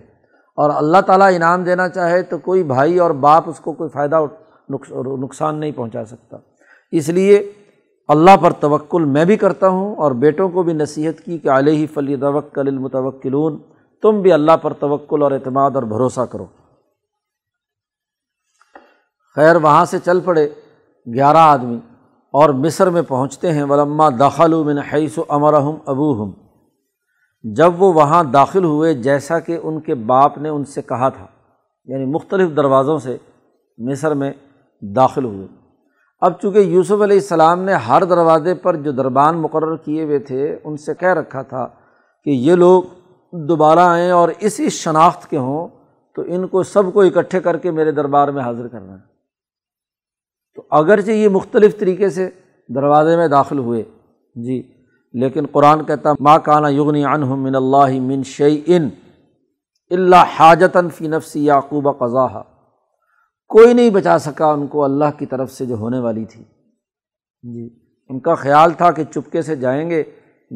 اور 0.56 0.69
اللہ 0.76 1.02
تعالیٰ 1.02 1.36
انعام 1.36 1.63
دینا 1.63 1.89
چاہے 1.89 2.22
تو 2.22 2.38
کوئی 2.38 2.63
بھائی 2.63 3.00
اور 3.00 3.12
باپ 3.12 3.50
اس 3.50 3.60
کو 3.60 3.74
کوئی 3.74 3.89
فائدہ 3.89 4.19
نقصان 5.19 5.56
نہیں 5.56 5.72
پہنچا 5.72 6.06
سکتا۔ 6.06 6.38
اس 6.91 7.10
لیے 7.10 7.52
اللہ 8.10 8.38
پر 8.41 8.52
توکل 8.52 9.04
میں 9.06 9.26
بھی 9.26 9.38
کرتا 9.38 9.67
ہوں 9.67 9.95
اور 9.95 10.12
بیٹوں 10.12 10.50
کو 10.50 10.63
بھی 10.63 10.74
نصیحت 10.74 11.19
کی 11.26 11.38
کہ 11.38 11.50
علیہ 11.50 11.88
فلی 11.93 12.15
توکل 12.15 12.67
المتوکلون، 12.67 13.58
تم 14.02 14.22
بھی 14.22 14.32
اللہ 14.32 14.52
پر 14.62 14.74
توکل 14.74 15.24
اور 15.24 15.32
اعتماد 15.32 15.72
اور 15.76 15.84
بھروسہ 15.84 16.22
کرو۔ 16.22 16.45
خیر، 19.36 19.56
وہاں 19.56 19.86
سے 19.86 20.00
چل 20.00 20.19
پڑے 20.19 20.50
گیارہ 21.15 21.38
آدمی 21.38 21.80
اور 22.34 22.50
مصر 22.50 22.89
میں 22.89 23.02
پہنچتے 23.02 23.52
ہیں۔ 23.54 23.63
ولما 23.63 24.10
داخل 24.19 24.54
من 24.63 24.78
حیث 24.78 25.17
و 25.17 25.24
امرحم 25.30 25.76
ابو 25.86 26.24
ہم 26.24 26.32
جب 27.43 27.82
وہ 27.82 27.93
وہاں 27.93 28.24
داخل 28.24 28.63
ہوئے، 28.63 28.93
جیسا 28.93 29.39
کہ 29.39 29.60
ان 29.63 29.80
کے 29.80 29.95
باپ 29.95 30.38
نے 30.38 30.50
ان 30.50 30.65
سے 30.65 30.82
کہا 30.82 31.10
تھا 31.10 31.26
یعنی 31.86 32.06
مختلف 32.06 32.56
دروازوں 32.58 33.00
سے 33.00 33.17
مصر 33.78 34.13
میں 34.13 34.34
داخل 34.82 35.26
ہوئے۔ 35.26 35.48
اب 36.22 36.40
چونکہ 36.42 36.60
یوسف 36.60 37.02
علیہ 37.02 37.18
السلام 37.18 37.62
نے 37.64 37.74
ہر 37.88 38.04
دروازے 38.04 38.54
پر 38.54 38.76
جو 38.76 38.92
دربان 38.92 39.38
مقرر 39.42 39.76
کیے 39.76 40.04
ہوئے 40.04 40.20
تھے، 40.20 40.56
ان 40.64 40.78
سے 40.78 40.94
کہہ 40.94 41.14
رکھا 41.20 41.42
تھا 41.42 41.68
کہ 42.26 42.30
یہ 42.30 42.56
لوگ 42.56 42.84
دوبارہ 43.34 43.80
آئیں 43.80 44.12
اور 44.12 44.30
اسی 44.40 44.70
شناخت 44.70 45.30
کے 45.30 45.38
ہوں 45.38 45.68
تو 46.16 46.24
ان 46.28 46.48
کو 46.48 46.64
سب 46.64 46.94
کو 46.94 47.02
اکٹھے 47.02 47.40
کر 47.40 47.58
کے 47.58 47.72
میرے 47.72 47.92
دربار 47.92 48.28
میں 48.28 48.44
حاضر 48.44 48.68
کرنا 48.68 48.94
ہے۔ 48.94 49.08
تو 50.58 50.64
اگرچہ 50.78 51.12
یہ 51.12 51.30
مختلف 51.30 51.80
طریقے 51.80 52.10
سے 52.10 52.30
دروازے 52.70 53.16
میں 53.18 53.28
داخل 53.28 53.60
ہوئے 53.60 53.84
جی 54.36 54.62
لیکن 55.14 55.46
قرآن 55.52 55.84
کہتا 55.86 56.14
ماں 56.20 56.38
کانا 56.40 56.70
یغنی 56.70 57.04
عنہ 57.06 57.36
من 57.36 57.56
اللہ 57.56 58.00
من 58.02 58.24
شعی 58.24 58.62
ان 58.66 58.90
اللہ 59.92 60.36
حاجتاً 60.40 60.90
فی 60.90 61.08
نفسی 61.08 61.46
یعقوب 61.46 61.88
قضا 62.00 62.26
کوئی 63.50 63.74
نہیں 63.74 63.90
بچا 63.90 64.18
سکا 64.18 64.46
ان 64.46 64.68
کو، 64.68 64.84
اللہ 64.84 65.06
کی 65.18 65.26
طرف 65.26 65.52
سے 65.52 65.66
جو 65.66 65.76
ہونے 65.76 66.00
والی 66.00 66.26
تھی۔ 66.26 66.44
جی 67.54 67.70
ان 68.10 68.20
کا 68.20 68.36
خیال 68.36 68.72
تھا 68.72 68.92
کہ 68.92 69.04
چپکے 69.04 69.42
سے 69.42 69.56
جائیں 69.56 69.90
گے 69.90 70.04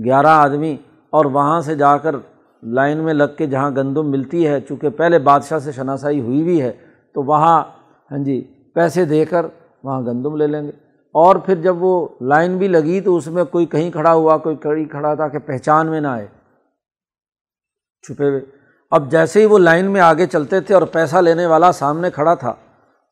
گیارہ 0.06 0.28
آدمی 0.28 0.78
اور 1.10 1.26
وہاں 1.26 1.62
سے 1.62 1.76
جا 1.76 1.98
کر 1.98 2.16
لائن 2.64 2.98
میں 2.98 3.14
لگ 3.14 3.36
کے 3.38 3.48
جہاں 3.48 3.72
گندم 3.72 4.12
ملتی 4.12 4.48
ہے، 4.48 4.62
چونکہ 4.62 4.90
پہلے 4.90 5.20
بادشاہ 5.20 5.60
سے 5.60 5.72
شناسائی 5.72 6.22
ہوئی 6.22 6.42
ہوئی 6.42 6.62
ہے، 6.62 6.72
تو 7.14 7.24
وہاں 7.24 7.64
ہاں 8.12 8.18
جی 8.18 8.42
پیسے 8.74 9.06
دے 9.06 9.26
کر 9.26 9.46
وہاں 9.84 10.02
گندم 10.02 10.36
لے 10.36 10.48
لیں 10.48 10.64
گے۔ 10.64 10.72
اور 11.14 11.36
پھر 11.36 11.56
جب 11.56 11.84
وہ 11.84 12.08
لائن 12.22 12.58
بھی 12.58 12.68
لگی 12.68 13.02
تو 13.02 13.16
اس 13.16 13.28
میں 13.28 13.44
کوئی 13.44 13.66
کہیں 13.66 13.92
کھڑا 13.92 14.14
ہوا، 14.14 14.38
کوئی 14.38 14.56
کڑی 14.56 14.86
کھڑا 14.86 15.14
تھا 15.14 15.28
کہ 15.28 15.40
پہچان 15.40 15.88
میں 15.88 16.02
نہ 16.02 16.08
آئے۔ 16.08 16.28
چھپے 18.02 18.30
ہوئے۔ 18.30 18.42
اب 18.92 19.12
جیسے 19.12 19.40
ہی 19.40 19.46
وہ 19.46 19.60
لائن 19.60 19.92
میں 19.92 20.02
آگے 20.02 20.26
چلتے 20.26 20.60
تھے 20.60 20.74
اور 20.74 20.82
پیسہ 20.82 21.18
لینے 21.18 21.46
والا 21.46 21.72
سامنے 21.72 22.10
کھڑا 22.12 22.34
تھا 22.34 22.54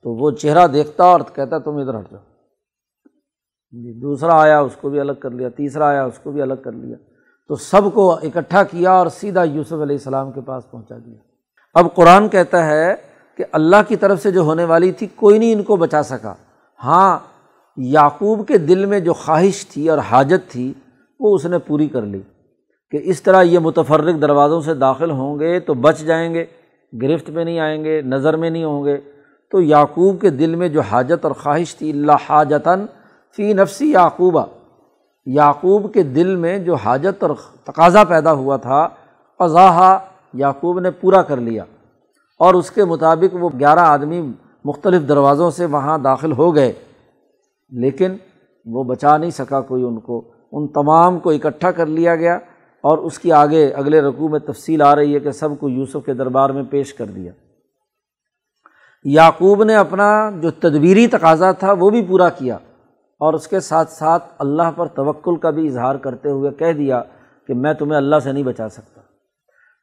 تو 0.03 0.13
وہ 0.13 0.31
چہرہ 0.31 0.67
دیکھتا 0.67 1.03
اور 1.03 1.21
کہتا 1.33 1.57
تم 1.57 1.77
ادھر 1.77 1.99
ہٹ 1.99 2.11
جاؤ۔ 2.11 2.21
جی 3.71 3.99
دوسرا 3.99 4.41
آیا، 4.41 4.59
اس 4.59 4.75
کو 4.81 4.89
بھی 4.89 4.99
الگ 4.99 5.11
کر 5.11 5.29
لیا، 5.29 5.49
تیسرا 5.49 5.87
آیا، 5.87 6.03
اس 6.03 6.19
کو 6.23 6.31
بھی 6.31 6.41
الگ 6.41 6.53
کر 6.63 6.71
لیا۔ 6.71 6.95
تو 7.47 7.55
سب 7.55 7.81
کو 7.93 8.11
اکٹھا 8.11 8.63
کیا 8.63 8.91
اور 8.91 9.07
سیدھا 9.07 9.43
یوسف 9.43 9.73
علیہ 9.73 9.95
السلام 9.95 10.31
کے 10.31 10.41
پاس 10.41 10.71
پہنچا 10.71 10.97
دیا۔ 11.05 11.15
اب 11.73 11.95
قرآن 11.95 12.29
کہتا 12.29 12.67
ہے 12.67 12.95
کہ 13.37 13.43
اللہ 13.51 13.75
کی 13.87 13.95
طرف 13.95 14.21
سے 14.21 14.31
جو 14.31 14.41
ہونے 14.41 14.63
والی 14.63 14.91
تھی، 14.91 15.07
کوئی 15.15 15.39
نہیں 15.39 15.53
ان 15.53 15.63
کو 15.63 15.75
بچا 15.75 16.03
سکا۔ 16.03 16.33
ہاں 16.83 17.19
یعقوب 17.77 18.47
کے 18.47 18.57
دل 18.57 18.85
میں 18.85 18.99
جو 18.99 19.13
خواہش 19.13 19.67
تھی 19.67 19.89
اور 19.89 19.97
حاجت 19.97 20.51
تھی، 20.51 20.73
وہ 21.19 21.35
اس 21.35 21.45
نے 21.45 21.57
پوری 21.57 21.87
کر 21.87 22.01
لی۔ 22.01 22.21
کہ 22.91 22.99
اس 23.03 23.21
طرح 23.21 23.41
یہ 23.41 23.59
متفرق 23.59 24.21
دروازوں 24.21 24.61
سے 24.61 24.73
داخل 24.73 25.11
ہوں 25.11 25.39
گے 25.39 25.59
تو 25.59 25.73
بچ 25.73 25.99
جائیں 25.99 26.33
گے، 26.33 26.45
گرفت 27.01 27.29
میں 27.29 27.45
نہیں 27.45 27.59
آئیں 27.59 27.83
گے، 27.83 28.01
نظر 28.01 28.35
میں 28.35 28.49
نہیں 28.49 28.63
ہوں 28.63 28.85
گے۔ 28.85 28.97
تو 29.51 29.61
یعقوب 29.61 30.21
کے 30.21 30.29
دل 30.29 30.55
میں 30.55 30.67
جو 30.67 30.81
حاجت 30.81 31.25
اور 31.25 31.31
خواہش 31.31 31.75
تھی 31.75 31.91
اللہ 31.91 32.11
حاجتاً 32.29 32.85
فی 33.35 33.53
نفسی 33.53 33.91
یعقوبہ 33.91 34.45
یعقوب 35.25 35.93
کے 35.93 36.03
دل 36.03 36.35
میں 36.35 36.59
جو 36.59 36.75
حاجت 36.75 37.23
اور 37.23 37.35
تقاضا 37.63 38.03
پیدا 38.03 38.33
ہوا 38.33 38.57
تھا 38.57 38.87
قضاحہ 39.39 39.99
یعقوب 40.33 40.79
نے 40.79 40.91
پورا 40.91 41.21
کر 41.21 41.37
لیا۔ 41.37 41.63
اور 42.39 42.53
اس 42.53 42.71
کے 42.71 42.85
مطابق 42.85 43.35
وہ 43.35 43.49
گیارہ 43.59 43.79
آدمی 43.79 44.31
مختلف 44.65 45.07
دروازوں 45.07 45.51
سے 45.51 45.65
وہاں 45.65 45.97
داخل 45.97 46.31
ہو 46.31 46.55
گئے۔ 46.55 46.73
لیکن 47.69 48.11
وہ 48.65 48.83
بچا 48.83 49.17
نہیں 49.17 49.29
سکا 49.29 49.61
کوئی 49.61 49.83
ان 49.83 49.99
کو۔ 49.99 50.31
ان 50.51 50.67
تمام 50.67 51.19
کو 51.19 51.29
اکٹھا 51.29 51.71
کر 51.71 51.85
لیا 51.85 52.15
گیا 52.15 52.35
اور 52.81 52.97
اس 52.97 53.19
کی 53.19 53.31
آگے 53.31 53.67
اگلے 53.67 54.01
رقوع 54.01 54.29
میں 54.29 54.39
تفصیل 54.39 54.81
آ 54.81 54.95
رہی 54.95 55.13
ہے 55.13 55.19
کہ 55.19 55.31
سب 55.31 55.49
کو 55.59 55.69
یوسف 55.69 56.05
کے 56.05 56.13
دربار 56.13 56.49
میں 56.49 56.63
پیش 56.69 56.93
کر 56.93 57.05
دیا۔ 57.05 57.31
یعقوب 59.03 59.63
نے 59.63 59.75
اپنا 59.75 60.31
جو 60.41 60.51
تدبیری 60.51 61.07
تقاضا 61.07 61.51
تھا 61.51 61.71
وہ 61.71 61.89
بھی 61.89 62.05
پورا 62.05 62.29
کیا 62.29 62.55
اور 63.19 63.33
اس 63.33 63.47
کے 63.47 63.59
ساتھ 63.59 63.91
ساتھ 63.91 64.23
اللہ 64.39 64.71
پر 64.75 64.87
توکل 64.87 65.35
کا 65.35 65.49
بھی 65.49 65.67
اظہار 65.67 65.95
کرتے 65.95 66.29
ہوئے 66.29 66.51
کہہ 66.51 66.71
دیا 66.71 67.01
کہ 67.47 67.53
میں 67.53 67.73
تمہیں 67.73 67.97
اللہ 67.97 68.15
سے 68.23 68.31
نہیں 68.31 68.43
بچا 68.43 68.69
سکتا۔ 68.69 69.01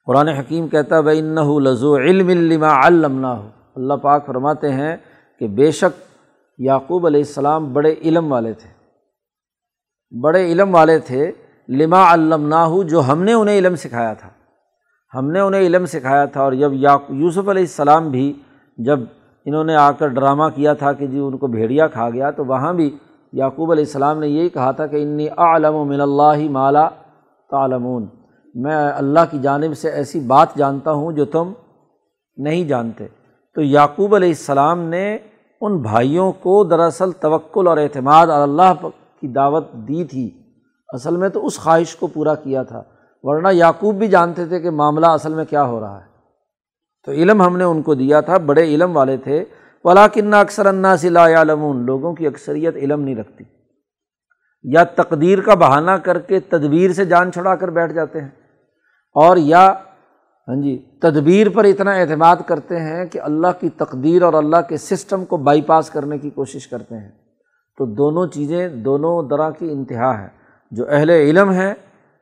قرآن 0.07 0.29
حکیم 0.29 0.69
کہتا 0.69 1.01
بھائی 1.01 1.19
ان 1.19 1.65
لذو 1.65 1.97
علم 1.97 2.29
علما 2.29 2.87
علمنا 2.87 3.39
ہو 3.39 3.49
اللہ 3.77 3.95
پاک 3.95 4.27
فرماتے 4.27 4.73
ہیں 4.73 4.97
کہ 5.39 5.47
بے 5.49 5.71
شک 5.71 6.01
یعقوب 6.59 7.07
علیہ 7.07 7.21
السلام 7.21 7.73
بڑے 7.73 7.95
علم 8.03 8.33
والے 8.33 8.53
تھے۔ 8.53 8.71
بڑے 10.21 10.53
علم 10.53 10.75
والے 10.75 10.99
تھے، 10.99 11.33
لما 11.69 12.15
علمنا 12.15 12.67
جو 12.83 13.01
ہم 13.09 13.23
نے 13.23 13.33
انہیں 13.33 13.59
علم 13.59 13.77
سکھایا 13.77 14.13
تھا۔ 14.15 14.29
ہم 15.15 15.31
نے 15.31 15.41
انہیں 15.41 15.61
علم 15.61 15.87
سکھایا 15.87 16.25
تھا 16.25 16.41
اور 16.41 16.53
جب 16.53 16.73
یوسف 16.73 17.49
علیہ 17.49 17.63
السلام 17.63 18.11
بھی 18.11 18.33
جب 18.79 19.01
انہوں 19.45 19.65
نے 19.65 19.77
آ 19.77 19.91
کر 19.91 20.09
ڈرامہ 20.09 20.45
کیا 20.55 20.73
تھا 20.73 20.93
کہ 20.93 21.07
جی 21.07 21.19
ان 21.19 21.39
کو 21.39 21.47
بھیڑیا 21.47 21.87
کھا 21.87 22.11
گیا 22.11 22.31
تو 22.31 22.45
وہاں 22.45 22.73
بھی 22.73 22.97
یعقوب 23.33 23.71
علیہ 23.71 23.85
السلام 23.85 24.19
نے 24.19 24.29
یہی 24.29 24.49
کہا 24.49 24.71
تھا 24.71 24.87
کہ 24.87 25.03
انی 25.03 25.29
عالم 25.29 25.75
و 25.75 25.85
من 25.85 26.01
اللہ 26.01 26.51
مالا 26.51 26.89
تعلمون۔ 27.51 28.07
میں 28.55 28.93
اللہ 28.93 29.21
کی 29.31 29.39
جانب 29.39 29.79
سے 29.79 29.91
ایسی 29.91 30.21
بات 30.21 30.49
جانتا 30.57 30.93
ہوں 30.93 31.13
جو 31.13 31.25
تم 31.25 31.53
نہیں 32.37 32.65
جانتے۔ 32.65 33.07
تو 33.55 33.63
یعقوب 33.63 34.15
علیہ 34.15 34.29
السلام 34.29 34.81
نے 34.81 35.19
ان 35.61 35.77
بھائیوں 35.79 36.33
کو 36.33 36.65
دراصل 36.65 37.13
توکل 37.13 37.67
اور 37.67 37.77
اعتماد 37.77 38.27
اللہ 38.27 38.87
کی 39.21 39.29
دعوت 39.29 39.73
دی 39.73 40.05
تھی۔ 40.05 40.31
اصل 40.89 41.17
میں 41.17 41.29
تو 41.29 41.47
اس 41.47 41.59
خواہش 41.59 41.97
کو 41.97 42.07
پورا 42.07 42.35
کیا 42.35 42.63
تھا۔ 42.63 42.83
ورنہ 43.23 43.49
یعقوب 43.53 43.95
بھی 43.95 44.09
جانتے 44.09 44.47
تھے 44.47 44.61
کہ 44.61 44.71
معاملہ 44.71 45.07
اصل 45.07 45.35
میں 45.35 45.45
کیا 45.45 45.65
ہو 45.65 45.81
رہا 45.81 46.01
ہے۔ 46.01 46.08
تو 47.05 47.13
علم 47.13 47.43
ہم 47.43 47.57
نے 47.57 47.65
ان 47.65 47.83
کو 47.83 47.95
دیا 47.95 48.21
تھا، 48.21 48.39
بڑے 48.39 48.63
علم 48.63 48.97
والے 48.97 49.17
تھے۔ 49.17 49.45
ولاکن 49.85 50.35
اکثر 50.35 50.67
انا 50.67 50.95
لا 51.03 51.43
علمون 51.43 51.87
لوگوں 51.87 52.15
کی 52.15 52.27
اکثریت 52.27 52.77
علم 52.77 53.01
نہیں 53.01 53.17
رکھتی۔ 53.17 53.45
یا 54.63 54.85
تقدیر 54.85 55.41
کا 55.41 55.55
بہانہ 55.55 55.91
کر 55.91 56.19
کے 56.19 56.41
تدبیر 56.41 56.93
سے 56.93 57.05
جان 57.05 57.33
چھڑا 57.33 57.55
کر 57.55 57.71
بیٹھ 57.71 57.93
جاتے 57.93 58.21
ہیں۔ 58.21 58.29
اور 59.15 59.37
یا 59.37 59.75
ہاں 60.49 60.63
جی 60.63 60.99
تدبیر 61.03 61.49
پر 61.49 61.65
اتنا 61.65 61.93
اعتماد 61.93 62.37
کرتے 62.47 62.81
ہیں 62.81 63.05
کہ 63.05 63.21
اللہ 63.21 63.47
کی 63.61 63.69
تقدیر 63.69 64.23
اور 64.23 64.35
اللہ 64.35 64.57
کے 64.69 64.77
سسٹم 64.77 65.25
کو 65.25 65.37
بائی 65.37 65.63
پاس 65.63 65.91
کرنے 65.91 66.19
کی 66.19 66.31
کوشش 66.31 66.67
کرتے 66.67 66.95
ہیں۔ 66.95 67.11
تو 67.79 67.87
دونوں 67.87 68.27
چیزیں، 68.27 68.69
دونوں 68.69 69.29
طرح 69.29 69.51
کی 69.51 69.71
انتہا 69.71 70.23
ہے 70.23 70.29
جو 70.71 70.85
اہل 70.89 71.11
علم 71.11 71.51
ہیں، 71.51 71.75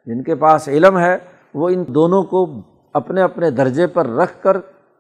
جن 0.07 0.23
کے 0.23 0.35
پاس 0.35 0.69
علم 0.69 0.99
ہے، 0.99 1.17
وہ 1.55 1.69
ان 1.69 1.85
دونوں 1.89 2.23
کو 2.23 2.63
اپنے 2.97 3.23
اپنے 3.23 3.51
درجے 3.51 3.87
پر 3.87 4.07
رکھ 4.07 4.43
کر 4.43 4.57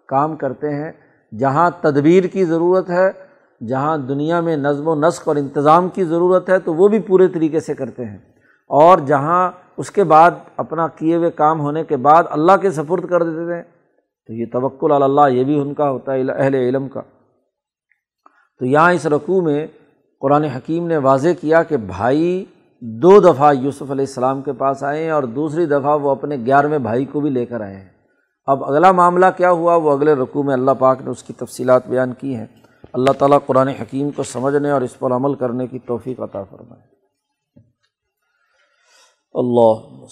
کام 0.08 0.36
کرتے 0.36 0.68
ہیں۔ 0.68 0.92
جہاں 1.38 1.70
تدبیر 1.80 2.24
کی 2.24 2.44
ضرورت 2.44 2.90
ہے، 2.90 3.10
جہاں 3.66 3.98
دنیا 3.98 4.40
میں 4.40 4.56
نظم 4.56 4.88
و 4.88 4.94
نسق 4.94 5.28
اور 5.28 5.36
انتظام 5.36 5.88
کی 5.88 6.04
ضرورت 6.04 6.48
ہے، 6.48 6.58
تو 6.58 6.74
وہ 6.74 6.88
بھی 6.88 6.98
پورے 6.98 7.28
طریقے 7.28 7.60
سے 7.60 7.74
کرتے 7.74 8.04
ہیں۔ 8.04 8.18
اور 8.68 8.98
جہاں 8.98 9.50
اس 9.76 9.90
کے 9.90 10.04
بعد 10.04 10.30
اپنا 10.56 10.88
کیے 10.88 11.16
ہوئے 11.16 11.30
کام 11.30 11.60
ہونے 11.60 11.84
کے 11.84 11.96
بعد 11.96 12.24
اللہ 12.30 12.56
کے 12.56 12.70
سفرد 12.70 13.08
کر 13.10 13.22
دیتے 13.22 13.56
ہیں، 13.56 13.62
تو 14.26 14.32
یہ 14.32 14.44
توکل 14.52 15.02
اللہ، 15.02 15.28
یہ 15.30 15.44
بھی 15.44 15.60
ان 15.60 15.74
کا 15.74 15.90
ہوتا 15.90 16.12
ہے، 16.12 16.30
اہل 16.30 16.54
علم 16.54 16.88
کا۔ 16.88 17.00
تو 18.58 18.66
یہاں 18.66 18.92
اس 18.92 19.06
رقوع 19.06 19.40
میں 19.40 19.66
قرآن 20.20 20.44
حکیم 20.44 20.86
نے 20.86 20.96
واضح 20.96 21.28
کیا 21.40 21.62
کہ 21.62 21.76
بھائی 21.76 22.44
دو 22.80 23.20
دفعہ 23.20 23.54
یوسف 23.54 23.82
علیہ 23.82 24.04
السلام 24.08 24.42
کے 24.42 24.52
پاس 24.52 24.82
آئے 24.84 25.04
ہیں 25.04 25.10
اور 25.10 25.22
دوسری 25.22 25.66
دفعہ 25.66 25.98
وہ 25.98 26.10
اپنے 26.10 26.36
گیارہویں 26.36 26.78
بھائی 26.78 27.04
کو 27.04 27.20
بھی 27.20 27.30
لے 27.30 27.46
کر 27.46 27.60
آئے 27.60 27.76
ہیں۔ 27.76 27.88
اب 28.46 28.64
اگلا 28.64 28.92
معاملہ 28.92 29.26
کیا 29.36 29.50
ہوا؟ 29.50 29.76
وہ 29.76 29.90
اگلے 29.90 30.14
رقوع 30.14 30.42
میں 30.42 30.52
اللہ 30.52 30.70
پاک 30.78 31.02
نے 31.02 31.10
اس 31.10 31.22
کی 31.22 31.32
تفصیلات 31.32 31.86
بیان 31.86 32.12
کی 32.12 32.34
ہیں۔ 32.34 32.46
اللہ 32.92 33.12
تعالیٰ 33.12 33.38
قرآن 33.46 33.68
حکیم 33.68 34.10
کو 34.10 34.22
سمجھنے 34.22 34.70
اور 34.70 34.80
اس 34.80 34.98
پر 34.98 35.10
عمل 35.10 35.34
کرنے 35.34 35.66
کی 35.66 35.78
توفیق 35.78 36.20
عطا 36.20 36.42
فرمائے۔ 36.42 36.82
اللہ 39.34 40.04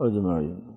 اجمعین 0.00 0.69